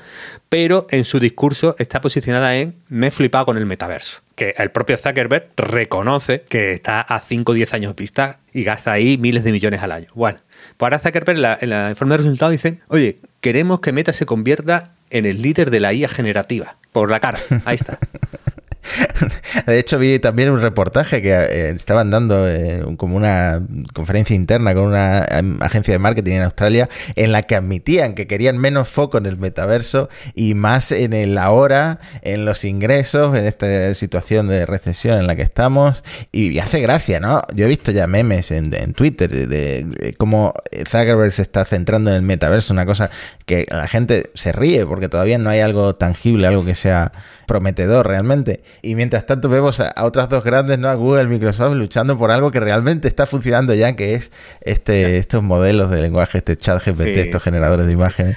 pero 0.48 0.86
en 0.90 1.04
su 1.04 1.20
discurso 1.20 1.76
está 1.78 2.00
posicionada 2.00 2.56
en 2.56 2.74
me 2.88 3.08
he 3.08 3.10
flipado 3.10 3.46
con 3.46 3.56
el 3.56 3.66
metaverso. 3.66 4.20
Que 4.34 4.54
el 4.58 4.70
propio 4.70 4.96
Zuckerberg 4.96 5.50
reconoce 5.56 6.42
que 6.48 6.72
está 6.72 7.00
a 7.00 7.20
5 7.20 7.52
o 7.52 7.54
10 7.54 7.74
años 7.74 7.96
vista 7.96 8.40
y 8.52 8.64
gasta 8.64 8.92
ahí 8.92 9.16
miles 9.16 9.44
de 9.44 9.52
millones 9.52 9.82
al 9.82 9.92
año. 9.92 10.08
Bueno, 10.14 10.40
pues 10.76 10.86
ahora 10.86 10.98
Zuckerberg 10.98 11.38
la, 11.38 11.58
en 11.60 11.70
la 11.70 11.90
informe 11.90 12.14
de 12.14 12.18
resultados 12.18 12.52
dicen, 12.52 12.80
oye, 12.88 13.18
queremos 13.40 13.80
que 13.80 13.92
Meta 13.92 14.12
se 14.12 14.26
convierta 14.26 14.92
en 15.10 15.24
el 15.24 15.40
líder 15.40 15.70
de 15.70 15.80
la 15.80 15.92
IA 15.92 16.08
generativa. 16.08 16.76
Por 16.92 17.10
la 17.10 17.20
cara, 17.20 17.38
ahí 17.64 17.76
está. 17.76 17.98
De 19.66 19.78
hecho, 19.78 19.98
vi 19.98 20.18
también 20.18 20.50
un 20.50 20.60
reportaje 20.60 21.22
que 21.22 21.32
eh, 21.32 21.70
estaban 21.70 22.10
dando 22.10 22.48
eh, 22.48 22.84
como 22.96 23.16
una 23.16 23.62
conferencia 23.94 24.34
interna 24.34 24.74
con 24.74 24.84
una 24.84 25.24
em, 25.28 25.60
agencia 25.62 25.92
de 25.92 25.98
marketing 25.98 26.32
en 26.32 26.42
Australia 26.42 26.88
en 27.14 27.32
la 27.32 27.42
que 27.42 27.56
admitían 27.56 28.14
que 28.14 28.26
querían 28.26 28.58
menos 28.58 28.88
foco 28.88 29.18
en 29.18 29.26
el 29.26 29.38
metaverso 29.38 30.08
y 30.34 30.54
más 30.54 30.92
en 30.92 31.12
el 31.12 31.38
ahora, 31.38 32.00
en 32.22 32.44
los 32.44 32.64
ingresos, 32.64 33.36
en 33.36 33.44
esta 33.46 33.94
situación 33.94 34.48
de 34.48 34.66
recesión 34.66 35.18
en 35.18 35.26
la 35.26 35.36
que 35.36 35.42
estamos. 35.42 36.02
Y, 36.32 36.58
hace 36.58 36.80
gracia, 36.80 37.20
¿no? 37.20 37.42
Yo 37.54 37.66
he 37.66 37.68
visto 37.68 37.92
ya 37.92 38.06
memes 38.06 38.50
en, 38.50 38.66
Twitter 38.94 39.30
de, 39.30 40.14
cómo 40.16 40.54
Zuckerberg 40.88 41.32
se 41.32 41.42
está 41.42 41.64
centrando 41.64 42.10
en 42.10 42.16
el 42.16 42.22
metaverso, 42.22 42.72
una 42.72 42.86
cosa 42.86 43.10
que 43.44 43.66
la 43.68 43.86
gente 43.88 44.30
se 44.34 44.52
ríe 44.52 44.86
porque 44.86 45.08
todavía 45.08 45.38
no 45.38 45.50
hay 45.50 45.60
algo 45.60 45.94
tangible, 45.94 46.46
algo 46.46 46.64
que 46.64 46.74
sea 46.74 47.12
prometedor 47.46 48.06
realmente. 48.06 48.62
Y 48.82 48.94
mientras 48.94 49.26
tanto 49.26 49.48
vemos 49.48 49.80
a, 49.80 49.94
otras 50.04 50.28
dos 50.28 50.44
grandes, 50.44 50.78
¿no? 50.78 50.88
A 50.88 50.94
Google 50.94 51.24
y 51.24 51.26
Microsoft 51.28 51.74
luchando 51.74 52.18
por 52.18 52.30
algo 52.30 52.50
que 52.50 52.60
realmente 52.60 53.08
está 53.08 53.26
funcionando 53.26 53.74
ya, 53.74 53.94
que 53.94 54.14
es 54.14 54.32
este, 54.60 55.18
estos 55.18 55.42
modelos 55.42 55.90
de 55.90 56.02
lenguaje, 56.02 56.38
este 56.38 56.56
chat 56.56 56.84
GPT, 56.84 57.18
estos 57.18 57.42
generadores 57.42 57.86
de 57.86 57.92
imágenes. 57.92 58.36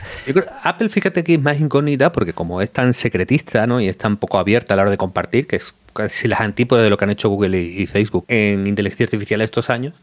Apple, 0.64 0.90
fíjate 0.90 1.24
que 1.24 1.36
es 1.36 1.42
más 1.42 1.60
incógnita 1.60 2.12
porque 2.12 2.34
como 2.34 2.62
es 2.62 2.72
tan 2.72 2.94
secretista, 2.94 3.68
¿no? 3.68 3.82
Y 3.82 3.88
es 3.88 3.98
tan 3.98 4.18
poco 4.18 4.40
abierta 4.40 4.74
a 4.74 4.78
la 4.78 4.84
hora 4.84 4.92
de 4.92 4.98
compartir, 4.98 5.48
que 5.48 5.58
es 5.58 5.74
casi 5.94 6.28
las 6.28 6.42
antípodas 6.42 6.84
de 6.84 6.90
lo 6.90 6.98
que 6.98 7.06
han 7.06 7.12
hecho 7.12 7.30
Google 7.30 7.60
y 7.60 7.88
Facebook 7.88 8.26
en 8.28 8.68
inteligencia 8.68 9.06
artificial 9.06 9.42
estos 9.42 9.70
años 9.70 9.94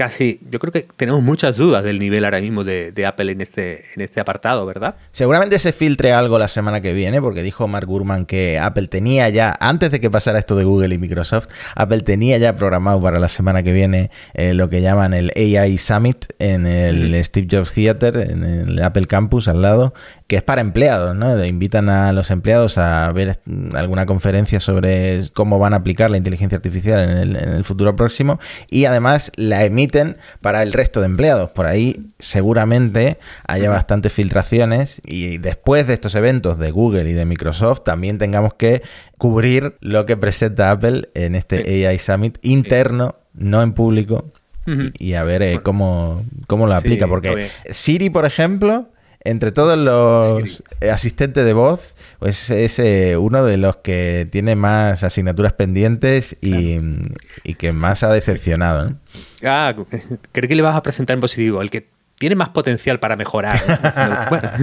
casi, 0.00 0.40
yo 0.50 0.58
creo 0.58 0.72
que 0.72 0.86
tenemos 0.96 1.20
muchas 1.20 1.58
dudas 1.58 1.84
del 1.84 1.98
nivel 1.98 2.24
ahora 2.24 2.40
mismo 2.40 2.64
de, 2.64 3.04
Apple 3.06 3.32
en 3.32 3.42
este, 3.42 3.84
en 3.94 4.00
este 4.00 4.18
apartado, 4.18 4.64
¿verdad? 4.64 4.94
Seguramente 5.12 5.58
se 5.58 5.74
filtre 5.74 6.14
algo 6.14 6.38
la 6.38 6.48
semana 6.48 6.80
que 6.80 6.94
viene, 6.94 7.20
porque 7.20 7.42
dijo 7.42 7.68
Mark 7.68 7.86
Gurman 7.86 8.24
que 8.24 8.58
Apple 8.58 8.88
tenía 8.88 9.28
ya, 9.28 9.54
antes 9.60 9.90
de 9.90 10.00
que 10.00 10.10
pasara 10.10 10.38
esto 10.38 10.56
de 10.56 10.64
Google 10.64 10.94
y 10.94 10.96
Microsoft, 10.96 11.48
Apple 11.74 12.00
tenía 12.00 12.38
ya 12.38 12.56
programado 12.56 12.98
para 13.02 13.18
la 13.18 13.28
semana 13.28 13.62
que 13.62 13.74
viene 13.74 14.10
eh, 14.32 14.54
lo 14.54 14.70
que 14.70 14.80
llaman 14.80 15.12
el 15.12 15.32
AI 15.36 15.76
Summit 15.76 16.32
en 16.38 16.66
el 16.66 17.22
Steve 17.22 17.48
Jobs 17.50 17.74
Theater, 17.74 18.16
en 18.16 18.42
el 18.42 18.82
Apple 18.82 19.04
Campus 19.04 19.48
al 19.48 19.60
lado, 19.60 19.92
que 20.30 20.36
es 20.36 20.44
para 20.44 20.60
empleados, 20.60 21.16
¿no? 21.16 21.44
Invitan 21.44 21.88
a 21.88 22.12
los 22.12 22.30
empleados 22.30 22.78
a 22.78 23.10
ver 23.10 23.40
alguna 23.74 24.06
conferencia 24.06 24.60
sobre 24.60 25.22
cómo 25.32 25.58
van 25.58 25.72
a 25.72 25.78
aplicar 25.78 26.08
la 26.08 26.18
inteligencia 26.18 26.54
artificial 26.54 27.00
en 27.00 27.34
el, 27.34 27.64
futuro 27.64 27.96
próximo 27.96 28.38
y 28.68 28.84
además 28.84 29.32
la 29.34 29.64
emiten 29.64 30.18
para 30.40 30.62
el 30.62 30.72
resto 30.72 31.00
de 31.00 31.06
empleados. 31.06 31.50
Por 31.50 31.66
ahí 31.66 32.06
seguramente 32.20 33.18
haya 33.44 33.70
bastantes 33.70 34.12
filtraciones 34.12 35.02
y 35.04 35.38
después 35.38 35.88
de 35.88 35.94
estos 35.94 36.14
eventos 36.14 36.60
de 36.60 36.70
Google 36.70 37.10
y 37.10 37.12
de 37.12 37.24
Microsoft 37.24 37.82
también 37.82 38.18
tengamos 38.18 38.54
que 38.54 38.82
cubrir 39.18 39.78
lo 39.80 40.06
que 40.06 40.16
presenta 40.16 40.70
Apple 40.70 41.08
en 41.14 41.34
este 41.34 41.88
AI 41.88 41.98
Summit 41.98 42.38
interno, 42.42 43.16
no 43.34 43.64
en 43.64 43.72
público. 43.72 44.32
y, 44.96 45.14
a 45.14 45.24
ver 45.24 45.42
eh, 45.42 45.58
cómo, 45.60 46.24
cómo 46.46 46.68
lo 46.68 46.76
aplica. 46.76 47.08
Porque 47.08 47.50
Siri, 47.68 48.10
por 48.10 48.26
ejemplo, 48.26 48.90
entre 49.22 49.52
todos 49.52 49.78
los 49.78 50.62
asistentes 50.90 51.44
de 51.44 51.52
voz, 51.52 51.94
pues 52.18 52.50
es 52.50 52.78
eh, 52.78 53.16
uno 53.16 53.44
de 53.44 53.56
los 53.56 53.76
que 53.76 54.28
tiene 54.30 54.56
más 54.56 55.02
asignaturas 55.02 55.52
pendientes 55.52 56.36
y, 56.40 56.78
que 57.58 57.72
más 57.72 58.02
ha 58.02 58.12
decepcionado. 58.12 58.94
Ah, 59.44 59.74
creo 60.32 60.48
que 60.48 60.54
le 60.54 60.62
vas 60.62 60.76
a 60.76 60.82
presentar 60.82 61.14
en 61.14 61.20
positivo, 61.20 61.60
el 61.60 61.70
que 61.70 61.88
tiene 62.16 62.34
más 62.36 62.50
potencial 62.50 63.00
para 63.00 63.16
mejorar. 63.16 63.60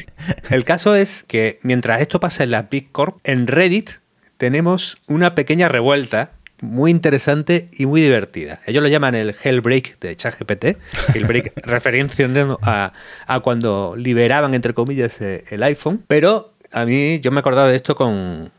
el 0.50 0.64
caso 0.64 0.94
es 0.94 1.24
que 1.24 1.58
mientras 1.62 2.00
esto 2.00 2.20
pasa 2.20 2.44
en 2.44 2.50
la 2.50 2.62
Big 2.62 2.92
Corp, 2.92 3.18
en 3.24 3.46
Reddit 3.46 3.90
tenemos 4.36 4.98
una 5.08 5.34
pequeña 5.34 5.68
revuelta 5.68 6.30
muy 6.60 6.90
interesante 6.90 7.68
y 7.72 7.86
muy 7.86 8.00
divertida. 8.00 8.60
Ellos 8.66 8.82
lo 8.82 8.88
llaman 8.88 9.14
el 9.14 9.34
Hellbreak 9.42 9.98
de 10.00 10.16
ChatGPT, 10.16 10.76
Hellbreak 11.14 11.52
referencia 11.66 12.28
a, 12.62 12.92
a 13.26 13.40
cuando 13.40 13.94
liberaban, 13.96 14.54
entre 14.54 14.74
comillas, 14.74 15.20
eh, 15.20 15.44
el 15.50 15.62
iPhone, 15.62 16.04
pero 16.06 16.54
a 16.72 16.84
mí 16.84 17.20
yo 17.20 17.30
me 17.30 17.38
he 17.38 17.40
acordado 17.40 17.68
de 17.68 17.76
esto 17.76 17.94
con, 17.94 18.50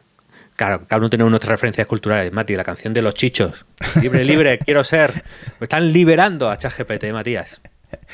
Claro, 0.59 0.81
cada 0.85 0.99
uno 0.99 1.09
tiene 1.09 1.23
nuestras 1.23 1.51
referencias 1.51 1.87
culturales. 1.87 2.33
Mati, 2.33 2.53
la 2.53 2.65
canción 2.65 2.93
de 2.93 3.01
los 3.01 3.13
chichos. 3.13 3.65
Libre, 4.01 4.25
libre, 4.25 4.59
quiero 4.65 4.83
ser. 4.83 5.23
Me 5.57 5.63
están 5.63 5.93
liberando 5.93 6.51
a 6.51 6.57
ChatGPT, 6.57 7.13
Matías. 7.13 7.61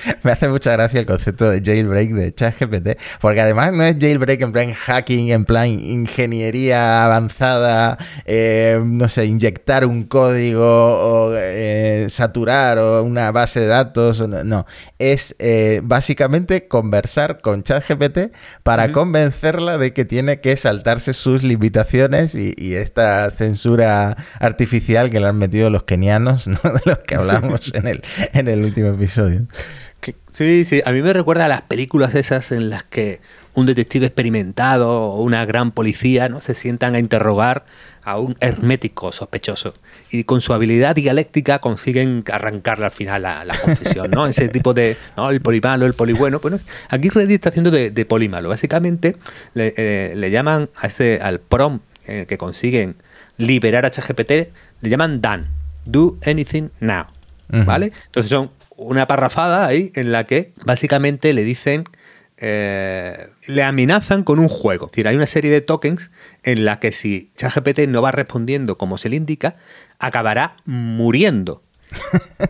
Me 0.23 0.31
hace 0.31 0.47
mucha 0.47 0.71
gracia 0.71 0.99
el 0.99 1.05
concepto 1.05 1.49
de 1.49 1.61
jailbreak 1.61 2.09
de 2.11 2.33
ChatGPT, 2.33 2.99
porque 3.21 3.41
además 3.41 3.73
no 3.73 3.83
es 3.83 3.95
jailbreak 3.99 4.41
en 4.41 4.51
plan 4.51 4.73
hacking, 4.73 5.29
en 5.29 5.45
plan 5.45 5.67
ingeniería 5.67 7.03
avanzada, 7.05 7.97
eh, 8.25 8.81
no 8.83 9.09
sé, 9.09 9.25
inyectar 9.25 9.85
un 9.85 10.03
código 10.03 10.65
o 10.65 11.35
eh, 11.35 12.07
saturar 12.09 12.77
o 12.77 13.03
una 13.03 13.31
base 13.31 13.61
de 13.61 13.67
datos, 13.67 14.27
no, 14.27 14.65
es 14.99 15.35
eh, 15.39 15.81
básicamente 15.83 16.67
conversar 16.67 17.41
con 17.41 17.63
ChatGPT 17.63 18.33
para 18.63 18.91
convencerla 18.91 19.77
de 19.77 19.93
que 19.93 20.05
tiene 20.05 20.41
que 20.41 20.57
saltarse 20.57 21.13
sus 21.13 21.43
limitaciones 21.43 22.35
y, 22.35 22.75
esta 22.75 23.29
censura 23.31 24.17
artificial 24.39 25.09
que 25.09 25.19
le 25.19 25.27
han 25.27 25.37
metido 25.37 25.69
los 25.69 25.83
kenianos, 25.83 26.47
¿no? 26.47 26.59
de 26.63 26.81
los 26.85 26.97
que 26.99 27.15
hablamos 27.15 27.73
en 27.73 27.87
el, 27.87 28.01
en 28.33 28.47
el 28.47 28.63
último 28.63 28.89
episodio. 28.89 29.47
Sí, 30.31 30.63
sí, 30.63 30.81
a 30.85 30.91
mí 30.91 31.01
me 31.01 31.13
recuerda 31.13 31.45
a 31.45 31.47
las 31.47 31.61
películas 31.61 32.15
esas 32.15 32.51
en 32.51 32.69
las 32.69 32.83
que 32.83 33.21
un 33.53 33.65
detective 33.65 34.07
experimentado 34.07 35.11
o 35.11 35.21
una 35.21 35.45
gran 35.45 35.71
policía 35.71 36.29
¿no? 36.29 36.41
se 36.41 36.53
sientan 36.53 36.95
a 36.95 36.99
interrogar 36.99 37.65
a 38.03 38.19
un 38.19 38.35
hermético 38.39 39.11
sospechoso 39.11 39.73
y 40.11 40.25
con 40.25 40.41
su 40.41 40.53
habilidad 40.53 40.95
dialéctica 40.95 41.59
consiguen 41.59 42.23
arrancarle 42.31 42.85
al 42.85 42.91
final 42.91 43.23
la, 43.23 43.43
la 43.45 43.57
confesión, 43.57 44.11
¿no? 44.11 44.27
Ese 44.27 44.47
tipo 44.47 44.75
de, 44.75 44.95
¿no? 45.17 45.31
El 45.31 45.41
polimalo, 45.41 45.87
el 45.87 45.93
polibueno. 45.93 46.39
Bueno, 46.39 46.59
aquí 46.89 47.09
Reddit 47.09 47.35
está 47.35 47.49
haciendo 47.49 47.71
de, 47.71 47.89
de 47.89 48.05
polimalo. 48.05 48.49
Básicamente 48.49 49.15
le, 49.55 49.73
eh, 49.75 50.29
llaman 50.29 50.69
a 50.75 50.85
este, 50.85 51.19
al 51.19 51.39
prom 51.39 51.79
en 52.05 52.27
que 52.27 52.37
consiguen 52.37 52.95
liberar 53.37 53.87
a 53.87 53.91
ChatGPT, 53.91 54.31
le 54.81 54.89
llaman 54.89 55.19
Dan, 55.21 55.47
Do 55.85 56.17
Anything 56.25 56.69
Now. 56.79 57.05
¿Vale? 57.47 57.91
Entonces 58.07 58.29
son 58.29 58.51
una 58.77 59.07
parrafada 59.07 59.65
ahí 59.65 59.91
en 59.95 60.11
la 60.11 60.23
que 60.25 60.53
básicamente 60.65 61.33
le 61.33 61.43
dicen, 61.43 61.85
eh, 62.37 63.29
le 63.47 63.63
amenazan 63.63 64.23
con 64.23 64.39
un 64.39 64.49
juego. 64.49 64.87
Es 64.87 64.91
decir, 64.91 65.07
hay 65.07 65.15
una 65.15 65.27
serie 65.27 65.51
de 65.51 65.61
tokens 65.61 66.11
en 66.43 66.65
la 66.65 66.79
que 66.79 66.91
si 66.91 67.31
ChatGPT 67.35 67.87
no 67.87 68.01
va 68.01 68.11
respondiendo 68.11 68.77
como 68.77 68.97
se 68.97 69.09
le 69.09 69.15
indica, 69.15 69.55
acabará 69.99 70.57
muriendo. 70.65 71.61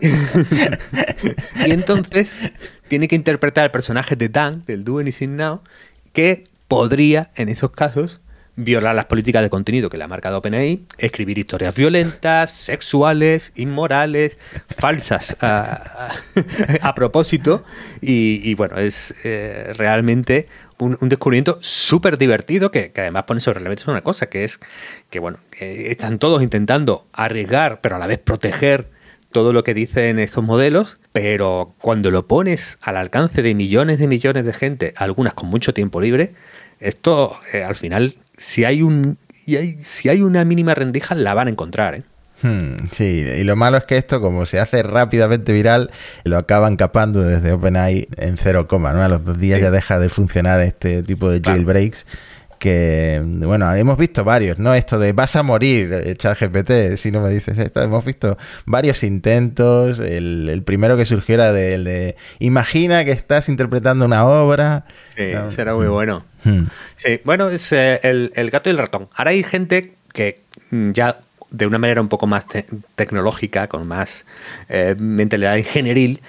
y 0.00 1.70
entonces 1.70 2.34
tiene 2.88 3.06
que 3.06 3.16
interpretar 3.16 3.64
el 3.64 3.70
personaje 3.70 4.16
de 4.16 4.28
Dan, 4.28 4.64
del 4.66 4.84
Do 4.84 4.98
Anything 4.98 5.36
Now, 5.36 5.60
que 6.12 6.44
podría, 6.68 7.30
en 7.36 7.48
esos 7.48 7.70
casos, 7.70 8.20
violar 8.56 8.94
las 8.94 9.04
políticas 9.04 9.42
de 9.42 9.50
contenido 9.50 9.90
que 9.90 9.98
le 9.98 10.04
ha 10.04 10.08
marcado 10.08 10.38
OpenAI, 10.38 10.86
escribir 10.98 11.38
historias 11.38 11.76
violentas, 11.76 12.50
sexuales, 12.50 13.52
inmorales, 13.54 14.38
falsas 14.68 15.36
a, 15.40 16.94
propósito. 16.94 17.64
Y, 18.00 18.54
bueno, 18.54 18.78
es 18.78 19.14
eh, 19.24 19.72
realmente 19.76 20.46
un, 20.78 20.96
descubrimiento 21.02 21.58
súper 21.60 22.18
divertido 22.18 22.70
que, 22.70 22.92
además 22.96 23.24
pone 23.24 23.40
sobre 23.40 23.66
mesa 23.68 23.90
una 23.90 24.02
cosa, 24.02 24.26
que 24.26 24.44
es 24.44 24.58
que, 25.10 25.18
bueno, 25.18 25.38
están 25.60 26.18
todos 26.18 26.42
intentando 26.42 27.06
arriesgar, 27.12 27.80
pero 27.82 27.96
a 27.96 27.98
la 27.98 28.06
vez 28.06 28.18
proteger 28.18 28.88
todo 29.32 29.52
lo 29.52 29.64
que 29.64 29.74
dicen 29.74 30.18
estos 30.18 30.42
modelos, 30.42 30.98
pero 31.12 31.74
cuando 31.80 32.10
lo 32.10 32.26
pones 32.26 32.78
al 32.80 32.96
alcance 32.96 33.42
de 33.42 33.54
millones 33.54 33.98
de 33.98 34.08
millones 34.08 34.46
de 34.46 34.52
gente, 34.54 34.94
algunas 34.96 35.34
con 35.34 35.50
mucho 35.50 35.74
tiempo 35.74 36.00
libre, 36.00 36.32
esto 36.80 37.36
eh, 37.52 37.62
al 37.62 37.74
final 37.74 38.16
si 38.36 38.64
hay 38.64 38.82
un 38.82 39.18
y 39.46 39.56
hay, 39.56 39.78
si 39.84 40.08
hay 40.08 40.22
una 40.22 40.44
mínima 40.44 40.74
rendija, 40.74 41.14
la 41.14 41.34
van 41.34 41.46
a 41.48 41.50
encontrar, 41.50 41.94
¿eh? 41.94 42.02
Hmm, 42.42 42.88
sí, 42.90 43.24
y 43.34 43.44
lo 43.44 43.56
malo 43.56 43.78
es 43.78 43.84
que 43.84 43.96
esto, 43.96 44.20
como 44.20 44.44
se 44.44 44.60
hace 44.60 44.82
rápidamente 44.82 45.54
viral, 45.54 45.90
lo 46.24 46.36
acaban 46.36 46.76
capando 46.76 47.22
desde 47.22 47.52
OpenAI 47.52 48.08
en 48.16 48.36
cero 48.36 48.68
coma, 48.68 48.92
¿no? 48.92 49.02
A 49.02 49.08
los 49.08 49.24
dos 49.24 49.38
días 49.38 49.60
ya 49.60 49.70
deja 49.70 49.98
de 49.98 50.10
funcionar 50.10 50.60
este 50.60 51.02
tipo 51.02 51.30
de 51.30 51.40
jailbreaks 51.40 52.04
que, 52.58 53.22
bueno, 53.24 53.72
hemos 53.74 53.98
visto 53.98 54.24
varios, 54.24 54.58
¿no? 54.58 54.74
Esto 54.74 54.98
de 54.98 55.12
vas 55.12 55.36
a 55.36 55.42
morir, 55.42 55.92
eh, 55.92 56.16
ChatGPT, 56.16 56.96
si 56.96 57.10
no 57.10 57.20
me 57.20 57.30
dices 57.30 57.58
esto, 57.58 57.82
hemos 57.82 58.04
visto 58.04 58.38
varios 58.64 59.02
intentos, 59.02 59.98
el, 59.98 60.62
primero 60.64 60.96
que 60.96 61.04
surgió 61.04 61.34
era 61.34 61.52
de, 61.52 61.78
de, 61.78 62.16
imagina 62.38 63.04
que 63.04 63.12
estás 63.12 63.48
interpretando 63.48 64.04
una 64.04 64.26
obra. 64.26 64.84
Sí, 65.14 65.32
será 65.50 65.74
muy 65.74 65.86
bueno. 65.86 66.24
Hmm. 66.46 66.68
Sí, 66.94 67.20
bueno, 67.24 67.50
es 67.50 67.72
eh, 67.72 67.98
el, 68.04 68.50
gato 68.52 68.70
y 68.70 68.72
el 68.72 68.78
ratón. 68.78 69.08
Ahora 69.16 69.32
hay 69.32 69.42
gente 69.42 69.94
que 70.12 70.38
mm, 70.70 70.92
ya 70.92 71.18
de 71.50 71.66
una 71.66 71.78
manera 71.78 72.00
un 72.00 72.08
poco 72.08 72.28
más 72.28 72.44
tecnológica, 72.94 73.66
con 73.66 73.86
más 73.88 74.24
eh, 74.68 74.94
mentalidad 74.96 75.56
ingenieril, 75.56 76.20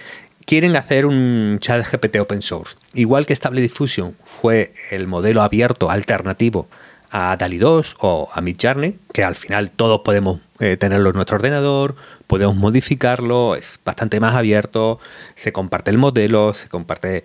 quieren 0.46 0.76
hacer 0.76 1.06
un 1.06 1.60
chat 1.62 1.86
GPT 1.88 2.20
open 2.20 2.42
source. 2.42 2.78
Igual 2.96 3.28
que 3.28 3.36
Stable 3.36 3.62
Diffusion 3.62 4.16
fue 4.42 4.72
el 4.90 5.06
modelo 5.06 5.44
abierto 5.44 5.92
alternativo 5.92 6.68
a 7.12 7.38
DALI 7.38 7.60
2 7.60 7.96
o 8.00 8.28
a 8.34 8.42
Midjourney, 8.42 8.98
que 9.14 9.24
al 9.24 9.36
final 9.36 9.70
todos 9.70 10.02
podemos 10.02 10.40
eh, 10.60 10.78
tenerlo 10.78 11.10
en 11.10 11.16
nuestro 11.16 11.38
ordenador, 11.38 11.96
podemos 12.26 12.56
modificarlo, 12.56 13.56
es 13.56 13.80
bastante 13.86 14.20
más 14.20 14.36
abierto, 14.36 15.00
se 15.36 15.54
comparte 15.54 15.92
el 15.92 16.00
modelo, 16.00 16.54
se 16.56 16.70
comparte, 16.70 17.24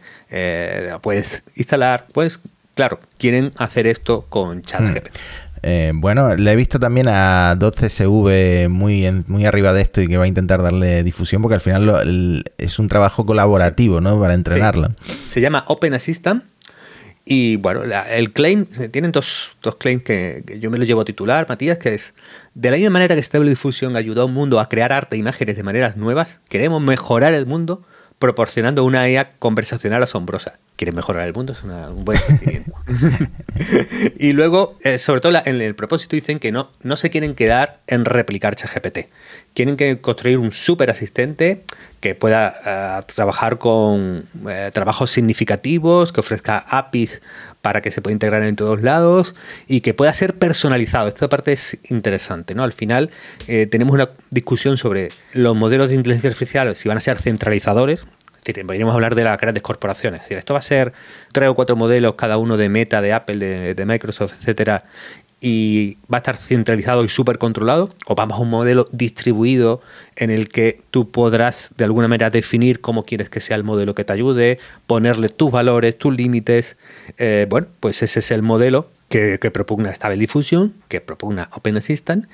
puedes 1.00 1.42
instalar, 1.57 2.07
pues 2.12 2.38
claro, 2.74 3.00
quieren 3.18 3.52
hacer 3.56 3.87
esto 3.87 4.26
con 4.28 4.62
ChatGPT. 4.62 5.16
Eh, 5.64 5.92
bueno, 5.94 6.35
le 6.35 6.52
he 6.52 6.56
visto 6.56 6.80
también 6.80 7.06
a 7.08 7.54
12SV 7.56 8.68
muy, 8.68 9.08
muy 9.28 9.46
arriba 9.46 9.72
de 9.72 9.82
esto 9.82 10.00
y 10.00 10.08
que 10.08 10.16
va 10.16 10.24
a 10.24 10.26
intentar 10.26 10.61
darle 10.61 11.04
difusión 11.04 11.40
porque 11.40 11.54
al 11.54 11.61
final 11.61 12.44
es 12.58 12.78
un 12.80 12.88
trabajo 12.88 13.24
colaborativo, 13.24 14.00
¿no? 14.00 14.20
Para 14.20 14.35
entrenarlo. 14.35 14.94
Se 15.28 15.40
llama 15.40 15.64
Open 15.68 15.94
Assistant 15.94 16.42
y 17.24 17.56
bueno, 17.56 17.82
el 18.11 18.32
claim, 18.32 18.66
tienen 18.90 19.12
dos, 19.12 19.56
dos 19.62 19.76
claims 19.76 20.02
que, 20.02 20.42
yo 20.58 20.70
me 20.70 20.78
lo 20.78 20.85
llevo 20.85 21.02
a 21.02 21.04
titular, 21.04 21.46
Matías, 21.48 21.78
que 21.78 21.94
es, 21.94 22.14
de 22.54 22.70
la 22.70 22.76
misma 22.76 22.90
manera 22.90 23.14
que 23.14 23.22
Stable 23.22 23.48
Diffusion 23.48 23.96
ayudó 23.96 24.22
a 24.22 24.24
un 24.24 24.35
mundo 24.35 24.58
a 24.58 24.68
crear 24.68 24.92
arte 24.92 25.14
e 25.14 25.20
imágenes 25.20 25.56
de 25.56 25.62
maneras 25.62 25.96
nuevas, 25.96 26.40
queremos 26.48 26.82
mejorar 26.82 27.35
el 27.35 27.46
mundo 27.46 27.85
proporcionando 28.18 28.85
una 28.85 29.08
IA 29.08 29.35
conversacional 29.38 30.02
asombrosa 30.02 30.58
quieren 30.83 30.97
mejorar 30.97 31.29
el 31.29 31.33
mundo, 31.33 31.53
es 31.53 31.62
un 31.62 32.05
buen 32.05 32.18
sentimiento. 32.18 32.73
y 34.18 34.33
luego, 34.33 34.77
eh, 34.83 34.99
sobre 34.99 35.21
todo 35.21 35.40
en 35.45 35.61
el 35.61 35.77
propósito, 35.77 36.16
dicen 36.16 36.40
que 36.40 36.51
no, 36.51 36.73
no 36.83 36.97
se 36.97 37.09
quieren 37.09 37.37
quedar 37.37 37.79
en 37.87 38.05
replicar 38.05 38.57
ChatGPT. 38.57 39.07
Quieren 39.55 39.77
que 39.77 40.01
construir 40.01 40.38
un 40.38 40.51
super 40.51 40.90
asistente 40.90 41.62
que 42.01 42.16
pueda 42.16 42.53
eh, 42.66 43.03
trabajar 43.14 43.59
con 43.59 44.25
eh, 44.49 44.73
trabajos 44.75 45.12
significativos, 45.12 46.12
que 46.12 46.18
ofrezca 46.18 46.59
APIs 46.59 47.23
para 47.61 47.81
que 47.81 47.92
se 47.92 48.03
pueda 48.03 48.14
integrar 48.14 48.42
en 48.42 48.57
todos 48.57 48.83
lados 48.83 49.37
y 49.68 49.83
que 49.83 49.95
pueda 49.95 50.12
ser 50.12 50.37
personalizado. 50.37 51.07
Esta 51.07 51.29
parte 51.29 51.53
es 51.53 51.79
interesante. 51.90 52.57
¿no? 52.57 52.64
Al 52.64 52.73
final 52.73 53.11
tenemos 53.47 53.95
una 53.95 54.11
discusión 54.31 54.79
sobre 54.79 55.11
los 55.33 55.55
modelos 55.55 55.90
de 55.90 55.95
inteligencia 55.95 56.31
artificial, 56.31 56.75
si 56.75 56.88
van 56.88 56.99
a 56.99 57.01
ser 57.01 57.18
centralizadores, 57.18 58.05
es 58.44 58.55
decir, 58.55 58.85
a 58.85 58.92
hablar 58.92 59.14
de 59.14 59.24
las 59.24 59.38
grandes 59.38 59.62
corporaciones. 59.62 60.22
Es 60.22 60.24
decir, 60.24 60.38
esto 60.38 60.55
va 60.55 60.59
a 60.59 60.62
ser 60.62 60.92
tres 61.33 61.48
o 61.48 61.55
cuatro 61.55 61.76
modelos, 61.76 62.14
cada 62.14 62.38
uno 62.38 62.57
de 62.57 62.68
Meta, 62.68 63.00
de 63.00 63.12
Apple, 63.12 63.74
de, 63.74 63.87
Microsoft, 63.87 64.35
etcétera, 64.38 64.85
y 65.40 65.98
va 66.12 66.16
a 66.16 66.18
estar 66.18 66.37
centralizado 66.37 67.05
y 67.05 67.09
súper 67.09 67.38
controlado, 67.38 67.94
o 68.07 68.14
vamos 68.14 68.38
a 68.38 68.42
un 68.42 68.50
modelo 68.50 68.88
distribuido 68.92 69.81
en 70.16 70.31
el 70.31 70.48
que 70.48 70.81
tú 70.90 71.11
podrás 71.11 71.72
de 71.76 71.85
alguna 71.85 72.09
manera 72.09 72.31
definir 72.31 72.81
cómo 72.81 73.05
quieres 73.05 73.28
que 73.28 73.40
sea 73.40 73.57
el 73.57 73.64
modelo 73.64 73.94
que 73.94 74.05
te 74.05 74.12
ayude, 74.12 74.59
ponerle 74.87 75.28
tus 75.28 75.50
valores, 75.50 75.96
tus 75.96 76.14
límites. 76.14 76.76
Eh, 77.18 77.46
bueno, 77.48 77.68
pues 77.81 78.02
ese 78.02 78.20
es 78.20 78.31
el 78.33 78.42
modelo 78.42 78.88
que, 79.09 79.38
que 79.40 79.50
propugna 79.50 79.92
Stable 79.92 80.18
Diffusion, 80.18 80.74
que 80.88 81.00
propugna 81.00 81.48
Open 81.52 81.76
Assistant 81.76 82.26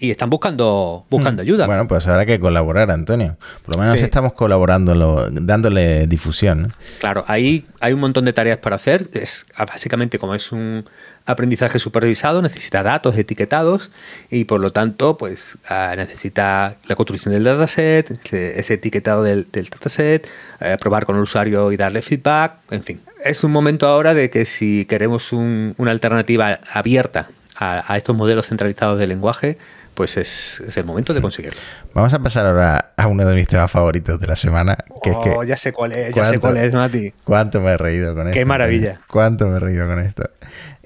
y 0.00 0.12
están 0.12 0.30
buscando, 0.30 1.04
buscando 1.10 1.42
mm. 1.42 1.44
ayuda. 1.44 1.66
Bueno, 1.66 1.88
pues 1.88 2.06
habrá 2.06 2.24
que 2.24 2.38
colaborar, 2.38 2.88
Antonio. 2.92 3.36
Por 3.64 3.74
lo 3.74 3.82
menos 3.82 4.00
estamos 4.00 4.32
colaborando, 4.32 5.28
dándole 5.32 6.06
difusión. 6.06 6.72
Claro, 7.00 7.24
ahí 7.26 7.66
hay 7.80 7.94
un 7.94 8.00
montón 8.00 8.24
de 8.24 8.32
tareas 8.32 8.58
para 8.58 8.76
hacer. 8.76 9.10
Es 9.14 9.44
básicamente 9.58 10.20
como 10.20 10.36
es 10.36 10.52
un 10.52 10.84
aprendizaje 11.26 11.80
supervisado, 11.80 12.40
necesita 12.42 12.84
datos 12.84 13.16
etiquetados 13.16 13.90
y 14.30 14.44
por 14.44 14.60
lo 14.60 14.70
tanto, 14.70 15.18
pues 15.18 15.58
ah, 15.68 15.94
necesita 15.96 16.76
la 16.86 16.94
construcción 16.94 17.34
del 17.34 17.42
dataset, 17.42 18.08
ese 18.32 18.74
etiquetado 18.74 19.24
del, 19.24 19.48
dataset, 19.50 20.28
eh, 20.60 20.76
probar 20.80 21.06
con 21.06 21.16
el 21.16 21.22
usuario 21.22 21.72
y 21.72 21.76
darle 21.76 22.02
feedback, 22.02 22.54
en 22.70 22.84
fin. 22.84 23.00
Es 23.24 23.42
un 23.42 23.50
momento 23.50 23.88
ahora 23.88 24.14
de 24.14 24.30
que 24.30 24.44
si 24.44 24.84
queremos 24.84 25.32
una 25.32 25.90
alternativa 25.90 26.60
abierta 26.72 27.30
a, 27.58 27.96
estos 27.96 28.16
modelos 28.16 28.46
centralizados 28.46 28.98
de 28.98 29.06
lenguaje, 29.06 29.58
pues 29.98 30.16
es, 30.16 30.76
el 30.76 30.84
momento 30.84 31.12
de 31.12 31.20
conseguirlo. 31.20 31.58
Vamos 31.92 32.14
a 32.14 32.20
pasar 32.20 32.46
ahora 32.46 32.92
a 32.96 33.08
uno 33.08 33.26
de 33.26 33.34
mis 33.34 33.48
temas 33.48 33.68
favoritos 33.68 34.20
de 34.20 34.28
la 34.28 34.36
semana. 34.36 34.78
Que 35.02 35.10
oh, 35.10 35.42
ya 35.42 35.56
sé 35.56 35.72
cuál 35.72 35.90
es, 35.90 36.14
ya 36.14 36.24
sé 36.24 36.38
cuál 36.38 36.56
es, 36.56 36.72
Mati. 36.72 37.12
¿Cuánto 37.24 37.60
me 37.60 37.72
he 37.72 37.76
reído 37.76 38.14
con 38.14 38.28
esto? 38.28 38.38
Qué 38.38 38.44
maravilla. 38.44 39.00
¿Cuánto 39.08 39.48
me 39.48 39.56
he 39.56 39.58
reído 39.58 39.88
con 39.88 39.98
esto? 39.98 40.22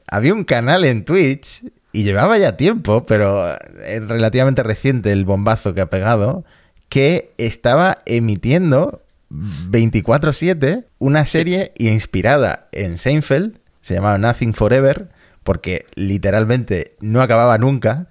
Había 0.07 0.33
un 0.33 0.45
canal 0.45 0.87
en 0.87 1.05
Twitch 1.05 1.63
y 1.93 2.05
llevaba 2.05 2.39
ya 2.39 2.57
tiempo, 2.57 3.05
pero 3.05 3.55
es 3.85 4.09
relativamente 4.09 4.63
reciente 4.63 5.13
el 5.13 5.27
bombazo 5.27 5.75
que 5.75 5.83
ha 5.83 5.91
pegado, 5.91 6.47
que 6.89 7.35
estaba 7.37 7.99
emitiendo 8.07 9.03
24/7 9.29 10.87
una 10.99 11.27
serie 11.27 11.73
inspirada 11.77 12.69
en 12.73 12.97
Seinfeld, 12.97 13.59
se 13.83 13.93
llamaba 13.93 14.17
Nothing 14.17 14.55
Forever, 14.55 15.11
porque 15.43 15.85
literalmente 15.97 16.97
no 17.01 17.21
acababa 17.21 17.59
nunca, 17.59 18.07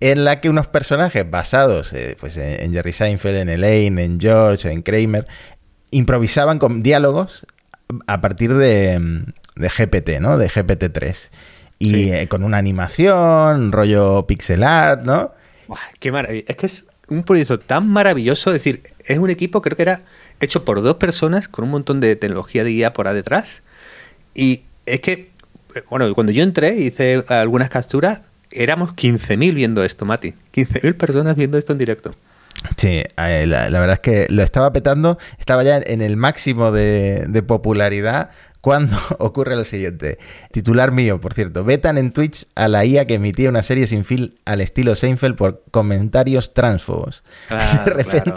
en 0.00 0.24
la 0.24 0.40
que 0.40 0.50
unos 0.50 0.66
personajes 0.66 1.28
basados 1.28 1.92
eh, 1.92 2.16
pues 2.18 2.36
en, 2.36 2.72
Jerry 2.72 2.92
Seinfeld, 2.92 3.36
en 3.36 3.48
Elaine, 3.48 3.98
en 4.02 4.20
George, 4.20 4.70
en 4.70 4.82
Kramer, 4.82 5.26
improvisaban 5.90 6.58
con 6.58 6.82
diálogos 6.82 7.46
a 8.06 8.20
partir 8.20 8.54
de, 8.54 9.24
de 9.56 9.68
GPT, 9.68 10.20
¿no? 10.20 10.38
De 10.38 10.48
GPT-3. 10.48 11.30
Y 11.78 12.10
eh, 12.10 12.28
con 12.28 12.44
una 12.44 12.58
animación, 12.58 13.72
rollo 13.72 14.26
pixel 14.26 14.62
art, 14.62 15.04
¿no? 15.04 15.32
qué 15.98 16.12
maravilla. 16.12 16.44
Es 16.48 16.56
que 16.56 16.66
es 16.66 16.84
un 17.08 17.24
proyecto 17.24 17.58
tan 17.60 17.88
maravilloso. 17.88 18.50
Es 18.50 18.54
decir, 18.54 18.82
es 19.04 19.18
un 19.18 19.30
equipo, 19.30 19.62
creo 19.62 19.76
que 19.76 19.82
era 19.82 20.02
hecho 20.40 20.64
por 20.64 20.82
dos 20.82 20.96
personas 20.96 21.48
con 21.48 21.64
un 21.64 21.70
montón 21.70 22.00
de 22.00 22.16
tecnología 22.16 22.64
de 22.64 22.70
guía 22.70 22.92
por 22.92 23.12
detrás. 23.12 23.62
Y 24.34 24.62
es 24.86 25.00
que, 25.00 25.30
bueno, 25.90 26.12
cuando 26.14 26.32
yo 26.32 26.42
entré 26.42 26.76
y 26.76 26.86
hice 26.86 27.24
algunas 27.28 27.68
capturas, 27.68 28.33
éramos 28.54 28.90
15.000 28.90 29.54
viendo 29.54 29.84
esto, 29.84 30.04
Mati. 30.04 30.34
15.000 30.54 30.96
personas 30.96 31.36
viendo 31.36 31.58
esto 31.58 31.72
en 31.72 31.78
directo. 31.78 32.14
Sí, 32.76 33.02
eh, 33.18 33.46
la, 33.46 33.68
verdad 33.68 33.94
es 33.94 34.00
que 34.00 34.26
lo 34.30 34.42
estaba 34.42 34.72
petando, 34.72 35.18
estaba 35.38 35.62
ya 35.64 35.76
en 35.84 36.00
el 36.00 36.16
máximo 36.16 36.72
de, 36.72 37.26
de 37.28 37.42
popularidad 37.42 38.30
cuando 38.64 38.96
ocurre 39.18 39.56
lo 39.56 39.64
siguiente. 39.64 40.18
Titular 40.50 40.90
mío, 40.90 41.20
por 41.20 41.34
cierto. 41.34 41.64
Vetan 41.64 41.98
en 41.98 42.12
Twitch 42.12 42.46
a 42.54 42.66
la 42.66 42.86
IA 42.86 43.06
que 43.06 43.14
emitía 43.14 43.50
una 43.50 43.62
serie 43.62 43.86
sin 43.86 44.04
fin 44.04 44.36
al 44.46 44.62
estilo 44.62 44.96
Seinfeld 44.96 45.36
por 45.36 45.62
comentarios 45.70 46.54
transfobos. 46.54 47.22
de 47.50 47.90
repente, 47.90 48.32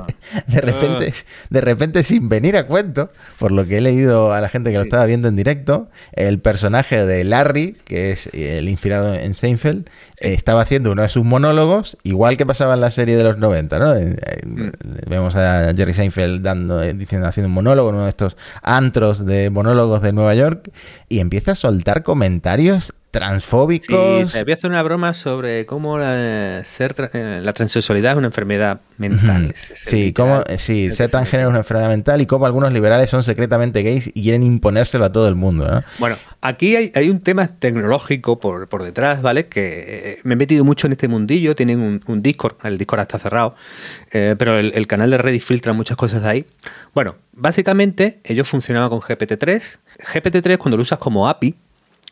de 0.47 0.59
repente, 0.59 1.13
de 1.49 1.61
repente, 1.61 2.03
sin 2.03 2.27
venir 2.27 2.57
a 2.57 2.67
cuento, 2.67 3.09
por 3.39 3.53
lo 3.53 3.65
que 3.65 3.77
he 3.77 3.81
leído 3.81 4.33
a 4.33 4.41
la 4.41 4.49
gente 4.49 4.71
que 4.71 4.77
lo 4.77 4.83
estaba 4.83 5.05
viendo 5.05 5.29
en 5.29 5.37
directo, 5.37 5.89
el 6.11 6.39
personaje 6.39 7.05
de 7.05 7.23
Larry, 7.23 7.77
que 7.85 8.11
es 8.11 8.29
el 8.33 8.67
inspirado 8.67 9.15
en 9.15 9.33
Seinfeld, 9.33 9.87
estaba 10.19 10.61
haciendo 10.61 10.91
uno 10.91 11.03
de 11.03 11.09
sus 11.09 11.23
monólogos, 11.23 11.95
igual 12.03 12.35
que 12.35 12.45
pasaba 12.45 12.73
en 12.73 12.81
la 12.81 12.91
serie 12.91 13.15
de 13.15 13.23
los 13.23 13.37
90, 13.37 13.79
¿no? 13.79 13.95
Mm. 13.95 14.71
Vemos 15.07 15.37
a 15.37 15.73
Jerry 15.73 15.93
Seinfeld 15.93 16.41
dando, 16.41 16.81
diciendo, 16.81 17.27
haciendo 17.27 17.47
un 17.47 17.53
monólogo 17.53 17.89
en 17.89 17.95
uno 17.95 18.03
de 18.03 18.09
estos 18.09 18.35
antros 18.61 19.25
de 19.25 19.49
monólogos 19.49 20.01
de 20.01 20.16
Nueva 20.17 20.35
York 20.35 20.71
y 21.07 21.19
empieza 21.19 21.53
a 21.53 21.55
soltar 21.55 22.03
comentarios 22.03 22.93
transfóbicos. 23.11 24.31
Sí, 24.31 24.37
te 24.37 24.43
voy 24.43 24.51
a 24.51 24.55
hacer 24.55 24.69
una 24.69 24.83
broma 24.83 25.13
sobre 25.13 25.65
cómo 25.65 25.97
la, 25.97 26.63
ser, 26.65 27.09
eh, 27.13 27.39
la 27.41 27.53
transexualidad 27.53 28.11
es 28.11 28.17
una 28.17 28.27
enfermedad 28.27 28.81
mental. 28.97 29.53
sí, 29.55 30.13
cómo, 30.13 30.43
sí 30.57 30.91
ser 30.91 31.09
transgénero 31.09 31.49
es 31.49 31.51
una 31.51 31.59
enfermedad 31.59 31.89
mental 31.89 32.21
y 32.21 32.25
cómo 32.25 32.45
algunos 32.45 32.73
liberales 32.73 33.09
son 33.09 33.23
secretamente 33.23 33.81
gays 33.83 34.07
y 34.13 34.23
quieren 34.23 34.43
imponérselo 34.43 35.05
a 35.05 35.11
todo 35.11 35.27
el 35.27 35.35
mundo. 35.35 35.83
Bueno, 35.99 36.17
aquí 36.41 36.75
hay, 36.75 37.09
un 37.09 37.21
tema 37.21 37.47
tecnológico 37.47 38.39
por, 38.39 38.67
por 38.67 38.83
detrás, 38.83 39.21
¿vale? 39.21 39.47
Que 39.47 39.83
eh, 39.87 40.19
me 40.23 40.33
he 40.33 40.37
metido 40.37 40.63
mucho 40.63 40.87
en 40.87 40.93
este 40.93 41.07
mundillo. 41.07 41.55
Tienen 41.55 42.01
un, 42.05 42.21
Discord, 42.21 42.55
el 42.63 42.77
Discord 42.77 43.01
está 43.01 43.19
cerrado, 43.19 43.55
eh, 44.11 44.35
pero 44.37 44.59
el, 44.59 44.73
el, 44.75 44.85
canal 44.87 45.09
de 45.11 45.17
Reddit 45.17 45.41
filtra 45.41 45.73
muchas 45.73 45.97
cosas 45.97 46.23
de 46.23 46.29
ahí. 46.29 46.45
Bueno, 46.93 47.15
básicamente 47.31 48.19
ellos 48.23 48.47
funcionaban 48.47 48.89
con 48.89 48.99
GPT-3. 48.99 49.79
GPT-3 50.13 50.57
cuando 50.57 50.77
lo 50.77 50.83
usas 50.83 50.99
como 50.99 51.27
API, 51.29 51.55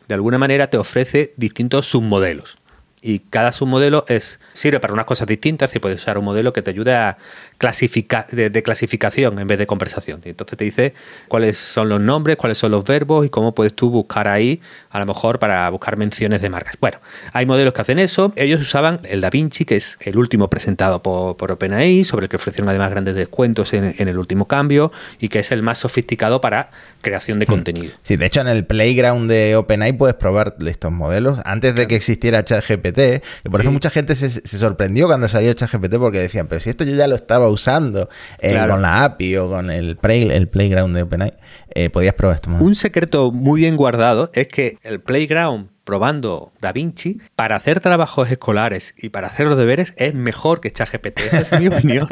de 0.08 0.14
alguna 0.14 0.38
manera 0.38 0.68
te 0.68 0.78
ofrece 0.78 1.34
distintos 1.36 1.86
submodelos 1.86 2.58
y 3.06 3.20
cada 3.20 3.52
submodelo 3.52 4.04
es, 4.08 4.40
sirve 4.52 4.80
para 4.80 4.92
unas 4.92 5.04
cosas 5.04 5.28
distintas 5.28 5.74
y 5.76 5.78
puedes 5.78 6.00
usar 6.00 6.18
un 6.18 6.24
modelo 6.24 6.52
que 6.52 6.60
te 6.60 6.70
ayude 6.70 6.92
a 6.92 7.18
clasificar 7.56 8.26
de, 8.26 8.62
clasificación 8.64 9.38
en 9.38 9.46
vez 9.46 9.58
de 9.58 9.66
conversación. 9.68 10.20
Y 10.24 10.30
entonces 10.30 10.58
te 10.58 10.64
dice 10.64 10.92
cuáles 11.28 11.56
son 11.56 11.88
los 11.88 12.00
nombres, 12.00 12.36
cuáles 12.36 12.58
son 12.58 12.72
los 12.72 12.82
verbos 12.82 13.24
y 13.24 13.28
cómo 13.28 13.54
puedes 13.54 13.74
tú 13.74 13.90
buscar 13.90 14.26
ahí, 14.26 14.60
a 14.90 14.98
lo 14.98 15.06
mejor 15.06 15.38
para 15.38 15.70
buscar 15.70 15.96
menciones 15.96 16.42
de 16.42 16.50
marcas. 16.50 16.74
Bueno, 16.80 16.98
hay 17.32 17.46
modelos 17.46 17.74
que 17.74 17.82
hacen 17.82 18.00
eso. 18.00 18.32
Ellos 18.34 18.60
usaban 18.60 18.98
el 19.04 19.20
DaVinci, 19.20 19.64
que 19.66 19.76
es 19.76 19.98
el 20.00 20.18
último 20.18 20.50
presentado 20.50 21.00
por, 21.00 21.36
por 21.36 21.52
OpenAI, 21.52 22.02
sobre 22.02 22.24
el 22.24 22.28
que 22.28 22.36
ofrecieron 22.36 22.68
además 22.68 22.90
grandes 22.90 23.14
descuentos 23.14 23.72
en, 23.72 23.94
el 23.96 24.18
último 24.18 24.48
cambio 24.48 24.90
y 25.20 25.28
que 25.28 25.38
es 25.38 25.52
el 25.52 25.62
más 25.62 25.78
sofisticado 25.78 26.40
para 26.40 26.70
creación 27.06 27.38
de 27.38 27.46
hmm. 27.46 27.48
contenido. 27.48 27.92
Sí, 28.02 28.16
de 28.16 28.26
hecho 28.26 28.40
en 28.40 28.48
el 28.48 28.66
playground 28.66 29.30
de 29.30 29.56
OpenAI 29.56 29.92
puedes 29.92 30.16
probar 30.16 30.56
estos 30.66 30.90
modelos 30.90 31.38
antes 31.44 31.74
de 31.74 31.86
que 31.86 31.94
existiera 31.96 32.44
ChatGPT 32.44 33.22
y 33.44 33.48
por 33.48 33.60
eso 33.60 33.70
mucha 33.70 33.90
gente 33.90 34.14
se, 34.14 34.28
sorprendió 34.58 35.06
cuando 35.06 35.28
salió 35.28 35.52
ChatGPT 35.52 35.96
porque 35.96 36.18
decían, 36.18 36.48
pero 36.48 36.60
si 36.60 36.70
esto 36.70 36.84
yo 36.84 36.96
ya 36.96 37.06
lo 37.06 37.14
estaba 37.14 37.48
usando 37.48 38.08
eh, 38.40 38.58
con 38.68 38.82
la 38.82 39.04
API 39.04 39.36
o 39.36 39.48
con 39.48 39.70
el, 39.70 39.98
el 40.02 40.48
Playground 40.48 40.96
de 40.96 41.02
OpenAI, 41.02 41.34
eh, 41.74 41.90
podías 41.90 42.14
probar 42.14 42.36
esto. 42.36 42.50
Un 42.50 42.74
secreto 42.74 43.30
muy 43.30 43.60
bien 43.60 43.76
guardado 43.76 44.30
es 44.34 44.48
que 44.48 44.78
el 44.82 45.00
Playground 45.00 45.75
probando 45.86 46.52
DaVinci 46.60 47.20
para 47.36 47.56
hacer 47.56 47.80
trabajos 47.80 48.30
escolares 48.30 48.92
y 48.98 49.08
para 49.10 49.28
hacer 49.28 49.46
los 49.46 49.56
deberes 49.56 49.94
es 49.96 50.12
mejor 50.14 50.60
que 50.60 50.70
ChatGPT. 50.70 51.20
Esa 51.20 51.56
es 51.56 51.60
mi 51.60 51.68
opinión. 51.74 52.08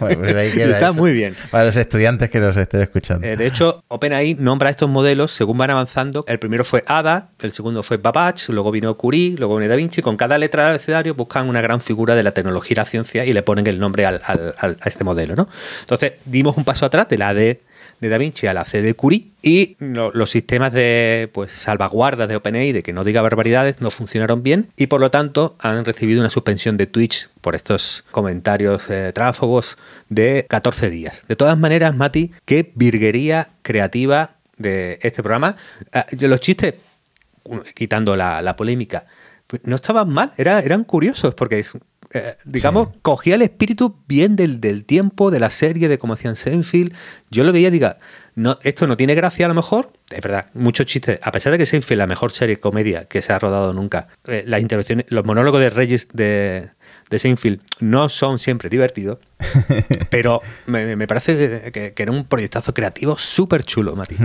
Pues 0.00 0.56
Está 0.56 0.92
muy 0.92 1.12
bien. 1.12 1.36
Para 1.50 1.66
los 1.66 1.76
estudiantes 1.76 2.30
que 2.30 2.40
nos 2.40 2.56
estén 2.56 2.80
escuchando. 2.80 3.24
Eh, 3.24 3.36
de 3.36 3.46
hecho, 3.46 3.84
OpenAI 3.88 4.34
nombra 4.34 4.70
estos 4.70 4.88
modelos 4.88 5.30
según 5.32 5.58
van 5.58 5.70
avanzando. 5.70 6.24
El 6.26 6.38
primero 6.38 6.64
fue 6.64 6.82
ADA, 6.86 7.28
el 7.40 7.52
segundo 7.52 7.82
fue 7.82 7.98
Babbage, 7.98 8.48
luego 8.48 8.70
vino 8.70 8.96
Curie, 8.96 9.36
luego 9.38 9.56
vino 9.56 9.68
DaVinci. 9.68 10.00
Con 10.00 10.16
cada 10.16 10.38
letra 10.38 10.62
del 10.62 10.70
abecedario 10.70 11.14
buscan 11.14 11.48
una 11.48 11.60
gran 11.60 11.82
figura 11.82 12.14
de 12.14 12.22
la 12.22 12.32
tecnología 12.32 12.72
y 12.72 12.76
la 12.76 12.84
ciencia 12.86 13.24
y 13.26 13.32
le 13.34 13.42
ponen 13.42 13.66
el 13.66 13.78
nombre 13.78 14.06
a 14.06 14.20
este 14.86 15.04
modelo. 15.04 15.36
¿no? 15.36 15.48
Entonces, 15.80 16.14
dimos 16.24 16.56
un 16.56 16.64
paso 16.64 16.86
atrás 16.86 17.08
de 17.10 17.18
la 17.18 17.34
de 17.34 17.60
de 18.02 18.08
Da 18.08 18.18
Vinci 18.18 18.48
a 18.48 18.52
la 18.52 18.64
C 18.64 18.82
de 18.82 18.94
Curie 18.94 19.28
y 19.42 19.76
los 19.78 20.28
sistemas 20.28 20.72
de 20.72 21.30
pues, 21.32 21.52
salvaguardas 21.52 22.28
de 22.28 22.34
OpenAI 22.34 22.72
de 22.72 22.82
que 22.82 22.92
no 22.92 23.04
diga 23.04 23.22
barbaridades 23.22 23.80
no 23.80 23.90
funcionaron 23.90 24.42
bien 24.42 24.66
y 24.76 24.88
por 24.88 25.00
lo 25.00 25.12
tanto 25.12 25.54
han 25.60 25.84
recibido 25.84 26.20
una 26.20 26.28
suspensión 26.28 26.76
de 26.76 26.86
Twitch 26.86 27.28
por 27.40 27.54
estos 27.54 28.04
comentarios 28.10 28.90
eh, 28.90 29.12
de 30.08 30.46
14 30.48 30.90
días. 30.90 31.24
De 31.28 31.36
todas 31.36 31.56
maneras, 31.56 31.94
Mati, 31.96 32.32
qué 32.44 32.72
virguería 32.74 33.50
creativa 33.62 34.34
de 34.56 34.98
este 35.02 35.22
programa. 35.22 35.56
Ah, 35.92 36.04
los 36.18 36.40
chistes, 36.40 36.74
quitando 37.74 38.16
la, 38.16 38.56
polémica, 38.56 39.06
pues, 39.46 39.62
no 39.64 39.76
estaban 39.76 40.10
mal, 40.10 40.32
era, 40.36 40.58
eran 40.58 40.82
curiosos 40.82 41.34
porque 41.34 41.64
eh, 42.14 42.36
digamos, 42.44 42.90
cogía 43.00 43.36
el 43.36 43.42
espíritu 43.42 43.96
bien 44.06 44.36
del, 44.36 44.60
del, 44.60 44.84
tiempo, 44.84 45.30
de 45.30 45.40
la 45.40 45.50
serie, 45.50 45.88
de 45.88 45.98
cómo 45.98 46.14
hacían 46.14 46.36
Seinfeld. 46.36 46.94
Yo 47.30 47.44
lo 47.44 47.52
veía, 47.52 47.70
diga, 47.70 47.98
no, 48.34 48.58
esto 48.62 48.86
no 48.86 48.96
tiene 48.96 49.14
gracia 49.14 49.46
a 49.46 49.48
lo 49.48 49.54
mejor. 49.54 49.92
Es 50.10 50.20
verdad, 50.20 50.46
muchos 50.54 50.86
chistes. 50.86 51.18
A 51.22 51.32
pesar 51.32 51.52
de 51.52 51.58
que 51.58 51.66
Seinfeld 51.66 51.98
la 51.98 52.06
mejor 52.06 52.32
serie 52.32 52.56
de 52.56 52.60
comedia 52.60 53.04
que 53.04 53.22
se 53.22 53.32
ha 53.32 53.38
rodado 53.38 53.72
nunca, 53.72 54.08
eh, 54.26 54.44
las 54.46 54.60
intervenciones, 54.60 55.06
los 55.08 55.24
monólogos 55.24 55.60
de 55.60 55.70
Reyes 55.70 56.08
de, 56.12 56.70
de 57.12 57.18
Seinfeld 57.18 57.60
no 57.80 58.08
son 58.08 58.38
siempre 58.38 58.70
divertidos, 58.70 59.18
pero 60.10 60.40
me, 60.66 61.06
parece 61.06 61.70
que, 61.70 61.92
era 61.96 62.10
un 62.10 62.24
proyectazo 62.24 62.72
creativo 62.72 63.18
súper 63.18 63.64
chulo, 63.64 63.94
Mati. 63.94 64.16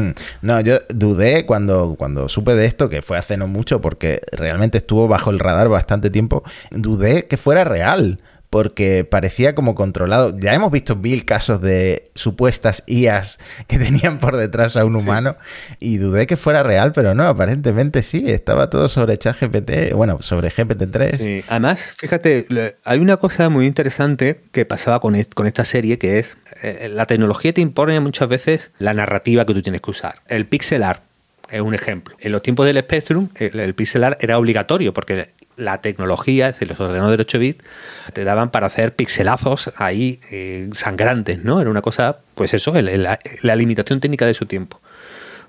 No, 0.42 0.62
yo 0.62 0.80
dudé 0.90 1.46
cuando, 1.46 1.96
cuando 1.98 2.30
supe 2.30 2.56
de 2.56 2.66
esto, 2.66 2.88
que 2.88 3.02
fue 3.02 3.18
hace 3.18 3.36
no 3.36 3.48
mucho, 3.48 3.82
porque 3.82 4.22
realmente 4.32 4.78
estuvo 4.78 5.10
bajo 5.10 5.32
el 5.32 5.40
radar 5.40 5.68
bastante 5.68 6.10
tiempo, 6.10 6.44
dudé 6.72 7.28
que 7.28 7.36
fuera 7.36 7.66
real 7.66 8.20
porque 8.50 9.04
parecía 9.04 9.56
como 9.56 9.76
controlado. 9.76 10.38
Ya 10.38 10.54
hemos 10.54 10.72
visto 10.72 10.96
mil 10.96 11.26
casos 11.26 11.62
de 11.62 12.10
supuestas 12.16 12.84
IAS 12.88 13.40
que 13.68 13.78
tenían 13.80 14.20
por 14.20 14.38
detrás 14.38 14.78
a 14.78 14.86
un 14.86 14.96
humano 14.96 15.36
y 15.80 15.98
dudé 15.98 16.28
que 16.28 16.38
fuera 16.38 16.64
real, 16.64 16.94
pero 16.94 17.14
no, 17.14 17.24
aparentemente 17.28 18.04
sí, 18.04 18.24
estaba 18.28 18.70
todo 18.70 18.88
sobre 18.88 19.18
ChatGPT, 19.18 19.94
bueno, 19.94 20.22
sobre 20.22 20.52
GPT-3. 20.52 21.18
Sí. 21.18 21.44
Además, 21.48 21.96
fíjate, 21.98 22.46
hay 22.84 23.00
una 23.00 23.18
cosa 23.18 23.50
muy 23.50 23.66
interesante 23.66 24.42
que 24.52 24.66
pasaba 24.66 25.00
con, 25.00 25.22
con 25.34 25.48
esta 25.48 25.66
serie, 25.66 25.98
que 25.98 26.20
es 26.20 26.38
eh, 26.64 26.90
la 26.94 27.06
tecnología 27.06 27.54
te 27.54 27.62
impone 27.62 28.00
muchas 28.00 28.30
veces 28.30 28.72
la 28.80 28.94
narrativa 28.94 29.46
que 29.46 29.54
tú 29.54 29.62
tienes 29.62 29.82
que 29.82 29.92
usar. 29.92 30.16
El 30.28 30.46
pixel 30.46 30.84
art 30.84 31.04
es 31.50 31.62
un 31.62 31.74
ejemplo. 31.74 32.16
En 32.20 32.32
los 32.32 32.42
tiempos 32.42 32.66
del 32.66 32.78
Spectrum, 32.80 33.30
el, 33.36 33.60
el 33.60 33.74
pixel 33.74 34.04
art 34.04 34.22
era 34.24 34.38
obligatorio 34.38 34.94
porque 34.94 35.30
la 35.58 35.82
tecnología, 35.82 36.50
es 36.50 36.56
decir, 36.56 36.70
los 36.70 36.80
ordenadores 36.80 37.18
de 37.18 37.22
8 37.24 37.40
bits, 37.40 37.66
te 38.14 38.24
daban 38.24 38.52
para 38.52 38.68
hacer 38.68 38.96
pixelazos 38.96 39.72
ahí 39.76 40.20
eh, 40.32 40.70
sangrantes, 40.74 41.44
¿no? 41.44 41.60
Era 41.60 41.70
una 41.70 41.82
cosa, 41.82 42.20
pues 42.36 42.54
eso, 42.54 42.74
la, 42.80 43.56
limitación 43.56 44.00
técnica 44.00 44.26
de 44.26 44.34
su 44.34 44.46
tiempo. 44.46 44.80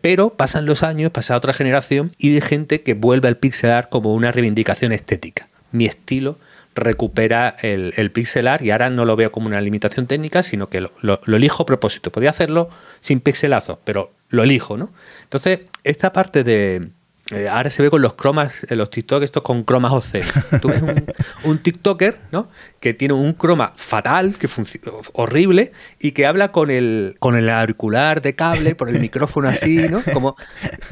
Pero 0.01 0.31
pasan 0.31 0.67
los 0.67 0.83
años, 0.83 1.13
pasa 1.13 1.37
otra 1.37 1.53
generación 1.53 2.13
y 2.19 2.31
de 2.31 2.41
gente 2.41 2.83
que 2.83 2.95
vuelve 2.95 3.29
al 3.29 3.37
pixel 3.37 3.71
art 3.71 3.89
como 3.91 4.15
una 4.15 4.33
reivindicación 4.33 4.93
estética. 4.93 5.49
Mi 5.73 5.87
estilo 5.87 6.39
recupera 6.75 7.57
el, 7.63 7.93
el 7.97 8.11
pixel 8.11 8.47
art 8.47 8.63
y 8.63 8.71
ahora 8.71 8.89
no 8.91 9.05
lo 9.05 9.17
veo 9.17 9.33
como 9.33 9.49
una 9.49 9.61
limitación 9.61 10.07
técnica, 10.07 10.43
sino 10.43 10.69
que 10.69 10.81
lo, 10.81 11.21
elijo 11.27 11.65
a 11.65 11.67
propósito. 11.67 12.13
Podía 12.13 12.31
hacerlo 12.31 12.71
sin 13.01 13.21
pixelazo, 13.21 13.81
pero 13.85 14.13
lo 14.31 14.45
elijo, 14.45 14.77
¿no? 14.77 14.93
Entonces, 15.25 15.61
esta 15.85 16.13
parte 16.13 16.45
de, 16.45 16.91
eh, 17.31 17.47
ahora 17.47 17.69
se 17.69 17.83
ve 17.83 17.91
con 17.91 18.01
los 18.01 18.15
cromas, 18.15 18.67
en 18.71 18.79
los 18.79 18.89
TikTok 18.89 19.23
estos 19.23 19.43
con 19.43 19.63
cromas 19.65 19.93
obscenos. 19.93 20.33
Tú 20.63 20.69
ves 20.69 20.83
un, 21.45 21.59
TikToker, 21.59 22.19
¿no? 22.33 22.49
Que 22.81 22.95
tiene 22.95 23.13
un 23.13 23.35
croma 23.35 23.75
fatal, 23.77 24.39
que 24.39 24.49
horrible, 25.13 25.73
y 26.01 26.13
que 26.13 26.25
habla 26.25 26.53
con 26.53 26.71
el, 26.71 27.17
con 27.19 27.37
el 27.37 27.51
auricular 27.51 28.23
de 28.23 28.35
cable, 28.35 28.75
por 28.75 28.89
el 28.89 28.99
micrófono 28.99 29.49
así, 29.49 29.89
¿no? 29.91 30.03
Como 30.15 30.37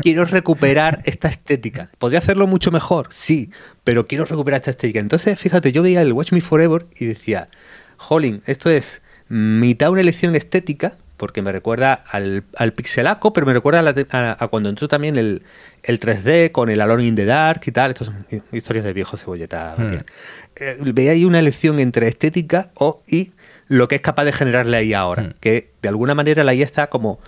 quiero 0.02 0.26
recuperar 0.26 1.00
esta 1.06 1.28
estética. 1.28 1.90
¿Podría 1.98 2.18
hacerlo 2.18 2.46
mucho 2.46 2.70
mejor? 2.70 3.08
Sí, 3.12 3.50
pero 3.82 4.06
quiero 4.06 4.26
recuperar 4.26 4.58
esta 4.58 4.72
estética. 4.72 5.00
Entonces, 5.00 5.40
fíjate, 5.40 5.72
yo 5.72 5.82
veía 5.82 6.02
el 6.02 6.12
Watch 6.12 6.32
Me 6.32 6.42
Forever 6.42 6.86
y 6.98 7.06
decía, 7.06 7.48
Jolín, 7.96 8.42
esto 8.44 8.68
es 8.68 9.00
mitad 9.28 9.90
una 9.90 10.02
elección 10.02 10.34
estética, 10.36 10.98
porque 11.16 11.42
me 11.42 11.52
recuerda 11.52 11.94
al, 12.10 12.44
al 12.56 12.72
pixelaco, 12.72 13.32
pero 13.32 13.46
me 13.46 13.52
recuerda 13.52 13.94
a, 14.38 14.48
cuando 14.48 14.68
entró 14.68 14.88
también 14.88 15.16
el, 15.16 15.42
el, 15.82 16.00
3D 16.00 16.52
con 16.52 16.68
el 16.68 16.80
Alone 16.80 17.04
in 17.04 17.14
the 17.14 17.24
Dark 17.24 17.62
y 17.66 17.72
tal. 17.72 17.90
Estas 17.90 18.08
son 18.08 18.26
historias 18.52 18.84
de 18.84 18.92
viejo 18.92 19.16
cebolleta. 19.16 19.76
Eh, 20.56 20.76
veía 20.80 21.12
ahí 21.12 21.24
una 21.24 21.38
elección 21.38 21.78
entre 21.78 22.08
estética 22.08 22.70
o, 22.74 23.02
y 23.06 23.32
lo 23.68 23.88
que 23.88 23.96
es 23.96 24.00
capaz 24.00 24.24
de 24.24 24.32
generar 24.32 24.66
la 24.66 24.82
IA 24.82 25.00
ahora. 25.00 25.22
Mm. 25.22 25.34
Que 25.40 25.72
de 25.82 25.88
alguna 25.88 26.14
manera 26.14 26.42
la 26.44 26.54
IA 26.54 26.64
está 26.64 26.88
como 26.88 27.20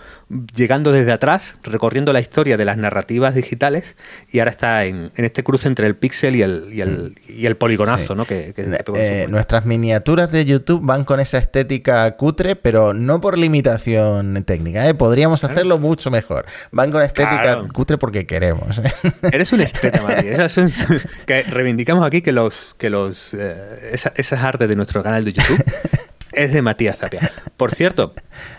llegando 0.53 0.91
desde 0.91 1.11
atrás, 1.11 1.57
recorriendo 1.63 2.11
la 2.13 2.19
historia 2.19 2.57
de 2.57 2.65
las 2.65 2.77
narrativas 2.77 3.35
digitales 3.35 3.95
y 4.31 4.39
ahora 4.39 4.51
está 4.51 4.85
en, 4.85 5.11
este 5.15 5.43
cruce 5.43 5.67
entre 5.67 5.87
el 5.87 5.95
pixel 5.95 6.35
y 6.35 6.41
el, 6.41 6.69
y 6.71 6.81
el, 6.81 7.15
y 7.27 7.45
el 7.45 7.55
poligonazo, 7.55 8.15
¿no? 8.15 8.25
Que, 8.25 8.53
eh, 8.95 9.27
nuestras 9.29 9.65
miniaturas 9.65 10.31
de 10.31 10.45
YouTube 10.45 10.81
van 10.83 11.05
con 11.05 11.19
esa 11.19 11.37
estética 11.37 12.15
cutre, 12.17 12.55
pero 12.55 12.93
no 12.93 13.21
por 13.21 13.37
limitación 13.37 14.43
técnica. 14.43 14.87
¿eh? 14.87 14.93
Podríamos 14.93 15.43
hacerlo 15.43 15.77
mucho 15.77 16.11
mejor. 16.11 16.45
Van 16.71 16.91
con 16.91 17.01
estética 17.01 17.61
cutre 17.73 17.97
porque 17.97 18.25
queremos. 18.25 18.79
¿eh? 18.79 18.91
Eres 19.31 19.51
un 19.53 19.61
esteta, 19.61 19.99
Esas 20.19 20.85
que 21.25 21.43
reivindicamos 21.43 22.05
aquí 22.05 22.21
que 22.21 22.31
los 22.31 22.75
que 22.77 22.89
los 22.89 23.33
esas 23.33 24.43
artes 24.43 24.67
de 24.67 24.75
nuestro 24.75 25.01
canal 25.01 25.23
de 25.23 25.33
YouTube 25.33 25.63
es 26.33 26.53
de 26.53 26.61
Matías 26.61 26.97
Zapia. 26.97 27.31
Por 27.57 27.73
cierto, 27.73 28.13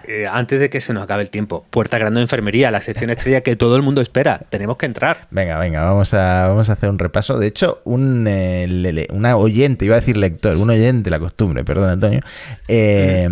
eh, 0.06 0.26
antes 0.26 0.60
de 0.60 0.70
que 0.70 0.80
se 0.80 0.92
nos 0.92 1.02
acabe 1.02 1.22
el 1.22 1.30
tiempo, 1.30 1.66
Puerta 1.70 1.98
Grande 1.98 2.18
de 2.18 2.22
Enfermería, 2.22 2.70
la 2.70 2.80
sección 2.80 3.10
estrella 3.10 3.42
que 3.42 3.56
todo 3.56 3.76
el 3.76 3.82
mundo 3.82 4.00
espera. 4.00 4.40
Tenemos 4.50 4.76
que 4.76 4.86
entrar. 4.86 5.26
Venga, 5.30 5.58
venga, 5.58 5.82
vamos 5.82 6.12
a, 6.14 6.48
vamos 6.48 6.68
a 6.70 6.74
hacer 6.74 6.90
un 6.90 6.98
repaso. 6.98 7.38
De 7.38 7.46
hecho, 7.46 7.80
un, 7.84 8.26
eh, 8.28 9.06
una 9.12 9.36
oyente, 9.36 9.84
iba 9.84 9.96
a 9.96 10.00
decir 10.00 10.16
lector, 10.16 10.56
un 10.56 10.70
oyente, 10.70 11.10
la 11.10 11.18
costumbre, 11.18 11.64
perdón, 11.64 11.90
Antonio, 11.90 12.20
eh, 12.68 13.28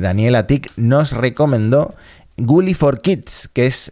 Daniel 0.00 0.34
Atic 0.36 0.72
nos 0.76 1.12
recomendó 1.12 1.94
Gully 2.36 2.74
for 2.74 3.00
Kids, 3.00 3.48
que 3.52 3.66
es 3.66 3.90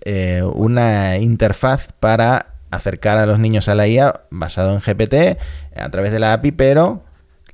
una 0.54 1.16
interfaz 1.18 1.88
para 1.98 2.54
acercar 2.70 3.18
a 3.18 3.26
los 3.26 3.38
niños 3.38 3.68
a 3.68 3.74
la 3.74 3.88
IA 3.88 4.20
basado 4.30 4.74
en 4.74 4.80
GPT 4.80 5.38
a 5.76 5.88
través 5.90 6.12
de 6.12 6.18
la 6.18 6.32
API, 6.34 6.52
pero 6.52 7.02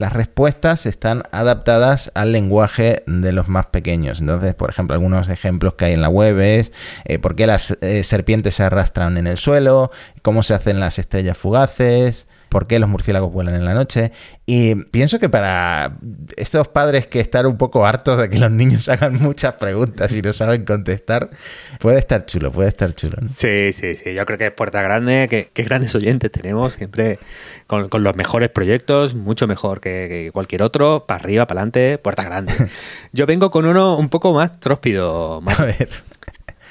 las 0.01 0.15
respuestas 0.15 0.87
están 0.87 1.25
adaptadas 1.31 2.11
al 2.15 2.33
lenguaje 2.33 3.03
de 3.07 3.33
los 3.33 3.49
más 3.49 3.67
pequeños. 3.67 4.21
Entonces, 4.21 4.55
por 4.55 4.71
ejemplo, 4.71 4.95
algunos 4.95 5.29
ejemplos 5.29 5.75
que 5.75 5.85
hay 5.85 5.93
en 5.93 6.01
la 6.01 6.09
web 6.09 6.41
es 6.41 6.73
eh, 7.05 7.19
por 7.19 7.37
qué 7.37 7.47
las 7.47 7.77
eh, 7.83 8.03
serpientes 8.03 8.55
se 8.55 8.63
arrastran 8.63 9.19
en 9.19 9.27
el 9.27 9.37
suelo, 9.37 9.91
cómo 10.23 10.43
se 10.43 10.55
hacen 10.55 10.81
las 10.81 10.99
estrellas 10.99 11.37
fugaces, 11.37 12.27
por 12.51 12.67
qué 12.67 12.79
los 12.79 12.89
murciélagos 12.89 13.33
vuelan 13.33 13.55
en 13.55 13.65
la 13.65 13.73
noche. 13.73 14.13
Y 14.45 14.75
pienso 14.75 15.21
que 15.21 15.29
para 15.29 15.97
estos 16.37 16.69
padres 16.69 17.07
que 17.07 17.21
están 17.21 17.47
un 17.47 17.57
poco 17.57 17.87
hartos 17.87 18.19
de 18.19 18.29
que 18.29 18.39
los 18.39 18.51
niños 18.51 18.89
hagan 18.91 19.15
muchas 19.15 19.55
preguntas 19.55 20.13
y 20.13 20.21
no 20.21 20.33
saben 20.33 20.65
contestar, 20.65 21.31
puede 21.79 21.99
estar 21.99 22.27
chulo, 22.27 22.51
puede 22.51 22.69
estar 22.69 22.93
chulo. 22.93 23.17
Sí, 23.33 23.73
sí, 23.73 23.95
sí. 23.95 24.13
Yo 24.13 24.27
creo 24.27 24.37
que 24.37 24.47
es 24.47 24.53
Puerta 24.53 24.83
Grande, 24.83 25.29
que, 25.29 25.63
grandes 25.63 25.95
oyentes 25.95 26.31
tenemos, 26.33 26.75
siempre 26.75 27.21
con, 27.69 27.89
los 27.91 28.17
mejores 28.17 28.49
proyectos, 28.51 29.15
mucho 29.15 29.47
mejor 29.47 29.81
que, 29.81 30.31
cualquier 30.35 30.63
otro, 30.63 31.07
para 31.07 31.23
arriba, 31.23 31.47
para 31.47 31.61
adelante, 31.61 31.99
Puerta 31.99 32.25
Grande. 32.25 32.53
Yo 33.13 33.27
vengo 33.27 33.53
con 33.53 33.65
uno 33.65 33.97
un 33.97 34.09
poco 34.09 34.35
más 34.35 34.59
tróspido. 34.59 35.41
A 35.47 35.65
ver. 35.65 35.91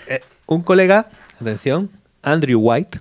Eh, 0.07 0.19
un 0.45 0.61
colega, 0.61 1.07
atención, 1.39 1.89
Andrew 2.21 2.59
White, 2.59 2.99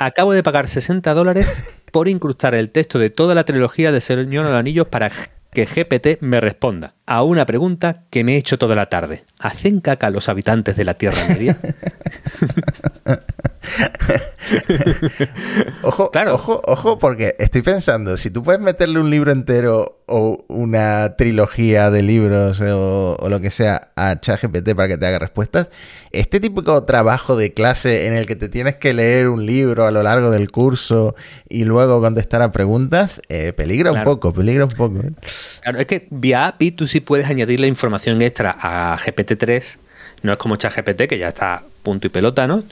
acabo 0.00 0.32
de 0.32 0.42
pagar 0.42 0.66
60 0.66 1.12
dólares 1.14 1.62
por 1.92 2.08
incrustar 2.08 2.54
el 2.54 2.70
texto 2.70 2.98
de 2.98 3.10
toda 3.10 3.34
la 3.34 3.44
trilogía 3.44 3.92
de 3.92 4.00
Señor 4.00 4.46
de 4.46 4.50
los 4.50 4.58
Anillos 4.58 4.88
para 4.88 5.10
que 5.52 5.66
GPT 5.66 6.22
me 6.22 6.40
responda 6.40 6.94
a 7.10 7.24
una 7.24 7.44
pregunta 7.44 8.04
que 8.08 8.22
me 8.22 8.34
he 8.34 8.36
hecho 8.36 8.56
toda 8.56 8.76
la 8.76 8.86
tarde. 8.86 9.24
¿Hacen 9.40 9.80
caca 9.80 10.10
los 10.10 10.28
habitantes 10.28 10.76
de 10.76 10.84
la 10.84 10.94
Tierra 10.94 11.18
Media? 11.28 11.58
ojo, 15.82 16.10
claro. 16.10 16.34
ojo, 16.34 16.62
ojo, 16.64 16.98
porque 16.98 17.34
estoy 17.38 17.62
pensando, 17.62 18.16
si 18.16 18.30
tú 18.30 18.42
puedes 18.42 18.60
meterle 18.60 19.00
un 19.00 19.10
libro 19.10 19.32
entero 19.32 20.00
o 20.06 20.44
una 20.48 21.14
trilogía 21.16 21.90
de 21.90 22.02
libros 22.02 22.60
o, 22.60 23.16
lo 23.28 23.40
que 23.40 23.50
sea 23.50 23.90
a 23.96 24.18
ChatGPT 24.18 24.74
para 24.74 24.88
que 24.88 24.98
te 24.98 25.06
haga 25.06 25.18
respuestas, 25.18 25.68
este 26.12 26.40
típico 26.40 26.84
trabajo 26.84 27.36
de 27.36 27.52
clase 27.52 28.06
en 28.06 28.14
el 28.14 28.26
que 28.26 28.36
te 28.36 28.48
tienes 28.48 28.76
que 28.76 28.92
leer 28.94 29.28
un 29.28 29.46
libro 29.46 29.86
a 29.86 29.90
lo 29.90 30.02
largo 30.02 30.30
del 30.30 30.50
curso 30.50 31.14
y 31.48 31.64
luego 31.64 32.00
contestar 32.00 32.42
a 32.42 32.50
preguntas, 32.50 33.20
eh, 33.28 33.52
peligra 33.52 33.92
un 33.92 34.02
poco, 34.02 34.32
peligra 34.32 34.64
un 34.64 34.70
poco. 34.70 34.98
¿eh? 35.00 35.12
Claro, 35.62 35.78
es 35.78 35.86
que 35.86 36.08
vía 36.10 36.46
API 36.48 36.72
tú 36.72 36.86
sí 36.86 36.99
puedes 37.00 37.26
añadirle 37.28 37.66
información 37.66 38.22
extra 38.22 38.56
a 38.60 38.96
GPT-3 38.98 39.78
no 40.22 40.32
es 40.32 40.38
como 40.38 40.56
ChatGPT, 40.56 41.02
que 41.08 41.18
ya 41.18 41.28
está 41.28 41.62
punto 41.82 42.06
y 42.06 42.10
pelota, 42.10 42.46
¿no? 42.46 42.62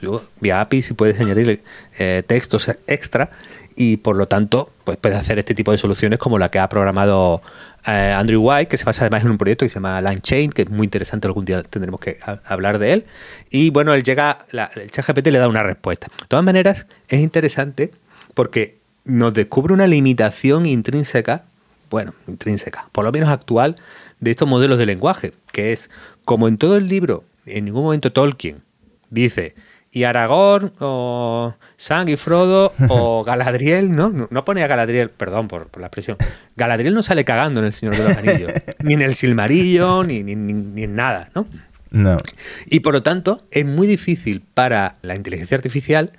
vía 0.40 0.60
API 0.60 0.82
si 0.82 0.94
puedes 0.94 1.18
añadirle 1.20 1.62
eh, 1.98 2.22
textos 2.26 2.70
extra 2.86 3.30
y 3.74 3.98
por 3.98 4.16
lo 4.16 4.28
tanto 4.28 4.70
pues 4.84 4.98
puedes 4.98 5.16
hacer 5.16 5.38
este 5.38 5.54
tipo 5.54 5.72
de 5.72 5.78
soluciones 5.78 6.18
como 6.18 6.38
la 6.38 6.50
que 6.50 6.58
ha 6.58 6.68
programado 6.68 7.40
eh, 7.86 8.12
Andrew 8.14 8.42
White, 8.42 8.68
que 8.68 8.76
se 8.76 8.84
basa 8.84 9.04
además 9.04 9.24
en 9.24 9.30
un 9.30 9.38
proyecto 9.38 9.64
que 9.64 9.70
se 9.70 9.76
llama 9.76 10.00
LangChain, 10.00 10.50
que 10.50 10.62
es 10.62 10.70
muy 10.70 10.84
interesante, 10.84 11.26
algún 11.26 11.44
día 11.44 11.62
tendremos 11.62 12.00
que 12.00 12.18
hablar 12.44 12.78
de 12.78 12.92
él. 12.92 13.06
Y 13.50 13.70
bueno, 13.70 13.94
él 13.94 14.02
llega, 14.02 14.38
la, 14.50 14.70
el 14.74 14.90
ChatGPT 14.90 15.28
le 15.28 15.38
da 15.38 15.48
una 15.48 15.62
respuesta. 15.62 16.08
De 16.20 16.26
todas 16.26 16.44
maneras, 16.44 16.86
es 17.08 17.20
interesante 17.20 17.92
porque 18.34 18.78
nos 19.04 19.32
descubre 19.32 19.72
una 19.72 19.86
limitación 19.86 20.66
intrínseca, 20.66 21.44
bueno, 21.88 22.12
intrínseca, 22.26 22.88
por 22.92 23.04
lo 23.04 23.12
menos 23.12 23.30
actual, 23.30 23.76
de 24.20 24.30
estos 24.30 24.48
modelos 24.48 24.78
de 24.78 24.86
lenguaje, 24.86 25.32
que 25.52 25.72
es, 25.72 25.90
como 26.24 26.48
en 26.48 26.58
todo 26.58 26.76
el 26.76 26.88
libro 26.88 27.24
en 27.46 27.64
ningún 27.64 27.84
momento 27.84 28.12
Tolkien 28.12 28.62
dice 29.10 29.54
y 29.90 30.04
Aragorn 30.04 30.72
o 30.80 31.54
Sang 31.78 32.08
y 32.08 32.16
Frodo 32.16 32.74
o 32.88 33.24
Galadriel, 33.26 33.90
¿no? 33.90 34.28
No 34.30 34.44
pone 34.44 34.62
a 34.62 34.66
Galadriel, 34.66 35.08
perdón 35.08 35.48
por, 35.48 35.70
la 35.80 35.86
expresión. 35.86 36.18
Galadriel 36.56 36.92
no 36.92 37.02
sale 37.02 37.24
cagando 37.24 37.60
en 37.60 37.66
El 37.66 37.72
Señor 37.72 37.96
de 37.96 38.04
los 38.04 38.16
Anillos, 38.16 38.52
ni 38.82 38.94
en 38.94 39.02
el 39.02 39.14
Silmarillo, 39.14 40.04
ni, 40.04 40.22
ni, 40.22 40.34
ni, 40.34 40.82
en 40.82 40.94
nada, 40.94 41.30
¿no? 41.34 41.46
No. 41.90 42.18
Y 42.66 42.80
por 42.80 42.92
lo 42.92 43.02
tanto, 43.02 43.40
es 43.50 43.64
muy 43.64 43.86
difícil 43.86 44.42
para 44.42 44.96
la 45.00 45.14
inteligencia 45.14 45.56
artificial, 45.56 46.12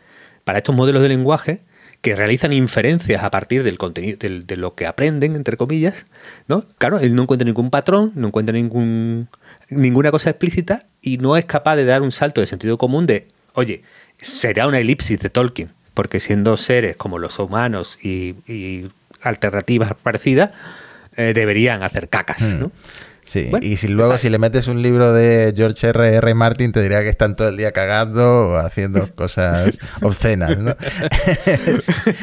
para 0.46 0.58
estos 0.58 0.76
modelos 0.76 1.04
de 1.04 1.10
lenguaje, 1.10 1.62
que 2.02 2.16
realizan 2.16 2.54
inferencias 2.54 3.24
a 3.24 3.32
partir 3.32 3.64
del 3.64 3.78
contenido, 3.78 4.18
de 4.20 4.58
lo 4.58 4.74
que 4.76 4.88
aprenden, 4.88 5.36
entre 5.36 5.58
comillas, 5.58 6.06
¿no? 6.48 6.64
Claro, 6.78 7.00
él 7.00 7.14
no 7.14 7.24
encuentra 7.24 7.46
ningún 7.46 7.70
patrón, 7.70 8.14
no 8.16 8.28
encuentra 8.28 8.54
ningún 8.54 9.28
ninguna 9.70 10.12
cosa 10.12 10.30
explícita 10.30 10.86
y 11.02 11.18
no 11.18 11.38
es 11.38 11.46
capaz 11.46 11.76
de 11.76 11.86
dar 11.86 12.02
un 12.02 12.12
salto 12.12 12.42
de 12.42 12.48
sentido 12.48 12.78
común 12.78 13.06
de, 13.06 13.28
oye, 13.54 13.84
será 14.20 14.68
una 14.68 14.80
elipsis 14.80 15.20
de 15.20 15.30
Tolkien, 15.30 15.72
porque 15.94 16.20
siendo 16.20 16.58
seres 16.58 16.96
como 16.96 17.20
los 17.20 17.38
humanos 17.40 17.98
y, 18.02 18.88
alternativas 19.22 19.94
parecidas, 20.02 20.54
eh, 21.18 21.34
deberían 21.34 21.84
hacer 21.84 22.08
cacas, 22.08 22.56
hmm. 22.56 22.60
¿no? 22.60 22.72
Sí, 23.30 23.52
y 23.62 23.78
si 23.78 23.88
luego 23.90 24.18
si 24.18 24.28
le 24.28 24.40
metes 24.40 24.68
un 24.68 24.82
libro 24.82 25.14
de 25.14 25.54
George 25.56 25.90
R. 25.90 26.16
R. 26.16 26.34
Martin 26.34 26.72
te 26.72 26.82
diría 26.82 27.04
que 27.04 27.10
están 27.10 27.36
todo 27.36 27.50
el 27.50 27.58
día 27.58 27.72
cagando 27.72 28.48
o 28.48 28.56
haciendo 28.56 29.08
cosas 29.16 29.78
obscenas, 30.02 30.58
¿no? 30.58 30.76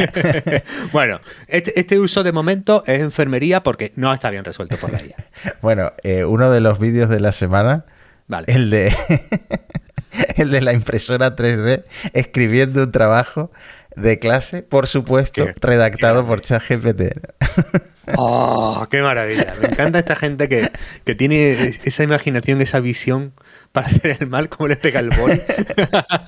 bueno, 0.93 1.21
este, 1.47 1.79
este, 1.79 2.01
uso 2.01 2.25
de 2.25 2.33
momento 2.33 2.83
es 2.89 3.03
enfermería 3.03 3.63
porque 3.63 3.93
no 3.95 4.13
está 4.13 4.31
bien 4.31 4.45
resuelto 4.45 4.79
por 4.79 4.91
la 4.91 5.01
IA. 5.01 5.15
Bueno, 5.63 5.93
eh, 6.03 6.25
uno 6.25 6.51
de 6.51 6.61
los 6.61 6.81
vídeos 6.81 7.09
de 7.09 7.21
la 7.21 7.31
semana, 7.31 7.85
el 8.49 8.71
de 8.71 8.93
el 10.37 10.51
de 10.51 10.61
la 10.61 10.73
impresora 10.73 11.37
3D 11.37 11.85
escribiendo 12.15 12.83
un 12.83 12.91
trabajo 12.91 13.53
de 13.95 14.19
clase, 14.19 14.65
por 14.65 14.89
supuesto, 14.89 15.47
redactado 15.61 16.27
por 16.27 16.41
ChatGPT. 16.41 17.03
¡Oh, 18.17 18.87
qué 18.91 19.03
maravilla! 19.03 19.55
Me 19.61 19.69
encanta 19.69 19.99
esta 19.99 20.15
gente 20.15 20.49
que, 20.49 20.71
tiene 21.15 21.75
esa 21.85 22.05
imaginación, 22.05 22.61
esa 22.61 22.81
visión 22.81 23.33
para 23.73 23.89
hacer 23.89 24.19
el 24.21 24.29
mal 24.29 24.49
como 24.49 24.69
le 24.69 24.77
pega 24.77 25.01
el 25.01 25.11
boli. 25.11 25.41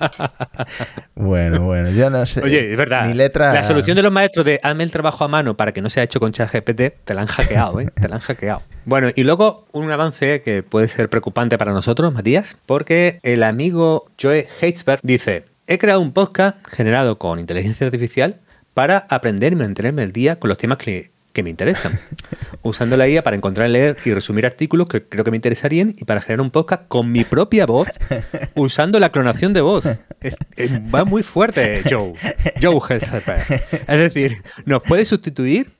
bueno, 1.15 1.61
bueno, 1.61 1.89
yo 1.91 2.09
no 2.09 2.25
sé. 2.25 2.41
Oye, 2.41 2.71
es 2.71 2.77
verdad. 2.77 3.05
Mi 3.07 3.13
letra... 3.13 3.53
La 3.53 3.63
solución 3.63 3.95
de 3.95 4.03
los 4.03 4.11
maestros 4.11 4.45
de 4.45 4.59
hazme 4.61 4.83
el 4.83 4.91
trabajo 4.91 5.23
a 5.23 5.27
mano 5.27 5.55
para 5.55 5.71
que 5.71 5.81
no 5.81 5.89
sea 5.89 6.03
hecho 6.03 6.19
con 6.19 6.31
ChatGPT, 6.31 7.05
te 7.05 7.13
la 7.13 7.21
han 7.21 7.27
hackeado, 7.27 7.79
¿eh? 7.79 7.87
Te 7.93 8.07
la 8.07 8.15
han 8.15 8.21
hackeado. 8.21 8.61
Bueno, 8.85 9.09
y 9.15 9.23
luego 9.23 9.67
un 9.71 9.89
avance 9.91 10.41
que 10.41 10.63
puede 10.63 10.87
ser 10.87 11.09
preocupante 11.09 11.57
para 11.57 11.71
nosotros, 11.71 12.13
Matías, 12.13 12.57
porque 12.65 13.19
el 13.23 13.43
amigo 13.43 14.11
Joe 14.21 14.47
Heitzberg 14.61 14.99
dice, 15.03 15.45
he 15.67 15.77
creado 15.77 16.01
un 16.01 16.11
podcast 16.11 16.57
generado 16.67 17.17
con 17.17 17.39
inteligencia 17.39 17.85
artificial 17.85 18.39
para 18.73 19.05
aprender 19.09 19.53
y 19.53 19.55
mantenerme 19.55 20.03
al 20.03 20.11
día 20.11 20.39
con 20.39 20.49
los 20.49 20.57
temas 20.57 20.77
que 20.77 21.11
que 21.33 21.43
me 21.43 21.49
interesan. 21.49 21.99
Usando 22.61 22.97
la 22.97 23.07
IA 23.07 23.23
para 23.23 23.35
encontrar, 23.35 23.69
leer 23.69 23.97
y 24.05 24.13
resumir 24.13 24.45
artículos 24.45 24.87
que 24.87 25.03
creo 25.03 25.23
que 25.23 25.31
me 25.31 25.37
interesarían 25.37 25.93
y 25.95 26.05
para 26.05 26.21
generar 26.21 26.41
un 26.41 26.51
podcast 26.51 26.87
con 26.87 27.11
mi 27.11 27.23
propia 27.23 27.65
voz 27.65 27.87
usando 28.55 28.99
la 28.99 29.11
clonación 29.11 29.53
de 29.53 29.61
voz. 29.61 29.85
va 30.93 31.05
muy 31.05 31.23
fuerte, 31.23 31.83
Joe. 31.89 32.13
Joe 32.61 32.79
Es 33.87 33.97
decir, 33.97 34.43
nos 34.65 34.83
puede 34.83 35.05
sustituir 35.05 35.78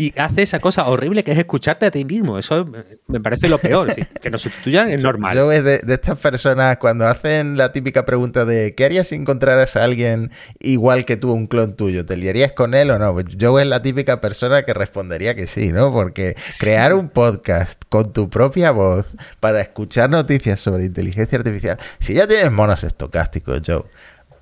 y 0.00 0.14
hace 0.18 0.40
esa 0.40 0.60
cosa 0.60 0.88
horrible 0.88 1.22
que 1.22 1.32
es 1.32 1.38
escucharte 1.38 1.84
a 1.84 1.90
ti 1.90 2.06
mismo. 2.06 2.38
Eso 2.38 2.66
me 3.06 3.20
parece 3.20 3.50
lo 3.50 3.58
peor. 3.58 3.94
Que 4.22 4.30
nos 4.30 4.40
sustituyan 4.40 4.88
es 4.88 5.02
normal. 5.02 5.36
Yo 5.36 5.48
de, 5.50 5.60
de 5.60 5.94
estas 5.94 6.18
personas 6.18 6.78
cuando 6.78 7.06
hacen 7.06 7.58
la 7.58 7.72
típica 7.72 8.06
pregunta 8.06 8.46
de 8.46 8.74
¿qué 8.74 8.86
harías 8.86 9.08
si 9.08 9.14
encontraras 9.14 9.76
a 9.76 9.84
alguien 9.84 10.30
igual 10.58 11.04
que 11.04 11.18
tú, 11.18 11.30
un 11.32 11.46
clon 11.46 11.76
tuyo? 11.76 12.06
¿Te 12.06 12.16
liarías 12.16 12.52
con 12.52 12.72
él 12.72 12.90
o 12.90 12.98
no? 12.98 13.20
Yo 13.20 13.60
es 13.60 13.66
la 13.66 13.82
típica 13.82 14.22
persona 14.22 14.62
que 14.62 14.72
respondería 14.72 15.34
que 15.34 15.46
sí, 15.46 15.70
¿no? 15.70 15.92
Porque 15.92 16.34
crear 16.58 16.94
un 16.94 17.10
podcast 17.10 17.82
con 17.90 18.10
tu 18.14 18.30
propia 18.30 18.70
voz 18.70 19.04
para 19.38 19.60
escuchar 19.60 20.08
noticias 20.08 20.60
sobre 20.60 20.86
inteligencia 20.86 21.36
artificial, 21.36 21.78
si 21.98 22.14
ya 22.14 22.26
tienes 22.26 22.50
monos 22.50 22.84
estocásticos, 22.84 23.60
Joe, 23.66 23.84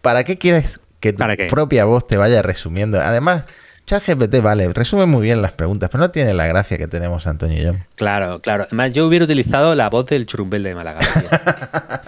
¿para 0.02 0.22
qué 0.22 0.38
quieres 0.38 0.80
que 1.00 1.12
tu 1.12 1.24
propia 1.50 1.84
voz 1.84 2.06
te 2.06 2.16
vaya 2.16 2.42
resumiendo? 2.42 3.00
Además, 3.00 3.44
ChatGPT, 3.88 4.42
vale, 4.42 4.68
resume 4.68 5.06
muy 5.06 5.22
bien 5.22 5.40
las 5.40 5.52
preguntas, 5.52 5.88
pero 5.90 6.02
no 6.02 6.10
tiene 6.10 6.34
la 6.34 6.46
gracia 6.46 6.76
que 6.76 6.86
tenemos 6.86 7.26
Antonio 7.26 7.58
y 7.58 7.64
yo. 7.64 7.72
Claro, 7.96 8.40
claro. 8.40 8.64
Además, 8.64 8.92
yo 8.92 9.06
hubiera 9.06 9.24
utilizado 9.24 9.74
la 9.74 9.88
voz 9.88 10.04
del 10.06 10.26
churumbel 10.26 10.62
de 10.62 10.74
Málaga. 10.74 11.00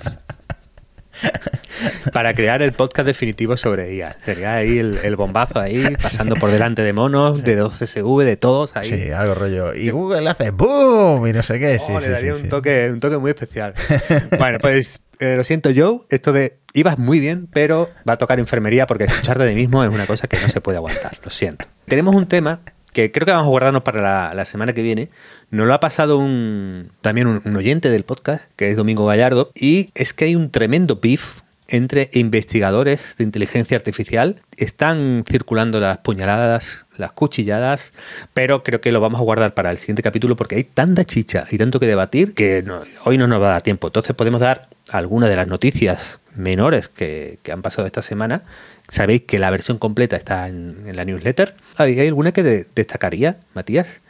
para 2.13 2.35
crear 2.35 2.61
el 2.61 2.73
podcast 2.73 3.07
definitivo 3.07 3.57
sobre 3.57 3.95
IA. 3.95 4.15
Sería 4.21 4.57
ahí 4.57 4.79
el, 4.79 5.17
bombazo 5.17 5.59
ahí, 5.59 5.83
pasando 6.01 6.37
por 6.37 6.51
delante 6.51 6.83
de 6.83 6.93
monos, 6.93 7.43
de 7.45 7.63
12SV, 7.63 8.25
de 8.25 8.37
todos 8.37 8.77
ahí. 8.77 8.91
Sí, 8.91 9.11
algo 9.11 9.35
rollo. 9.35 9.75
Y 9.75 9.89
Google 9.89 10.29
hace 10.29 10.51
¡boom! 10.51 11.27
y 11.27 11.33
no 11.33 11.43
sé 11.43 11.59
qué. 11.59 11.79
Oh, 11.89 11.99
le 11.99 12.11
daría 12.11 12.35
un, 12.35 12.49
Toque, 12.51 12.91
un 12.93 13.01
toque 13.01 13.17
muy 13.17 13.31
especial. 13.31 13.75
bueno, 14.39 14.59
pues 14.61 15.01
eh, 15.21 15.37
lo 15.37 15.45
siento, 15.45 15.71
Joe, 15.75 16.01
esto 16.09 16.33
de 16.33 16.59
ibas 16.73 16.99
muy 16.99 17.21
bien, 17.21 17.47
pero 17.53 17.89
va 18.09 18.15
a 18.15 18.17
tocar 18.17 18.41
enfermería 18.41 18.87
porque 18.87 19.05
escucharte 19.05 19.45
de 19.45 19.55
mismo 19.55 19.85
es 19.85 19.91
una 19.91 20.07
cosa 20.07 20.27
que 20.29 20.39
no 20.41 20.49
se 20.49 20.61
puede 20.61 20.79
aguantar. 20.79 21.19
Lo 21.23 21.31
siento. 21.31 21.67
Tenemos 21.87 22.15
un 22.15 22.27
tema 22.27 22.61
que 22.93 23.13
creo 23.13 23.27
que 23.27 23.33
vamos 23.33 23.47
a 23.47 23.51
guardarnos 23.51 23.83
para 23.83 24.35
la, 24.35 24.45
semana 24.45 24.73
que 24.73 24.83
viene. 24.83 25.11
Nos 25.51 25.67
lo 25.67 25.75
ha 25.75 25.81
pasado 25.81 26.19
un, 26.19 26.91
también 27.01 27.27
un, 27.27 27.57
oyente 27.57 27.91
del 27.91 28.05
podcast, 28.05 28.45
que 28.57 28.71
es 28.71 28.77
Domingo 28.77 29.07
Gallardo, 29.07 29.53
y 29.55 29.91
es 29.95 30.13
que 30.13 30.27
hay 30.27 30.37
un 30.37 30.51
tremendo 30.51 31.01
pif 31.01 31.41
entre 31.69 32.11
investigadores 32.15 33.15
de 33.17 33.25
inteligencia 33.25 33.77
artificial. 33.77 34.43
Están 34.57 35.25
circulando 35.29 35.79
las 35.79 35.99
puñaladas, 35.99 36.87
las 36.97 37.13
cuchilladas, 37.13 37.93
pero 38.35 38.63
creo 38.65 38.81
que 38.81 38.91
lo 38.91 39.01
vamos 39.01 39.21
a 39.21 39.25
guardar 39.25 39.55
para 39.55 39.71
el 39.71 39.79
siguiente 39.79 40.03
capítulo 40.03 40.35
porque 40.35 40.57
hay 40.57 40.65
tanta 40.65 41.05
chicha 41.05 41.47
y 41.51 41.59
tanto 41.59 41.79
que 41.79 41.87
debatir 41.87 42.35
que 42.35 42.65
hoy 43.05 43.19
no 43.19 43.29
nos 43.29 43.41
va 43.41 43.49
a 43.49 43.53
dar 43.53 43.63
tiempo. 43.63 43.87
Entonces 43.87 44.17
podemos 44.17 44.41
dar 44.41 44.69
algunas 44.91 45.29
de 45.29 45.37
las 45.37 45.47
noticias 45.47 46.21
menores 46.35 46.89
que, 46.89 47.39
han 47.51 47.63
pasado 47.63 47.87
esta 47.87 48.03
semana. 48.03 48.43
Sabéis 48.89 49.23
que 49.23 49.39
la 49.39 49.51
versión 49.51 49.79
completa 49.79 50.17
está 50.17 50.49
en, 50.49 50.85
la 50.95 51.05
newsletter. 51.05 51.55
¿Hay, 51.77 51.99
alguna 52.07 52.33
que 52.33 52.67
destacaría, 52.75 53.39
Matías? 53.55 54.01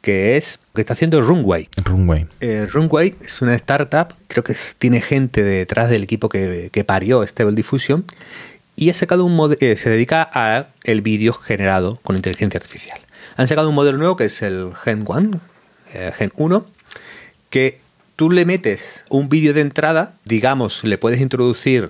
que 0.00 0.38
es 0.38 0.60
que 0.74 0.80
está 0.80 0.94
haciendo 0.94 1.20
Runway. 1.20 1.68
Runway. 1.84 2.26
Eh, 2.40 2.66
Runway 2.70 3.16
es 3.20 3.42
una 3.42 3.54
startup, 3.54 4.08
creo 4.28 4.42
que 4.42 4.56
tiene 4.78 5.02
gente 5.02 5.42
detrás 5.42 5.90
del 5.90 6.02
equipo 6.02 6.30
que, 6.30 6.84
parió 6.86 7.22
Stable 7.26 7.54
Diffusion 7.54 8.06
y 8.76 8.88
ha 8.88 8.94
sacado 8.94 9.26
un 9.26 9.56
eh, 9.60 9.76
se 9.76 9.90
dedica 9.90 10.30
a 10.32 10.68
el 10.84 11.02
vídeo 11.02 11.34
generado 11.34 12.00
con 12.02 12.16
inteligencia 12.16 12.56
artificial. 12.56 12.98
Han 13.36 13.46
sacado 13.46 13.68
un 13.68 13.74
modelo 13.74 13.98
nuevo 13.98 14.16
que 14.16 14.24
es 14.24 14.40
el 14.40 14.72
Gen 14.74 15.04
1, 15.06 15.40
eh, 15.92 16.12
Gen 16.16 16.32
1, 16.34 16.66
que 17.50 17.80
tú 18.20 18.28
le 18.28 18.44
metes 18.44 19.06
un 19.08 19.30
vídeo 19.30 19.54
de 19.54 19.62
entrada, 19.62 20.12
digamos, 20.26 20.84
le 20.84 20.98
puedes 20.98 21.22
introducir 21.22 21.88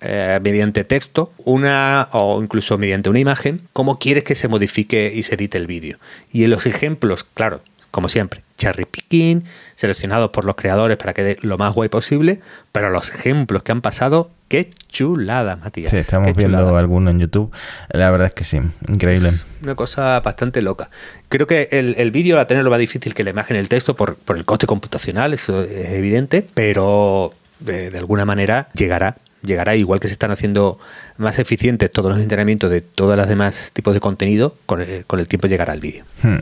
eh, 0.00 0.38
mediante 0.40 0.84
texto 0.84 1.32
una 1.38 2.08
o 2.12 2.40
incluso 2.40 2.78
mediante 2.78 3.10
una 3.10 3.18
imagen 3.18 3.62
cómo 3.72 3.98
quieres 3.98 4.22
que 4.22 4.36
se 4.36 4.46
modifique 4.46 5.12
y 5.12 5.24
se 5.24 5.34
edite 5.34 5.58
el 5.58 5.66
vídeo. 5.66 5.98
Y 6.30 6.44
en 6.44 6.50
los 6.50 6.66
ejemplos, 6.66 7.26
claro, 7.34 7.62
como 7.90 8.08
siempre, 8.08 8.44
cherry 8.62 8.84
picking, 8.84 9.42
seleccionados 9.74 10.30
por 10.30 10.44
los 10.44 10.54
creadores 10.54 10.96
para 10.96 11.12
que 11.14 11.24
dé 11.24 11.38
lo 11.42 11.58
más 11.58 11.74
guay 11.74 11.88
posible, 11.88 12.40
pero 12.70 12.90
los 12.90 13.10
ejemplos 13.10 13.64
que 13.64 13.72
han 13.72 13.80
pasado, 13.80 14.30
qué 14.46 14.70
chulada, 14.88 15.56
Matías. 15.56 15.90
Sí, 15.90 15.96
estamos 15.96 16.34
viendo 16.36 16.76
alguno 16.76 17.10
en 17.10 17.18
YouTube. 17.18 17.50
La 17.90 18.10
verdad 18.12 18.28
es 18.28 18.34
que 18.34 18.44
sí, 18.44 18.60
increíble. 18.88 19.32
Una 19.62 19.74
cosa 19.74 20.20
bastante 20.20 20.62
loca. 20.62 20.90
Creo 21.28 21.48
que 21.48 21.68
el, 21.72 22.10
vídeo 22.12 22.36
va 22.36 22.42
a 22.42 22.46
tener 22.46 22.62
lo 22.62 22.70
más 22.70 22.78
difícil 22.78 23.14
que 23.14 23.24
la 23.24 23.30
imagen 23.30 23.56
y 23.56 23.60
el 23.60 23.68
texto 23.68 23.96
por, 23.96 24.16
el 24.28 24.44
coste 24.44 24.66
computacional, 24.68 25.34
eso 25.34 25.62
es 25.62 25.90
evidente, 25.90 26.46
pero 26.54 27.32
de 27.58 27.96
alguna 27.98 28.24
manera 28.24 28.68
llegará 28.74 29.16
llegará 29.44 29.74
igual 29.74 29.98
que 29.98 30.06
se 30.06 30.12
están 30.12 30.30
haciendo 30.30 30.78
más 31.16 31.40
eficientes 31.40 31.90
todos 31.90 32.12
los 32.12 32.20
entrenamientos 32.22 32.70
de 32.70 32.80
todos 32.80 33.16
los 33.16 33.26
demás 33.26 33.70
tipos 33.72 33.92
de 33.92 33.98
contenido, 33.98 34.54
con 34.66 34.80
el, 34.80 35.28
tiempo 35.28 35.48
llegará 35.48 35.72
el 35.72 35.80
vídeo. 35.80 36.04
Hmm. 36.22 36.38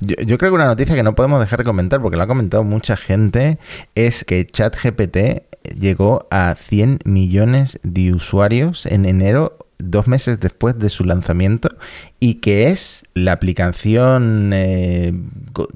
Yo, 0.00 0.38
creo 0.38 0.50
que 0.50 0.54
una 0.54 0.66
noticia 0.66 0.94
que 0.94 1.02
no 1.02 1.14
podemos 1.14 1.40
dejar 1.40 1.58
de 1.58 1.64
comentar, 1.64 2.00
porque 2.00 2.16
lo 2.16 2.22
ha 2.22 2.26
comentado 2.26 2.64
mucha 2.64 2.96
gente, 2.96 3.58
es 3.94 4.24
que 4.24 4.46
ChatGPT 4.46 5.42
llegó 5.78 6.26
a 6.30 6.54
100 6.54 7.00
millones 7.04 7.78
de 7.82 8.12
usuarios 8.12 8.86
en 8.86 9.06
enero 9.06 9.58
dos 9.78 10.06
meses 10.06 10.40
después 10.40 10.78
de 10.78 10.88
su 10.88 11.04
lanzamiento 11.04 11.68
y 12.20 12.34
que 12.34 12.68
es 12.68 13.04
la 13.14 13.32
aplicación 13.32 14.52
eh, 14.54 15.12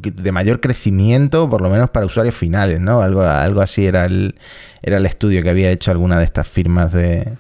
de 0.03 0.33
mayor 0.33 0.61
crecimiento, 0.61 1.51
por 1.51 1.61
lo 1.61 1.69
menos 1.69 1.91
para 1.91 2.07
usuarios 2.07 2.35
finales, 2.35 2.81
¿no? 2.81 3.03
Algo, 3.03 3.23
algo 3.23 3.61
así 3.61 3.87
era 3.87 4.05
el, 4.05 4.37
era 4.83 4.99
el 4.99 5.07
estudio 5.07 5.43
que 5.43 5.51
había 5.51 5.71
hecho 5.71 5.91
alguna 5.91 6.19
de 6.19 6.25
estas 6.25 6.47
firmas 6.47 6.93
de, 6.93 7.37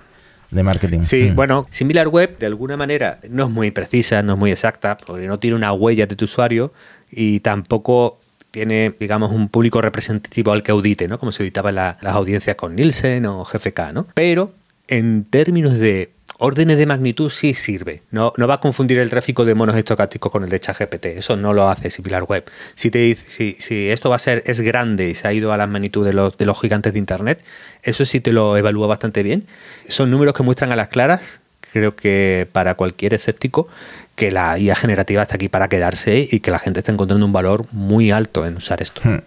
marketing. 0.50 1.02
Sí, 1.02 1.30
mm. 1.30 1.34
bueno, 1.34 1.66
Similar 1.70 2.08
Web 2.08 2.38
de 2.38 2.46
alguna 2.46 2.76
manera 2.76 3.20
no 3.28 3.44
es 3.44 3.50
muy 3.50 3.70
precisa, 3.70 4.22
no 4.22 4.34
es 4.34 4.38
muy 4.38 4.50
exacta, 4.50 4.96
porque 4.96 5.26
no 5.26 5.38
tiene 5.38 5.56
una 5.56 5.72
huella 5.72 6.06
de 6.06 6.16
tu 6.16 6.24
usuario 6.24 6.72
y 7.10 7.40
tampoco 7.40 8.18
tiene, 8.50 8.94
digamos, 8.98 9.30
un 9.32 9.48
público 9.48 9.80
representativo 9.80 10.52
al 10.52 10.62
que 10.62 10.72
audite, 10.72 11.06
¿no? 11.06 11.18
Como 11.18 11.32
se 11.32 11.42
auditaba 11.42 11.70
las 11.70 11.96
audiencias 12.02 12.56
con 12.56 12.74
Nielsen 12.74 13.26
o 13.26 13.44
GFK, 13.44 13.92
¿no? 13.92 14.06
Pero 14.14 14.52
en 14.88 15.24
términos 15.24 15.78
de 15.78 16.12
órdenes 16.38 16.78
de 16.78 16.86
magnitud 16.86 17.30
sí 17.30 17.54
sirve. 17.54 18.02
No, 18.10 18.32
no 18.36 18.46
va 18.46 18.54
a 18.54 18.60
confundir 18.60 18.98
el 18.98 19.10
tráfico 19.10 19.44
de 19.44 19.54
monos 19.54 19.76
estocásticos 19.76 20.32
con 20.32 20.44
el 20.44 20.48
de 20.48 20.60
ChatGPT. 20.60 21.06
Eso 21.06 21.36
no 21.36 21.52
lo 21.52 21.68
hace 21.68 21.90
Similar 21.90 22.24
Web. 22.24 22.44
Si, 22.74 22.90
te, 22.90 23.14
si, 23.14 23.52
si 23.58 23.90
esto 23.90 24.08
va 24.08 24.16
a 24.16 24.20
ser, 24.20 24.42
es 24.46 24.60
grande 24.60 25.10
y 25.10 25.14
se 25.14 25.28
ha 25.28 25.32
ido 25.32 25.52
a 25.52 25.56
la 25.56 25.66
magnitud 25.66 26.04
de 26.04 26.12
los, 26.12 26.36
de 26.38 26.46
los 26.46 26.60
gigantes 26.60 26.92
de 26.92 26.98
Internet, 26.98 27.44
eso 27.82 28.04
sí 28.04 28.20
te 28.20 28.32
lo 28.32 28.56
evalúa 28.56 28.86
bastante 28.86 29.22
bien. 29.22 29.46
Son 29.88 30.10
números 30.10 30.34
que 30.34 30.42
muestran 30.42 30.72
a 30.72 30.76
las 30.76 30.88
claras, 30.88 31.40
creo 31.72 31.94
que 31.94 32.48
para 32.52 32.74
cualquier 32.74 33.14
escéptico, 33.14 33.68
que 34.14 34.30
la 34.30 34.58
IA 34.58 34.74
generativa 34.74 35.22
está 35.22 35.36
aquí 35.36 35.48
para 35.48 35.68
quedarse 35.68 36.28
y 36.30 36.40
que 36.40 36.50
la 36.50 36.58
gente 36.58 36.80
está 36.80 36.92
encontrando 36.92 37.24
un 37.26 37.32
valor 37.32 37.66
muy 37.72 38.10
alto 38.10 38.46
en 38.46 38.56
usar 38.56 38.80
esto. 38.80 39.00
Hmm. 39.04 39.20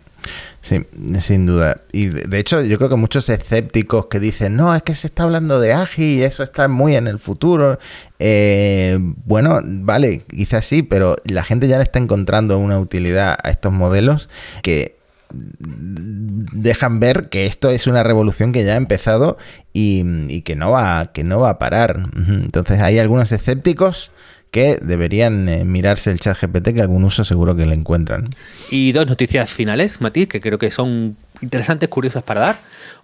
Sí, 0.61 0.86
sin 1.19 1.47
duda. 1.47 1.76
Y 1.91 2.07
de 2.09 2.39
hecho, 2.39 2.61
yo 2.61 2.78
creo 2.78 2.89
que 2.89 2.95
muchos 2.95 3.30
escépticos 3.30 4.05
que 4.05 4.19
dicen, 4.19 4.55
no, 4.55 4.76
es 4.76 4.84
que 4.84 4.93
se 4.93 5.07
está 5.07 5.24
hablando 5.24 5.59
de 5.59 5.74
AGI 5.74 6.19
y 6.19 6.24
eso 6.24 6.43
está 6.43 6.67
muy 6.67 6.95
en 6.95 7.07
el 7.07 7.17
futuro. 7.17 7.80
Eh, 8.19 8.97
bueno, 8.99 9.59
vale, 9.63 10.24
quizás 10.30 10.65
sí, 10.65 10.84
pero 10.84 11.15
la 11.26 11.43
gente 11.43 11.67
ya 11.67 11.78
le 11.78 11.84
está 11.84 11.97
encontrando 11.97 12.59
una 12.59 12.80
utilidad 12.80 13.38
a 13.43 13.49
estos 13.49 13.74
modelos 13.74 14.30
que 14.61 15.01
dejan 15.34 16.99
ver 16.99 17.30
que 17.30 17.45
esto 17.45 17.69
es 17.69 17.88
una 17.88 18.03
revolución 18.03 18.51
que 18.51 18.65
ya 18.65 18.74
ha 18.74 18.78
empezado 18.78 19.38
y, 19.74 20.03
y 20.28 20.41
que 20.41 20.55
no 20.55 20.72
va 20.72 21.11
que 21.13 21.24
no 21.24 21.39
va 21.39 21.51
a 21.51 21.59
parar. 21.59 22.09
Entonces 22.15 22.82
hay 22.82 22.99
algunos 22.99 23.32
escépticos 23.32 24.11
que 24.51 24.77
deberían 24.81 25.47
eh, 25.47 25.63
mirarse 25.63 26.11
el 26.11 26.19
chat 26.19 26.37
GPT, 26.39 26.73
que 26.73 26.81
algún 26.81 27.05
uso 27.05 27.23
seguro 27.23 27.55
que 27.55 27.65
le 27.65 27.73
encuentran. 27.73 28.29
Y 28.69 28.91
dos 28.91 29.07
noticias 29.07 29.49
finales, 29.49 30.01
Matiz, 30.01 30.27
que 30.27 30.41
creo 30.41 30.59
que 30.59 30.69
son 30.69 31.15
interesantes, 31.41 31.89
curiosas 31.89 32.21
para 32.23 32.41
dar. 32.41 32.59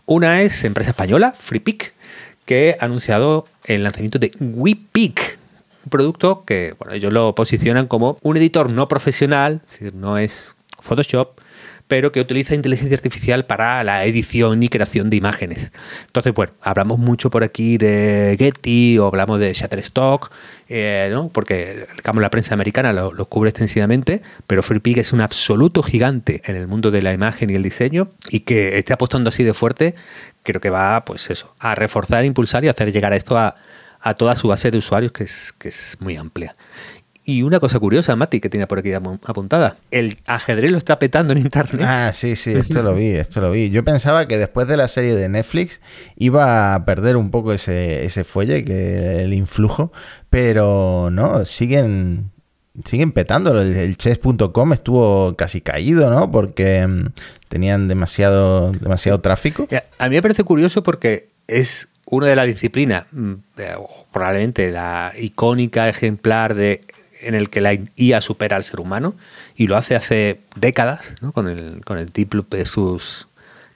Una 0.06 0.42
es 0.42 0.64
empresa 0.66 0.92
española, 0.92 1.32
FreePic, 1.32 1.94
que 2.46 2.78
ha 2.80 2.86
anunciado 2.86 3.48
el 3.66 3.84
lanzamiento 3.84 4.20
de 4.20 4.32
WePic, 4.40 5.40
un 5.86 5.90
producto 5.90 6.44
que 6.46 6.76
bueno, 6.78 6.94
ellos 6.94 7.14
lo 7.14 7.34
posicionan 7.34 7.88
como 7.88 8.18
un 8.22 8.38
editor 8.38 8.70
no 8.70 8.88
profesional, 8.88 9.62
es 9.66 9.80
decir, 9.80 9.96
no 9.96 10.18
es 10.18 10.56
Photoshop, 10.82 11.40
pero 11.88 12.12
que 12.12 12.20
utiliza 12.20 12.56
inteligencia 12.56 12.96
artificial 12.96 13.46
para 13.46 13.84
la 13.84 14.04
edición 14.06 14.62
y 14.62 14.70
creación 14.70 15.10
de 15.10 15.18
imágenes. 15.18 15.72
Entonces, 16.06 16.34
bueno, 16.34 16.54
hablamos 16.62 17.00
mucho 17.00 17.30
por 17.30 17.44
aquí 17.44 17.78
de 17.78 18.36
Getty 18.38 18.98
o 19.00 19.08
hablamos 19.08 19.40
de 19.40 19.54
Shutterstock, 19.54 20.32
eh, 20.70 21.08
¿no? 21.12 21.30
porque 21.30 21.88
digamos, 21.96 22.22
la 22.22 22.30
prensa 22.30 22.54
americana 22.54 22.92
lo, 22.92 23.26
cubre 23.26 23.50
extensivamente, 23.50 24.22
pero 24.48 24.64
FreePig 24.64 25.00
es 25.00 25.14
un 25.14 25.22
absoluto 25.22 25.82
gigante 25.82 26.42
en 26.46 26.56
el 26.56 26.68
mundo 26.68 26.92
de 26.92 27.02
la 27.02 27.14
imagen 27.14 27.50
y 27.50 27.56
el 27.56 27.64
diseño 27.64 28.10
y 28.30 28.42
que 28.42 28.78
esté 28.78 28.94
apostando 28.94 29.30
así 29.30 29.44
de 29.44 29.54
fuerte, 29.54 29.96
creo 30.44 30.60
que 30.60 30.70
va, 30.70 31.06
pues 31.06 31.30
eso, 31.30 31.56
a 31.60 31.76
reforzar, 31.76 32.26
impulsar 32.26 32.66
y 32.66 32.68
hacer 32.68 32.92
llegar 32.92 33.14
esto 33.14 33.38
a, 33.38 33.56
a 34.00 34.14
toda 34.14 34.36
su 34.36 34.48
base 34.48 34.72
de 34.72 34.78
usuarios, 34.78 35.12
que 35.12 35.24
es, 35.24 35.54
que 35.58 35.70
es 35.70 35.98
muy 36.00 36.16
amplia. 36.18 36.56
Y 37.30 37.42
una 37.44 37.60
cosa 37.60 37.78
curiosa, 37.78 38.16
Mati, 38.16 38.40
que 38.40 38.50
tiene 38.50 38.68
por 38.68 38.80
aquí 38.80 38.94
apuntada. 38.94 39.76
El 39.92 40.18
ajedrez 40.28 40.72
lo 40.72 40.78
está 40.78 40.98
petando 40.98 41.34
en 41.34 41.40
internet. 41.40 41.86
Ah, 41.86 42.12
sí, 42.14 42.38
sí, 42.38 42.54
esto 42.54 42.82
lo 42.82 42.96
vi, 42.96 43.08
esto 43.10 43.42
lo 43.42 43.52
vi. 43.52 43.70
Yo 43.70 43.84
pensaba 43.84 44.30
que 44.30 44.38
después 44.38 44.66
de 44.70 44.78
la 44.78 44.88
serie 44.88 45.14
de 45.14 45.28
Netflix 45.28 45.82
iba 46.16 46.74
a 46.74 46.86
perder 46.86 47.18
un 47.18 47.30
poco 47.30 47.52
ese, 47.52 48.06
ese 48.06 48.24
fuelle, 48.24 48.64
que 48.64 49.24
el 49.24 49.34
influjo, 49.34 49.92
pero 50.30 51.10
no, 51.12 51.44
siguen 51.44 52.32
siguen 52.86 53.12
petando. 53.12 53.60
El, 53.60 53.98
chess.com 53.98 54.72
estuvo 54.72 55.36
casi 55.36 55.60
caído, 55.60 56.10
¿no? 56.10 56.32
Porque 56.32 56.88
mm, 56.88 57.08
tenían 57.50 57.90
demasiado, 57.90 58.72
demasiado 58.72 59.20
tráfico. 59.20 59.68
A 60.00 60.08
mí 60.08 60.16
me 60.16 60.22
parece 60.22 60.46
curioso 60.46 60.82
porque 60.82 61.28
es 61.48 61.90
una 62.06 62.28
de 62.28 62.38
las 62.38 62.48
disciplinas, 62.48 63.06
mm, 63.12 63.34
probablemente 64.14 64.72
la 64.72 65.12
icónica 65.20 65.90
ejemplar 65.90 66.56
de 66.56 66.80
en 67.22 67.36
el 67.36 67.50
que 67.50 67.62
la 67.62 67.78
IA 67.96 68.22
supera 68.22 68.56
al 68.56 68.64
ser 68.64 68.80
humano 68.80 69.16
y 69.56 69.68
lo 69.68 69.78
hace 69.78 69.96
hace 69.96 70.42
décadas 70.56 71.16
¿no? 71.22 71.32
con, 71.32 71.48
el, 71.48 71.84
con 71.86 71.98
el 71.98 72.08
Deep 72.08 72.30
Blue 72.30 72.46
versus 72.50 73.28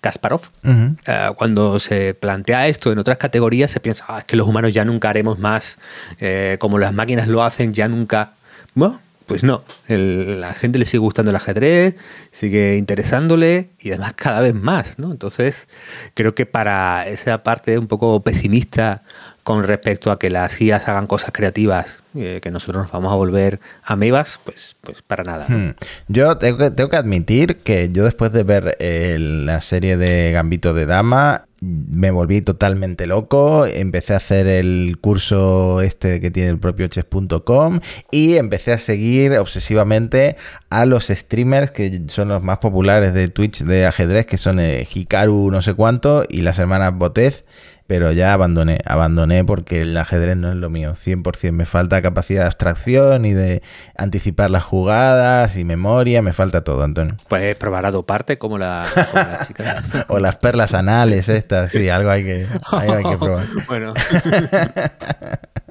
Kasparov. 0.02 0.42
Eh, 0.64 1.30
cuando 1.36 1.80
se 1.80 2.14
plantea 2.14 2.68
esto 2.68 2.92
en 2.92 3.00
otras 3.00 3.18
categorías 3.18 3.72
se 3.72 3.80
piensa 3.80 4.06
ah, 4.08 4.20
es 4.20 4.26
que 4.26 4.36
los 4.36 4.48
humanos 4.48 4.74
ya 4.74 4.84
nunca 4.84 5.10
haremos 5.10 5.40
más 5.40 5.78
eh, 6.20 6.58
como 6.60 6.80
las 6.80 6.94
máquinas 6.94 7.28
lo 7.28 7.44
hacen, 7.44 7.74
ya 7.74 7.88
nunca... 7.88 8.34
Bueno, 8.74 9.00
pues 9.32 9.44
no, 9.44 9.64
la 9.88 10.54
gente 10.54 10.78
le 10.78 10.84
sigue 10.84 11.00
gustando 11.00 11.30
el 11.32 11.38
ajedrez, 11.38 11.96
sigue 12.32 12.76
interesándole 12.76 13.70
y 13.80 13.92
además 13.92 14.14
cada 14.18 14.42
vez 14.42 14.54
más, 14.54 15.00
¿no? 15.00 15.10
Entonces, 15.12 15.70
creo 16.16 16.36
que 16.36 16.46
para 16.46 17.08
esa 17.08 17.42
parte 17.42 17.78
un 17.78 17.88
poco 17.88 18.22
pesimista 18.24 19.04
con 19.44 19.64
respecto 19.64 20.12
a 20.12 20.20
que 20.20 20.30
las 20.30 20.60
IAS 20.62 20.88
hagan 20.88 21.08
cosas 21.08 21.32
creativas, 21.34 22.04
eh, 22.16 22.40
que 22.42 22.52
nosotros 22.52 22.84
nos 22.84 22.92
vamos 22.92 23.12
a 23.12 23.16
volver 23.16 23.60
amebas, 23.84 24.40
pues, 24.44 24.76
pues 24.82 25.02
para 25.02 25.24
nada. 25.24 25.48
Hmm. 25.48 25.76
Yo 26.08 26.38
tengo 26.38 26.90
que, 26.90 26.96
admitir 26.96 27.58
que 27.58 27.90
yo 27.92 28.04
después 28.04 28.32
de 28.32 28.44
ver 28.44 28.78
eh, 28.80 29.18
la 29.20 29.62
serie 29.62 29.98
de 29.98 30.32
Gambito 30.32 30.74
de 30.74 30.86
Dama, 30.86 31.46
me 31.62 32.10
volví 32.10 32.42
totalmente 32.42 33.06
loco, 33.06 33.68
empecé 33.68 34.14
a 34.14 34.18
hacer 34.18 34.48
el 34.48 34.98
curso 35.00 35.82
este 35.82 36.20
que 36.20 36.32
tiene 36.32 36.50
el 36.50 36.58
propio 36.58 36.88
chess.com 36.88 37.82
y 38.10 38.38
empecé 38.38 38.74
a 38.74 38.80
seguir 38.80 39.34
obsesivamente 39.34 40.38
a 40.72 40.88
los 40.88 41.08
streamers 41.10 41.70
que 41.70 42.02
son 42.08 42.30
los 42.30 42.42
más 42.42 42.58
populares 42.58 43.14
de 43.14 43.28
Twitch 43.28 43.64
de 43.64 43.86
ajedrez, 43.86 44.26
que 44.26 44.40
son 44.40 44.60
eh, 44.60 44.88
Hikaru 44.92 45.52
no 45.52 45.62
sé 45.62 45.76
cuánto 45.76 46.24
y 46.28 46.42
las 46.42 46.58
hermanas 46.58 46.96
Botez 46.96 47.46
pero 47.92 48.14
ya 48.14 48.32
abandoné, 48.32 48.80
abandoné 48.86 49.44
porque 49.44 49.82
el 49.82 49.98
ajedrez 49.98 50.38
no 50.38 50.50
es 50.50 50.56
lo 50.56 50.70
mío, 50.70 50.96
100%. 50.96 51.52
Me 51.52 51.66
falta 51.66 52.02
capacidad 52.02 52.44
de 52.44 52.46
abstracción 52.46 53.26
y 53.26 53.34
de 53.34 53.62
anticipar 53.98 54.50
las 54.50 54.64
jugadas 54.64 55.58
y 55.58 55.66
memoria, 55.66 56.22
me 56.22 56.32
falta 56.32 56.64
todo, 56.64 56.84
Antonio. 56.84 57.18
Puedes 57.28 57.58
probar 57.58 57.86
a 57.86 57.92
doparte 57.92 58.38
como 58.38 58.58
la, 58.58 58.88
como 59.12 59.46
chica. 59.46 59.84
o 60.08 60.20
las 60.20 60.38
perlas 60.38 60.74
anales 60.74 61.28
estas, 61.28 61.74
sí, 61.74 61.90
algo 61.90 62.12
hay 62.12 62.24
que, 62.24 62.48
algo 62.72 62.94
hay 62.94 63.04
que 63.04 63.18
probar. 63.26 63.46
bueno. 63.68 63.94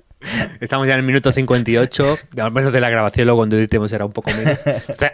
Estamos 0.61 0.87
ya 0.87 0.95
en 0.95 1.01
el 1.01 1.07
minuto 1.07 1.33
58, 1.33 2.19
al 2.41 2.53
menos 2.53 2.73
de 2.73 2.81
la 2.81 2.91
grabación, 2.91 3.27
luego 3.27 3.41
cuando 3.41 3.57
editemos 3.57 3.91
será 3.91 4.05
un 4.05 4.13
poco 4.13 4.31
menos. 4.31 4.59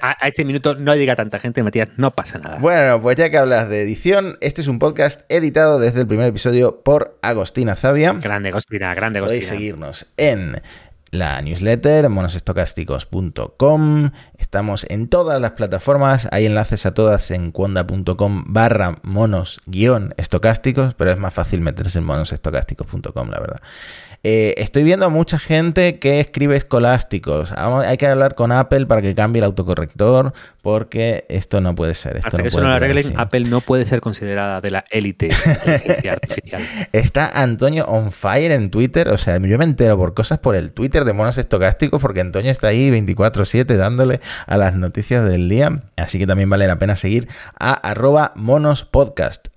a, 0.01 0.27
este 0.27 0.45
minuto 0.45 0.75
no 0.75 0.95
llega 0.95 1.17
tanta 1.17 1.39
gente, 1.39 1.63
Matías, 1.63 1.89
no 1.97 2.15
pasa 2.15 2.39
nada. 2.39 2.59
Bueno, 2.59 3.01
pues 3.01 3.17
ya 3.17 3.31
que 3.31 3.39
hablas 3.39 3.69
de 3.69 3.83
edición, 3.83 4.39
este 4.41 4.61
es 4.61 4.69
un 4.69 4.79
podcast 4.79 5.23
editado 5.29 5.79
desde 5.79 6.01
el 6.01 6.07
primer 6.07 6.27
episodio 6.27 6.83
por 6.83 7.19
Agostina 7.23 7.77
Zavia. 7.77 8.15
Grande 8.15 8.49
Agostina, 8.49 8.95
grande 8.95 9.21
Agostina. 9.21 9.41
Podéis 9.41 9.49
seguirnos 9.49 10.07
en 10.17 10.61
la 11.11 11.41
newsletter, 11.41 12.09
monosestocásticos.com. 12.09 14.11
Estamos 14.39 14.87
en 14.89 15.09
todas 15.09 15.41
las 15.41 15.53
plataformas. 15.53 16.29
Hay 16.33 16.47
enlaces 16.47 16.85
a 16.87 16.95
todas 16.95 17.31
en 17.31 17.53
cuonda.com 17.53 18.45
barra 18.47 18.97
monos-estocásticos, 19.03 20.95
pero 20.95 21.13
es 21.13 21.19
más 21.19 21.33
fácil 21.33 21.61
meterse 21.61 21.99
en 21.99 22.05
monosestocásticos.com, 22.05 23.31
la 23.31 23.41
verdad. 23.41 23.61
Eh, 24.29 24.61
estoy 24.61 24.83
viendo 24.83 25.07
a 25.07 25.09
mucha 25.09 25.39
gente 25.39 26.01
que 26.01 26.19
escribe 26.19 26.57
escolásticos. 26.57 27.53
Hay 27.53 27.97
que 27.97 28.09
hablar 28.09 28.35
con 28.35 28.51
Apple 28.51 28.87
para 28.87 29.01
que 29.01 29.15
cambie 29.15 29.39
el 29.39 29.45
autocorrector 29.45 30.33
porque 30.63 31.27
esto 31.29 31.61
no 31.61 31.77
puede 31.77 31.95
ser. 31.95 32.17
Esto 32.17 32.27
Hasta 32.27 32.43
que 32.43 32.49
eso 32.49 32.61
no 32.61 32.67
lo 32.67 32.75
arreglen, 32.75 33.15
Apple 33.21 33.45
no 33.45 33.61
puede 33.61 33.87
ser 33.87 34.01
considerada 34.01 34.61
de 34.61 34.73
la 34.73 34.85
élite 34.91 35.31
artificial. 36.11 36.61
Está 36.91 37.41
Antonio 37.41 37.85
on 37.85 38.11
fire 38.11 38.51
en 38.51 38.73
Twitter. 38.73 39.11
O 39.11 39.17
sea, 39.17 39.39
yo 39.39 39.59
me 39.59 39.65
entero 39.65 39.97
por 39.97 40.13
cosas 40.13 40.41
por 40.41 40.57
el 40.57 40.73
Twitter 40.73 41.05
de 41.05 41.13
monos 41.13 41.39
estocásticos 41.39 42.03
porque 42.03 42.21
Antonio 42.21 42.51
está 42.51 42.67
ahí 42.67 42.91
24-7 42.91 43.77
dándole 43.77 44.21
a 44.49 44.57
las 44.57 44.75
noticias 44.75 45.25
del 45.29 45.49
día. 45.49 45.85
Así 45.97 46.19
que 46.19 46.27
también 46.27 46.51
vale 46.51 46.67
la 46.67 46.81
pena 46.81 46.97
seguir 46.97 47.29
a 47.61 47.75
arroba 47.75 48.33
monospodcast. 48.35 49.51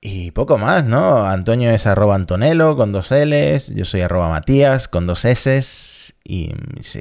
Y 0.00 0.30
poco 0.30 0.58
más, 0.58 0.84
¿no? 0.84 1.26
Antonio 1.26 1.70
es 1.70 1.86
arroba 1.86 2.14
Antonello 2.14 2.76
con 2.76 2.92
dos 2.92 3.10
L's, 3.10 3.74
yo 3.74 3.84
soy 3.84 4.02
arroba 4.02 4.28
Matías 4.28 4.86
con 4.86 5.06
dos 5.06 5.24
S's 5.24 6.14
y 6.22 6.52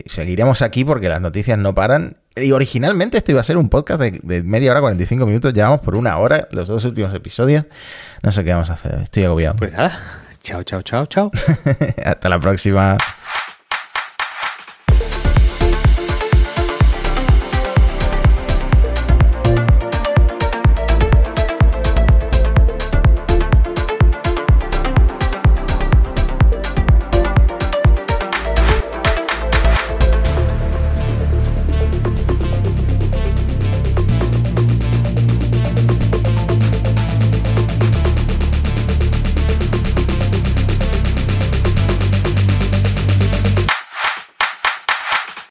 seguiremos 0.07 0.61
aquí 0.63 0.83
porque 0.83 1.07
las 1.09 1.21
noticias 1.21 1.59
no 1.59 1.75
paran. 1.75 2.17
Y 2.35 2.51
originalmente 2.51 3.17
esto 3.17 3.31
iba 3.31 3.41
a 3.41 3.43
ser 3.43 3.57
un 3.57 3.69
podcast 3.69 4.01
de, 4.01 4.43
media 4.43 4.71
hora, 4.71 4.81
45 4.81 5.25
minutos, 5.25 5.53
llevamos 5.53 5.81
por 5.81 5.95
una 5.95 6.17
hora 6.17 6.47
los 6.51 6.67
dos 6.67 6.85
últimos 6.85 7.13
episodios. 7.13 7.65
No 8.23 8.31
sé 8.31 8.43
qué 8.43 8.53
vamos 8.53 8.69
a 8.71 8.73
hacer, 8.73 8.95
estoy 9.03 9.25
agobiado. 9.25 9.57
Pues 9.57 9.73
nada, 9.73 9.99
chao, 10.41 10.63
chao, 10.63 10.81
chao, 10.81 11.05
chao. 11.05 11.31
Hasta 12.03 12.29
la 12.29 12.39
próxima. 12.39 12.97